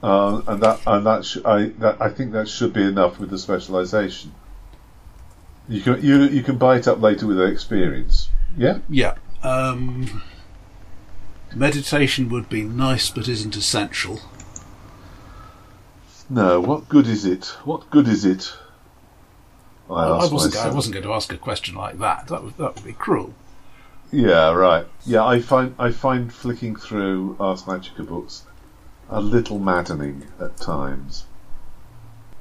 [0.04, 3.30] uh, and that and that, sh- I that I think that should be enough with
[3.30, 4.32] the specialisation.
[5.70, 8.30] You can you you can buy it up later with experience.
[8.58, 8.80] Yeah.
[8.90, 9.16] Yeah.
[9.44, 10.24] Um,
[11.56, 14.20] meditation would be nice, but isn't essential.
[16.30, 16.60] No.
[16.60, 17.46] What good is it?
[17.64, 18.54] What good is it?
[19.92, 20.56] I, I wasn't.
[20.58, 22.28] I wasn't going to ask a question like that.
[22.28, 23.34] That would that would be cruel.
[24.12, 24.52] Yeah.
[24.52, 24.86] Right.
[25.06, 25.26] Yeah.
[25.26, 28.44] I find I find flicking through Ars Magica books
[29.10, 31.26] a little maddening at times.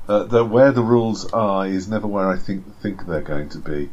[0.08, 3.58] Uh, the, where the rules are is never where I think think they're going to
[3.58, 3.90] be.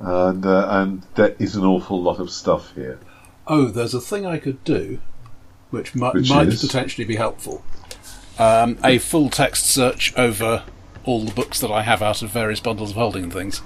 [0.00, 2.98] And uh, and there is an awful lot of stuff here.
[3.46, 5.00] Oh, there's a thing I could do,
[5.70, 6.60] which, mi- Which might is?
[6.60, 7.64] potentially be helpful.
[8.38, 10.64] Um, a full text search over
[11.08, 13.62] all the books that I have out of various bundles of holding and things.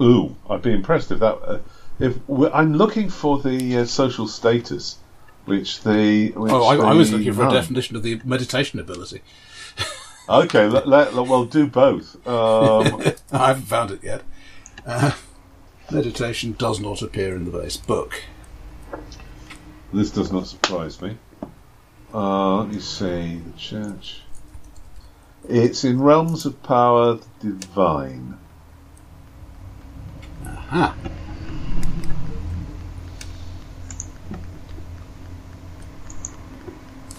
[0.00, 1.34] Ooh, I'd be impressed if that.
[1.42, 1.58] Uh,
[1.98, 2.18] if
[2.54, 4.98] I'm looking for the uh, social status,
[5.44, 6.30] which the.
[6.30, 9.22] Which Oh, I, I was looking for a definition of the meditation ability.
[10.28, 12.14] Okay, let, let, well, do both.
[12.28, 13.02] Um,
[13.32, 14.22] I haven't found it yet.
[14.86, 15.12] Uh,
[15.90, 18.22] meditation does not appear in the base book.
[19.92, 21.18] this does not surprise me.
[22.14, 24.22] Uh, let me see the church.
[25.52, 28.38] It's in realms of power divine.
[30.46, 30.96] Aha.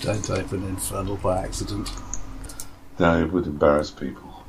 [0.01, 1.91] Don't open Infernal by accident.
[2.97, 4.43] No, it would embarrass people.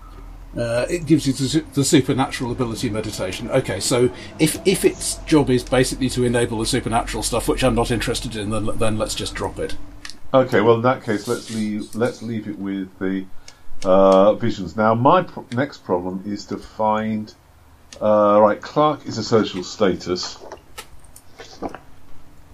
[0.56, 3.50] Uh, it gives you the, the supernatural ability meditation.
[3.50, 7.74] Okay, so if if its job is basically to enable the supernatural stuff, which I'm
[7.74, 9.76] not interested in, then then let's just drop it.
[10.32, 13.26] Okay, well in that case, let's leave let's leave it with the
[13.84, 14.76] uh, visions.
[14.76, 17.32] Now, my pro- next problem is to find.
[18.00, 20.38] Uh, right, clerk is a social status.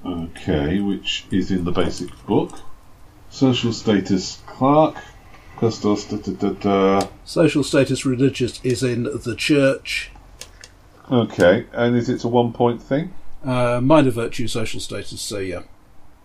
[0.05, 2.59] Okay, which is in the basic book.
[3.31, 4.97] Social status clerk.
[5.57, 6.09] Custos.
[6.09, 7.09] Da, da, da, da.
[7.25, 10.11] Social status religious is in the church.
[11.11, 13.13] Okay, and is it a one point thing?
[13.45, 15.21] Uh, minor virtue social status.
[15.21, 15.63] So yeah.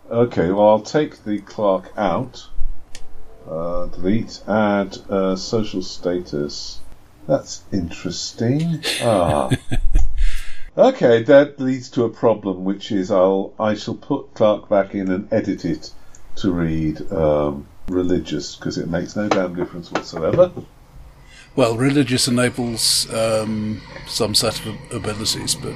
[0.09, 2.47] Okay, well I'll take the clerk out.
[3.49, 4.41] Uh, delete.
[4.47, 6.79] Add uh, social status.
[7.27, 8.83] That's interesting.
[9.01, 9.49] Ah.
[10.77, 15.09] okay, that leads to a problem, which is I'll I shall put clerk back in
[15.11, 15.91] and edit it
[16.37, 20.51] to read um, religious because it makes no damn difference whatsoever.
[21.55, 25.73] Well, religious enables um, some set of abilities, but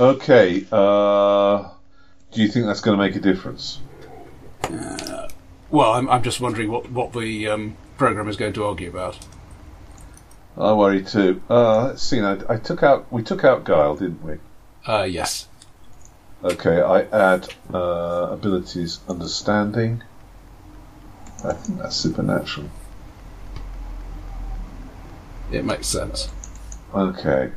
[0.00, 0.66] Okay.
[0.70, 1.68] Uh,
[2.32, 3.80] do you think that's going to make a difference?
[5.70, 9.18] Well, I'm, I'm just wondering what what the um, program is going to argue about.
[10.56, 11.40] I worry too.
[11.48, 12.20] Uh, let's see.
[12.20, 14.38] Now, I took out we took out Guile, didn't we?
[14.86, 15.46] Uh, yes.
[16.42, 20.02] Okay, I add uh, abilities understanding.
[21.44, 22.68] I think that's supernatural.
[25.52, 26.28] It makes sense.
[26.94, 27.52] Okay.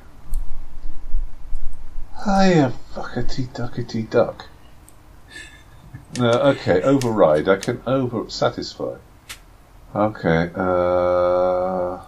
[2.26, 4.48] Hiya, fuckety duckety duck.
[6.18, 7.50] No, okay, override.
[7.50, 8.98] I can over satisfy.
[9.96, 12.02] Okay, uh.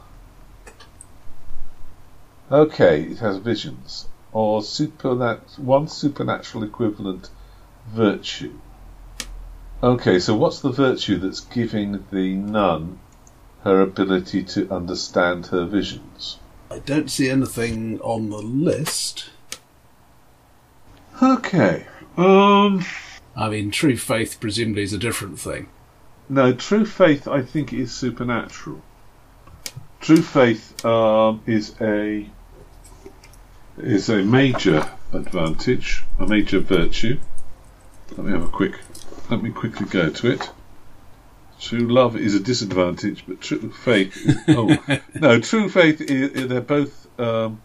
[2.52, 4.08] Okay, it has visions.
[4.32, 7.30] Or supernat- one supernatural equivalent
[7.88, 8.60] virtue.
[9.82, 13.00] Okay, so what's the virtue that's giving the nun
[13.64, 16.38] her ability to understand her visions?
[16.70, 19.30] I don't see anything on the list.
[21.22, 21.86] Okay.
[22.18, 22.86] Um.
[23.36, 25.68] I mean, true faith presumably is a different thing.
[26.30, 28.82] No, true faith, I think, is supernatural.
[30.00, 32.30] True faith um, is a
[33.78, 37.20] is a major advantage, a major virtue.
[38.12, 38.80] Let me have a quick.
[39.30, 40.50] Let me quickly go to it.
[41.60, 44.16] True love is a disadvantage, but true faith.
[44.50, 44.78] oh
[45.16, 46.02] no, true faith.
[46.02, 47.08] Is, they're both.
[47.20, 47.62] Um,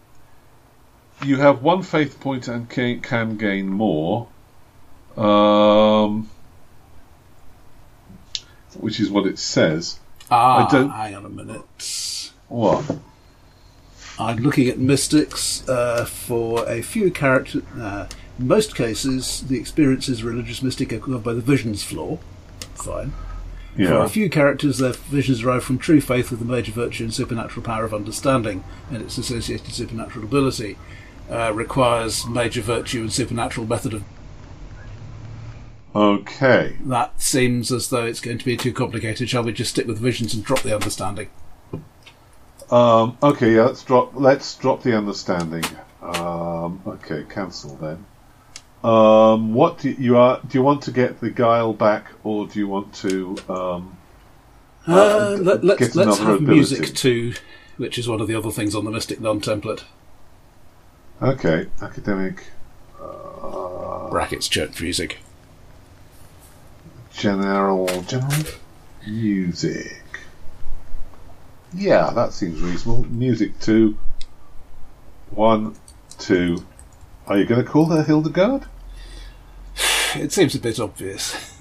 [1.23, 4.27] you have one faith point and can, can gain more.
[5.17, 6.29] Um,
[8.79, 9.99] which is what it says.
[10.29, 12.31] Ah, I don't- hang on a minute.
[12.47, 12.97] What?
[14.19, 17.63] I'm looking at mystics uh, for a few characters.
[17.79, 18.07] Uh,
[18.37, 22.17] in most cases, the experiences religious mystic are covered by the visions flaw.
[22.75, 23.13] Fine.
[23.77, 23.87] Yeah.
[23.87, 27.13] For a few characters, their visions derive from true faith with the major virtue and
[27.13, 30.77] supernatural power of understanding, and its associated supernatural ability
[31.29, 34.03] uh, requires major virtue and supernatural method of.
[35.95, 36.77] Okay.
[36.85, 39.29] That seems as though it's going to be too complicated.
[39.29, 41.29] Shall we just stick with visions and drop the understanding?
[42.69, 43.55] Um, okay.
[43.55, 43.63] Yeah.
[43.65, 44.11] Let's drop.
[44.15, 45.65] Let's drop the understanding.
[46.01, 47.25] Um, okay.
[47.29, 48.05] Cancel then.
[48.89, 50.39] Um, what do you are?
[50.47, 53.35] Do you want to get the guile back, or do you want to?
[53.49, 53.97] Um,
[54.87, 57.33] Uh, let, let's get let's another have music too,
[57.77, 59.83] which is one of the other things on the Mystic Nun template.
[61.21, 61.67] okay.
[61.81, 62.45] Academic.
[62.99, 65.19] Uh, Brackets church music.
[67.13, 67.87] General.
[68.03, 68.43] General
[69.07, 69.97] music.
[71.73, 73.05] Yeah, that seems reasonable.
[73.05, 73.97] Music two.
[75.31, 75.75] One,
[76.17, 76.65] two.
[77.27, 78.65] Are you going to call her Hildegard?
[80.15, 81.55] It seems a bit obvious.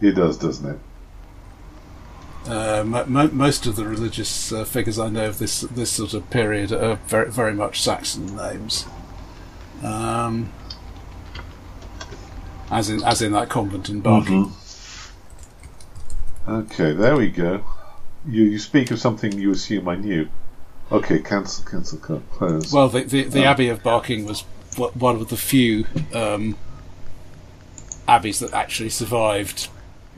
[0.00, 2.50] It does, doesn't it?
[2.50, 6.14] Uh, mo- mo- most of the religious uh, figures I know of this this sort
[6.14, 8.86] of period are very very much Saxon names.
[9.82, 10.50] Um,
[12.70, 14.52] as in as in that convent in Barking.
[16.48, 17.62] Okay, there we go.
[18.26, 20.28] You you speak of something you assume I knew.
[20.90, 22.72] Okay, cancel, cancel, close.
[22.72, 23.50] Well, the the, the Oh.
[23.50, 24.42] Abbey of Barking was
[24.76, 25.84] one of the few
[26.14, 26.56] um,
[28.06, 29.68] abbeys that actually survived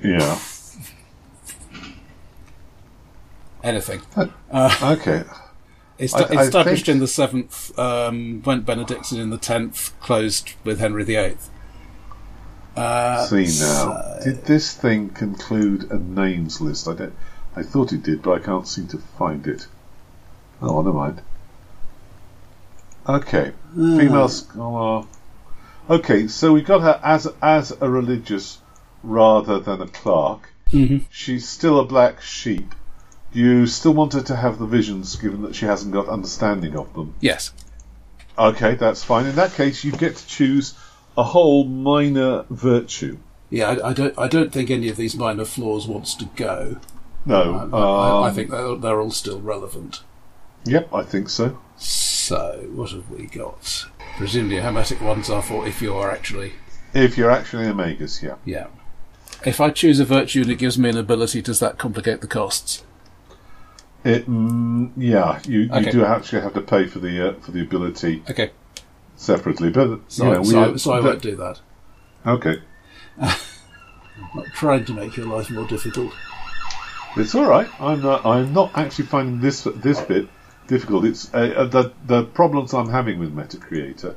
[0.02, 0.38] yeah.
[3.62, 4.00] anything.
[4.52, 5.24] Okay.
[5.98, 10.52] It's I- I established think- in the seventh, um, went Benedictine in the tenth, closed
[10.64, 11.36] with Henry VIII.
[12.76, 13.48] Uh, See now.
[13.48, 16.86] so- Did this thing conclude a names list?
[16.88, 17.14] I don't.
[17.56, 19.66] I thought it did, but I can't seem to find it.
[20.62, 21.20] Oh, never mind.
[23.08, 25.04] Okay, female scholar.
[25.88, 28.58] Okay, so we got her as as a religious
[29.02, 30.52] rather than a clerk.
[30.70, 31.06] Mhm.
[31.10, 32.74] She's still a black sheep.
[33.32, 36.92] You still want her to have the visions, given that she hasn't got understanding of
[36.94, 37.14] them.
[37.20, 37.52] Yes.
[38.38, 39.26] Okay, that's fine.
[39.26, 40.74] In that case, you get to choose
[41.20, 43.18] a whole minor virtue.
[43.50, 44.18] Yeah, I, I don't.
[44.18, 46.78] I don't think any of these minor flaws wants to go.
[47.26, 50.02] No, I, I, I um, think they're, they're all still relevant.
[50.64, 51.58] Yep, I think so.
[51.76, 53.86] So, what have we got?
[54.16, 56.54] Presumably, hermetic ones are for if you are actually.
[56.94, 58.36] If you're actually a magus, yeah.
[58.44, 58.68] Yeah.
[59.44, 62.26] If I choose a virtue and it gives me an ability, does that complicate the
[62.26, 62.84] costs?
[64.04, 65.90] It, mm, yeah, you, you Okay.
[65.90, 68.50] do actually have to pay for the uh, for the ability Okay.
[69.20, 71.60] Separately, but So, you know, so, we, I, so I won't do that.
[72.26, 72.62] Okay,
[73.20, 73.36] I'm
[74.34, 76.12] not trying to make your life more difficult.
[77.16, 77.68] it's all right.
[77.80, 78.24] I'm not.
[78.24, 80.28] I'm not actually finding this this bit
[80.66, 81.04] difficult.
[81.04, 84.16] It's uh, uh, the the problems I'm having with MetaCreator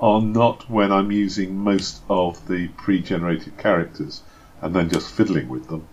[0.00, 4.22] are not when I'm using most of the pre-generated characters
[4.60, 5.86] and then just fiddling with them.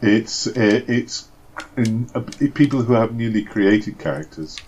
[0.00, 1.28] It's uh, it's
[1.76, 2.20] in, uh,
[2.54, 4.58] people who have newly created characters,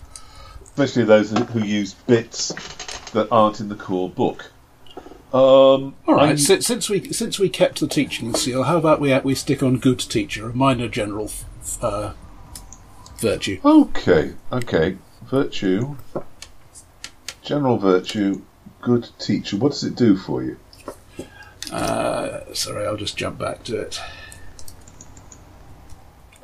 [0.63, 2.53] especially those who use bits
[3.13, 4.51] that aren't in the core book.
[5.33, 6.39] Um, All right.
[6.39, 9.77] Si- since we since we kept the teaching seal, how about we we stick on
[9.77, 12.13] good teacher, a minor general f- uh,
[13.17, 13.59] virtue.
[13.65, 14.97] Okay, okay.
[15.23, 15.97] Virtue,
[17.41, 18.43] general virtue,
[18.81, 19.57] good teacher.
[19.57, 20.57] What does it do for you?
[21.71, 23.99] Uh, sorry, I'll just jump back to it.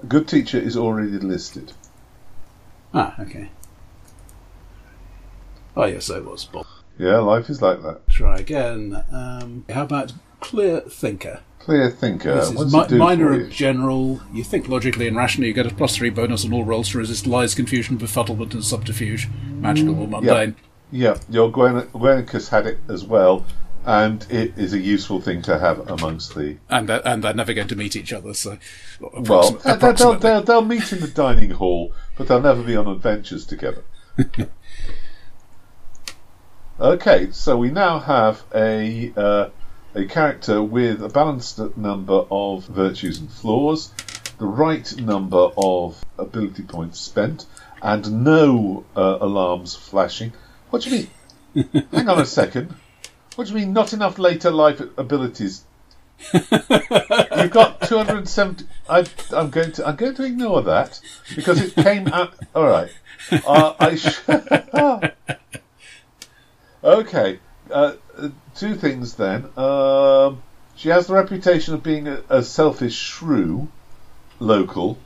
[0.07, 1.73] Good teacher is already listed.
[2.93, 3.51] Ah, okay.
[5.75, 6.65] Oh yes, I was Bob.
[6.97, 8.07] Yeah, life is like that.
[8.09, 9.03] Try again.
[9.11, 11.41] Um, how about clear thinker?
[11.59, 12.35] Clear thinker.
[12.35, 13.47] This is What's mi- it do minor you?
[13.47, 14.19] general.
[14.33, 15.47] You think logically and rationally.
[15.47, 18.63] You get a plus three bonus on all rolls to resist lies, confusion, befuddlement, and
[18.63, 20.55] subterfuge, magical or mundane.
[20.91, 23.45] Yeah, your Gwen- Gwenicus had it as well,
[23.85, 26.57] and it is a useful thing to have amongst the.
[26.69, 28.33] And they're, and they're never going to meet each other.
[28.33, 28.57] So,
[28.99, 32.75] Well, approxi- they'll, they'll, they'll, they'll meet in the dining hall, but they'll never be
[32.75, 33.83] on adventures together.
[36.81, 39.49] okay, so we now have a uh,
[39.93, 43.91] a character with a balanced number of virtues and flaws,
[44.37, 47.45] the right number of ability points spent,
[47.81, 50.33] and no uh, alarms flashing.
[50.69, 51.07] What do you
[51.53, 51.85] mean?
[51.91, 52.73] Hang on a second.
[53.35, 53.73] What do you mean?
[53.73, 55.63] Not enough later life abilities
[56.33, 58.65] You've got 270.
[58.89, 59.87] I, I'm going to.
[59.87, 60.99] I'm going to ignore that
[61.35, 62.33] because it came out.
[62.55, 62.91] All right.
[63.31, 63.95] Uh, I.
[63.95, 64.19] Sh-
[66.83, 67.39] okay.
[67.69, 67.93] Uh,
[68.55, 69.45] two things then.
[69.57, 70.41] Um,
[70.75, 73.69] she has the reputation of being a, a selfish shrew,
[74.39, 74.97] local.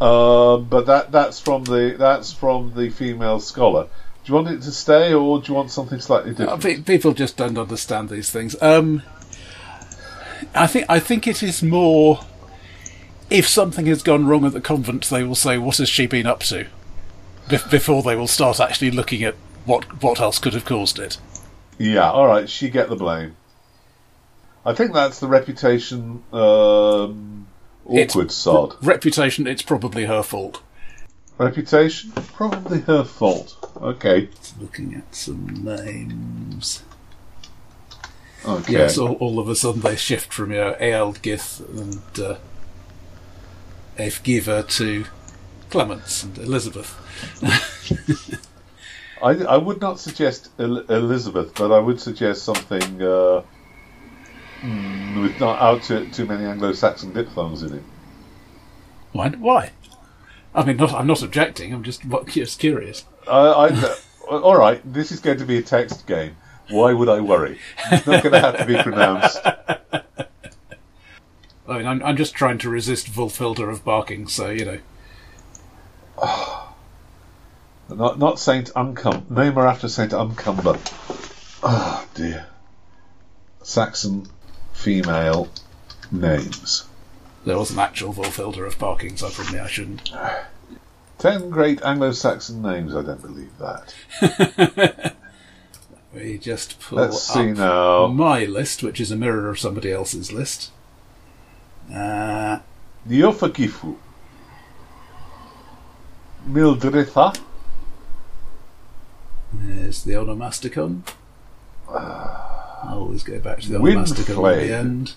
[0.00, 3.84] Um, but that that's from the that's from the female scholar.
[3.84, 6.62] Do you want it to stay, or do you want something slightly Uh, different?
[6.62, 8.56] pe- People just don't understand these things.
[8.62, 9.02] Um,
[10.54, 12.20] I think I think it is more.
[13.30, 16.26] If something has gone wrong at the convent, they will say, "What has she been
[16.26, 16.66] up to?"
[17.48, 19.34] Bef- before they will start actually looking at
[19.64, 21.18] what what else could have caused it.
[21.78, 22.48] Yeah, all right.
[22.48, 23.36] She get the blame.
[24.64, 27.46] I think that's the reputation um,
[27.84, 28.76] awkward sod.
[28.82, 30.62] Reputation, it's probably her fault.
[31.36, 33.56] Reputation, probably her fault.
[33.76, 34.28] Okay,
[34.60, 36.82] Looking at some names.
[38.46, 38.72] okay.
[38.72, 42.36] Yes, all, all of a sudden they shift from you know, Ealdgith and uh,
[43.98, 45.04] Efgiva to
[45.70, 46.96] Clements and Elizabeth.
[49.24, 53.42] I, I would not suggest El- Elizabeth, but I would suggest something uh,
[54.60, 57.82] mm, with not out too, too many Anglo-Saxon diphthongs in it.
[59.12, 59.30] Why?
[59.30, 59.70] Why?
[60.54, 61.72] I mean, not, I'm not objecting.
[61.72, 63.06] I'm just what, just curious.
[63.26, 63.96] I, I,
[64.28, 66.36] all right, this is going to be a text game.
[66.68, 67.58] Why would I worry?
[67.90, 69.40] It's not going to have to be pronounced.
[71.66, 74.28] I mean, I'm, I'm just trying to resist Wulfhilda of barking.
[74.28, 74.78] So you know,
[77.88, 79.28] Not not Saint Uncum.
[79.30, 80.78] Name her after Saint Uncumber.
[81.62, 82.46] Oh dear.
[83.62, 84.26] Saxon
[84.72, 85.48] female
[86.10, 86.84] names.
[87.44, 90.12] there was an actual Wulfhilda of barking, so probably I shouldn't.
[91.18, 92.94] Ten great Anglo-Saxon names.
[92.94, 95.14] I don't believe that.
[96.14, 98.06] We just pull Let's see now.
[98.06, 100.70] my list, which is a mirror of somebody else's list.
[101.92, 102.60] Uh,
[103.08, 103.96] Neofagifu.
[106.48, 107.36] Mildritha.
[109.62, 111.02] There's the onomasticon.
[111.88, 114.66] I always go back to the onomasticon at Windflame.
[114.66, 115.14] the end.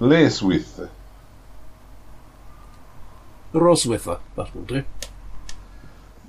[0.00, 0.88] Laeswith.
[3.52, 4.84] Roswitha, that will do.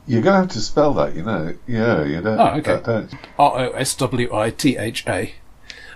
[0.07, 1.55] You're going to have to spell that, you know.
[1.67, 2.39] Yeah, you don't.
[2.39, 2.81] Oh, okay.
[2.83, 3.13] Don't.
[3.37, 5.33] R O S W I T H A.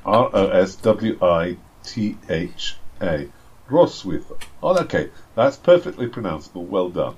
[0.06, 3.30] R O S W I T H A.
[3.70, 4.26] Roswith.
[4.62, 5.10] Oh, okay.
[5.36, 6.66] That's perfectly pronounceable.
[6.66, 7.16] Well done.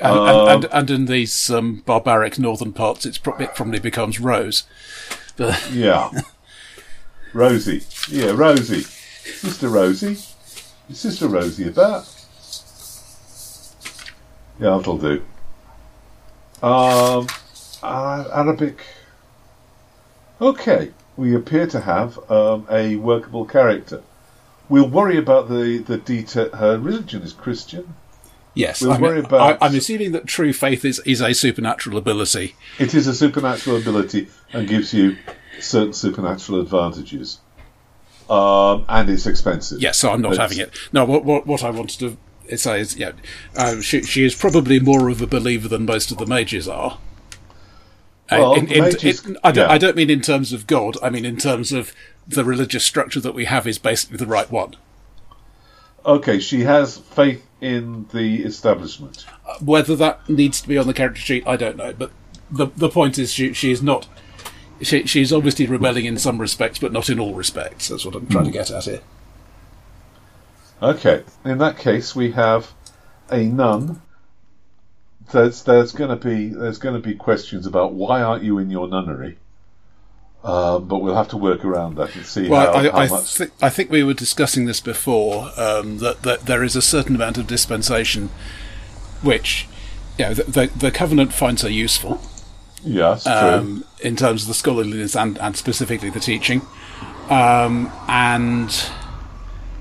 [0.00, 3.78] And, Um, and, and, and in these um, barbaric northern parts, it's pro- it probably
[3.80, 4.64] becomes Rose.
[5.36, 6.10] But Yeah.
[7.32, 7.82] Rosie.
[8.08, 8.82] Yeah, Rosie.
[8.82, 10.18] Sister Rosie.
[10.90, 12.06] Is Sister Rosie about?
[14.60, 15.22] Yeah, that'll do.
[16.62, 17.26] Um,
[17.82, 18.80] uh, Arabic.
[20.40, 24.02] Okay, we appear to have um, a workable character.
[24.68, 26.50] We'll worry about the the detail.
[26.50, 27.94] Her religion is Christian.
[28.54, 32.54] Yes, We'll I'm, about- I, I'm assuming that true faith is, is a supernatural ability.
[32.78, 35.16] It is a supernatural ability and gives you
[35.60, 37.40] certain supernatural advantages.
[38.30, 39.80] Um, and it's expensive.
[39.82, 40.74] Yes, so I'm not It's- having it.
[40.92, 41.98] No, what what, what I wanted
[42.48, 43.12] to say is, yeah,
[43.56, 46.98] uh, she, she is probably more of a believer than most of the mages are.
[48.30, 49.72] Uh, Well, in- in- mages- in- I, don't, yeah.
[49.74, 50.96] I don't mean in terms of God.
[51.02, 51.92] I mean in terms of
[52.26, 54.76] the religious structure that we have is basically the right one.
[56.06, 59.24] Okay, she has faith in the establishment.
[59.48, 61.94] Uh, whether that needs to be on the character sheet, I don't know.
[61.94, 62.10] But
[62.50, 64.06] the the point is, she she is not.
[64.82, 67.88] She she's obviously rebelling in some respects, but not in all respects.
[67.88, 69.00] That's what I'm trying to get at here.
[70.82, 72.72] Okay, in that case, we have
[73.30, 74.02] a nun.
[75.32, 78.70] There's there's going to be there's going to be questions about why aren't you in
[78.70, 79.38] your nunnery?
[80.44, 83.08] Um, but we'll have to work around that and see Well, how, I, how I,
[83.08, 83.34] much.
[83.36, 87.14] thi- I think we were discussing this before um, that that there is a certain
[87.16, 88.28] amount of dispensation,
[89.22, 89.66] which,
[90.18, 92.20] you know, the, the, the covenant finds are useful,
[92.82, 93.32] Yes, true.
[93.32, 96.60] um, in terms of the scholarliness and, and specifically the teaching.
[97.30, 98.68] Um, and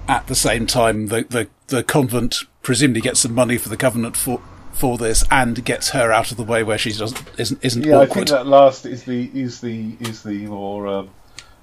[0.07, 4.15] at the same time, the, the, the convent presumably gets some money for the covenant
[4.15, 4.41] for
[4.73, 7.99] for this and gets her out of the way where she doesn't isn't isn't yeah,
[7.99, 11.09] I think that last is the is the is the more um,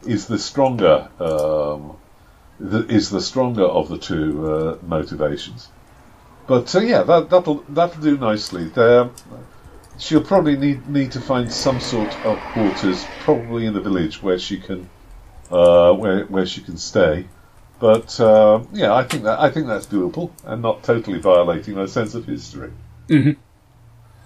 [0.06, 1.96] is the stronger um,
[2.58, 5.68] the, is the stronger of the two uh, motivations.
[6.46, 8.64] But uh, yeah, that that'll that'll do nicely.
[8.64, 9.10] There,
[9.98, 14.38] she'll probably need need to find some sort of quarters, probably in the village where
[14.38, 14.88] she can
[15.50, 17.26] uh, where where she can stay.
[17.78, 21.86] But uh, yeah, I think that I think that's doable and not totally violating her
[21.86, 22.72] sense of history.
[23.10, 23.36] Mhm.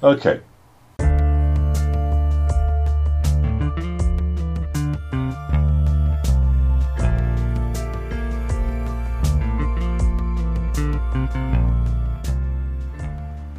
[0.02, 0.40] Okay.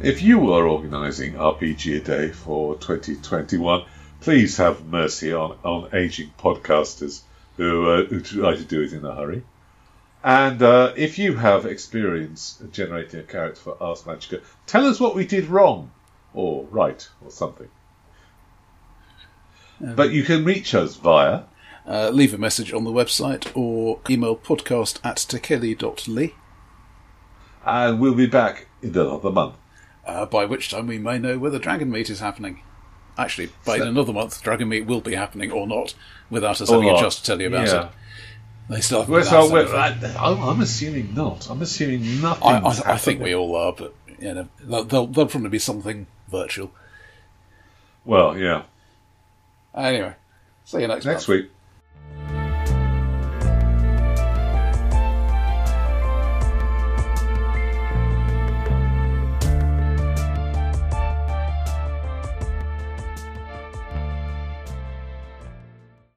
[0.00, 3.82] If you are organising RPG a Day for 2021,
[4.20, 7.22] please have mercy on, on aging podcasters
[7.56, 9.42] who, uh, who try to do it in a hurry.
[10.26, 15.14] And uh, if you have experience generating a character for Ars Magica, tell us what
[15.14, 15.92] we did wrong
[16.34, 17.68] or right or something.
[19.80, 21.42] but you can reach us via
[21.86, 26.32] Uh, leave a message on the website or email podcast at tekeli.ly,
[27.64, 29.54] and we'll be back in another month.
[30.04, 32.62] uh, by which time we may know whether Dragon Meet is happening.
[33.16, 35.94] Actually, by So- another month, Dragon Meet will be happening or not,
[36.30, 36.98] without us having not.
[36.98, 37.84] a chance to tell you about Yeah.
[37.86, 37.90] it.
[38.68, 40.16] They still haven't so, announced well, anything.
[40.16, 41.48] I, I'm I'm assuming not.
[41.48, 42.48] I'm assuming nothing.
[42.48, 45.58] I, I, I think we all are, but you know, there'll, there'll, there'll probably be
[45.58, 46.72] something virtual.
[48.04, 48.62] Well, yeah.
[49.74, 50.14] Anyway,
[50.64, 51.42] see you next, Next month.
[51.42, 51.50] week.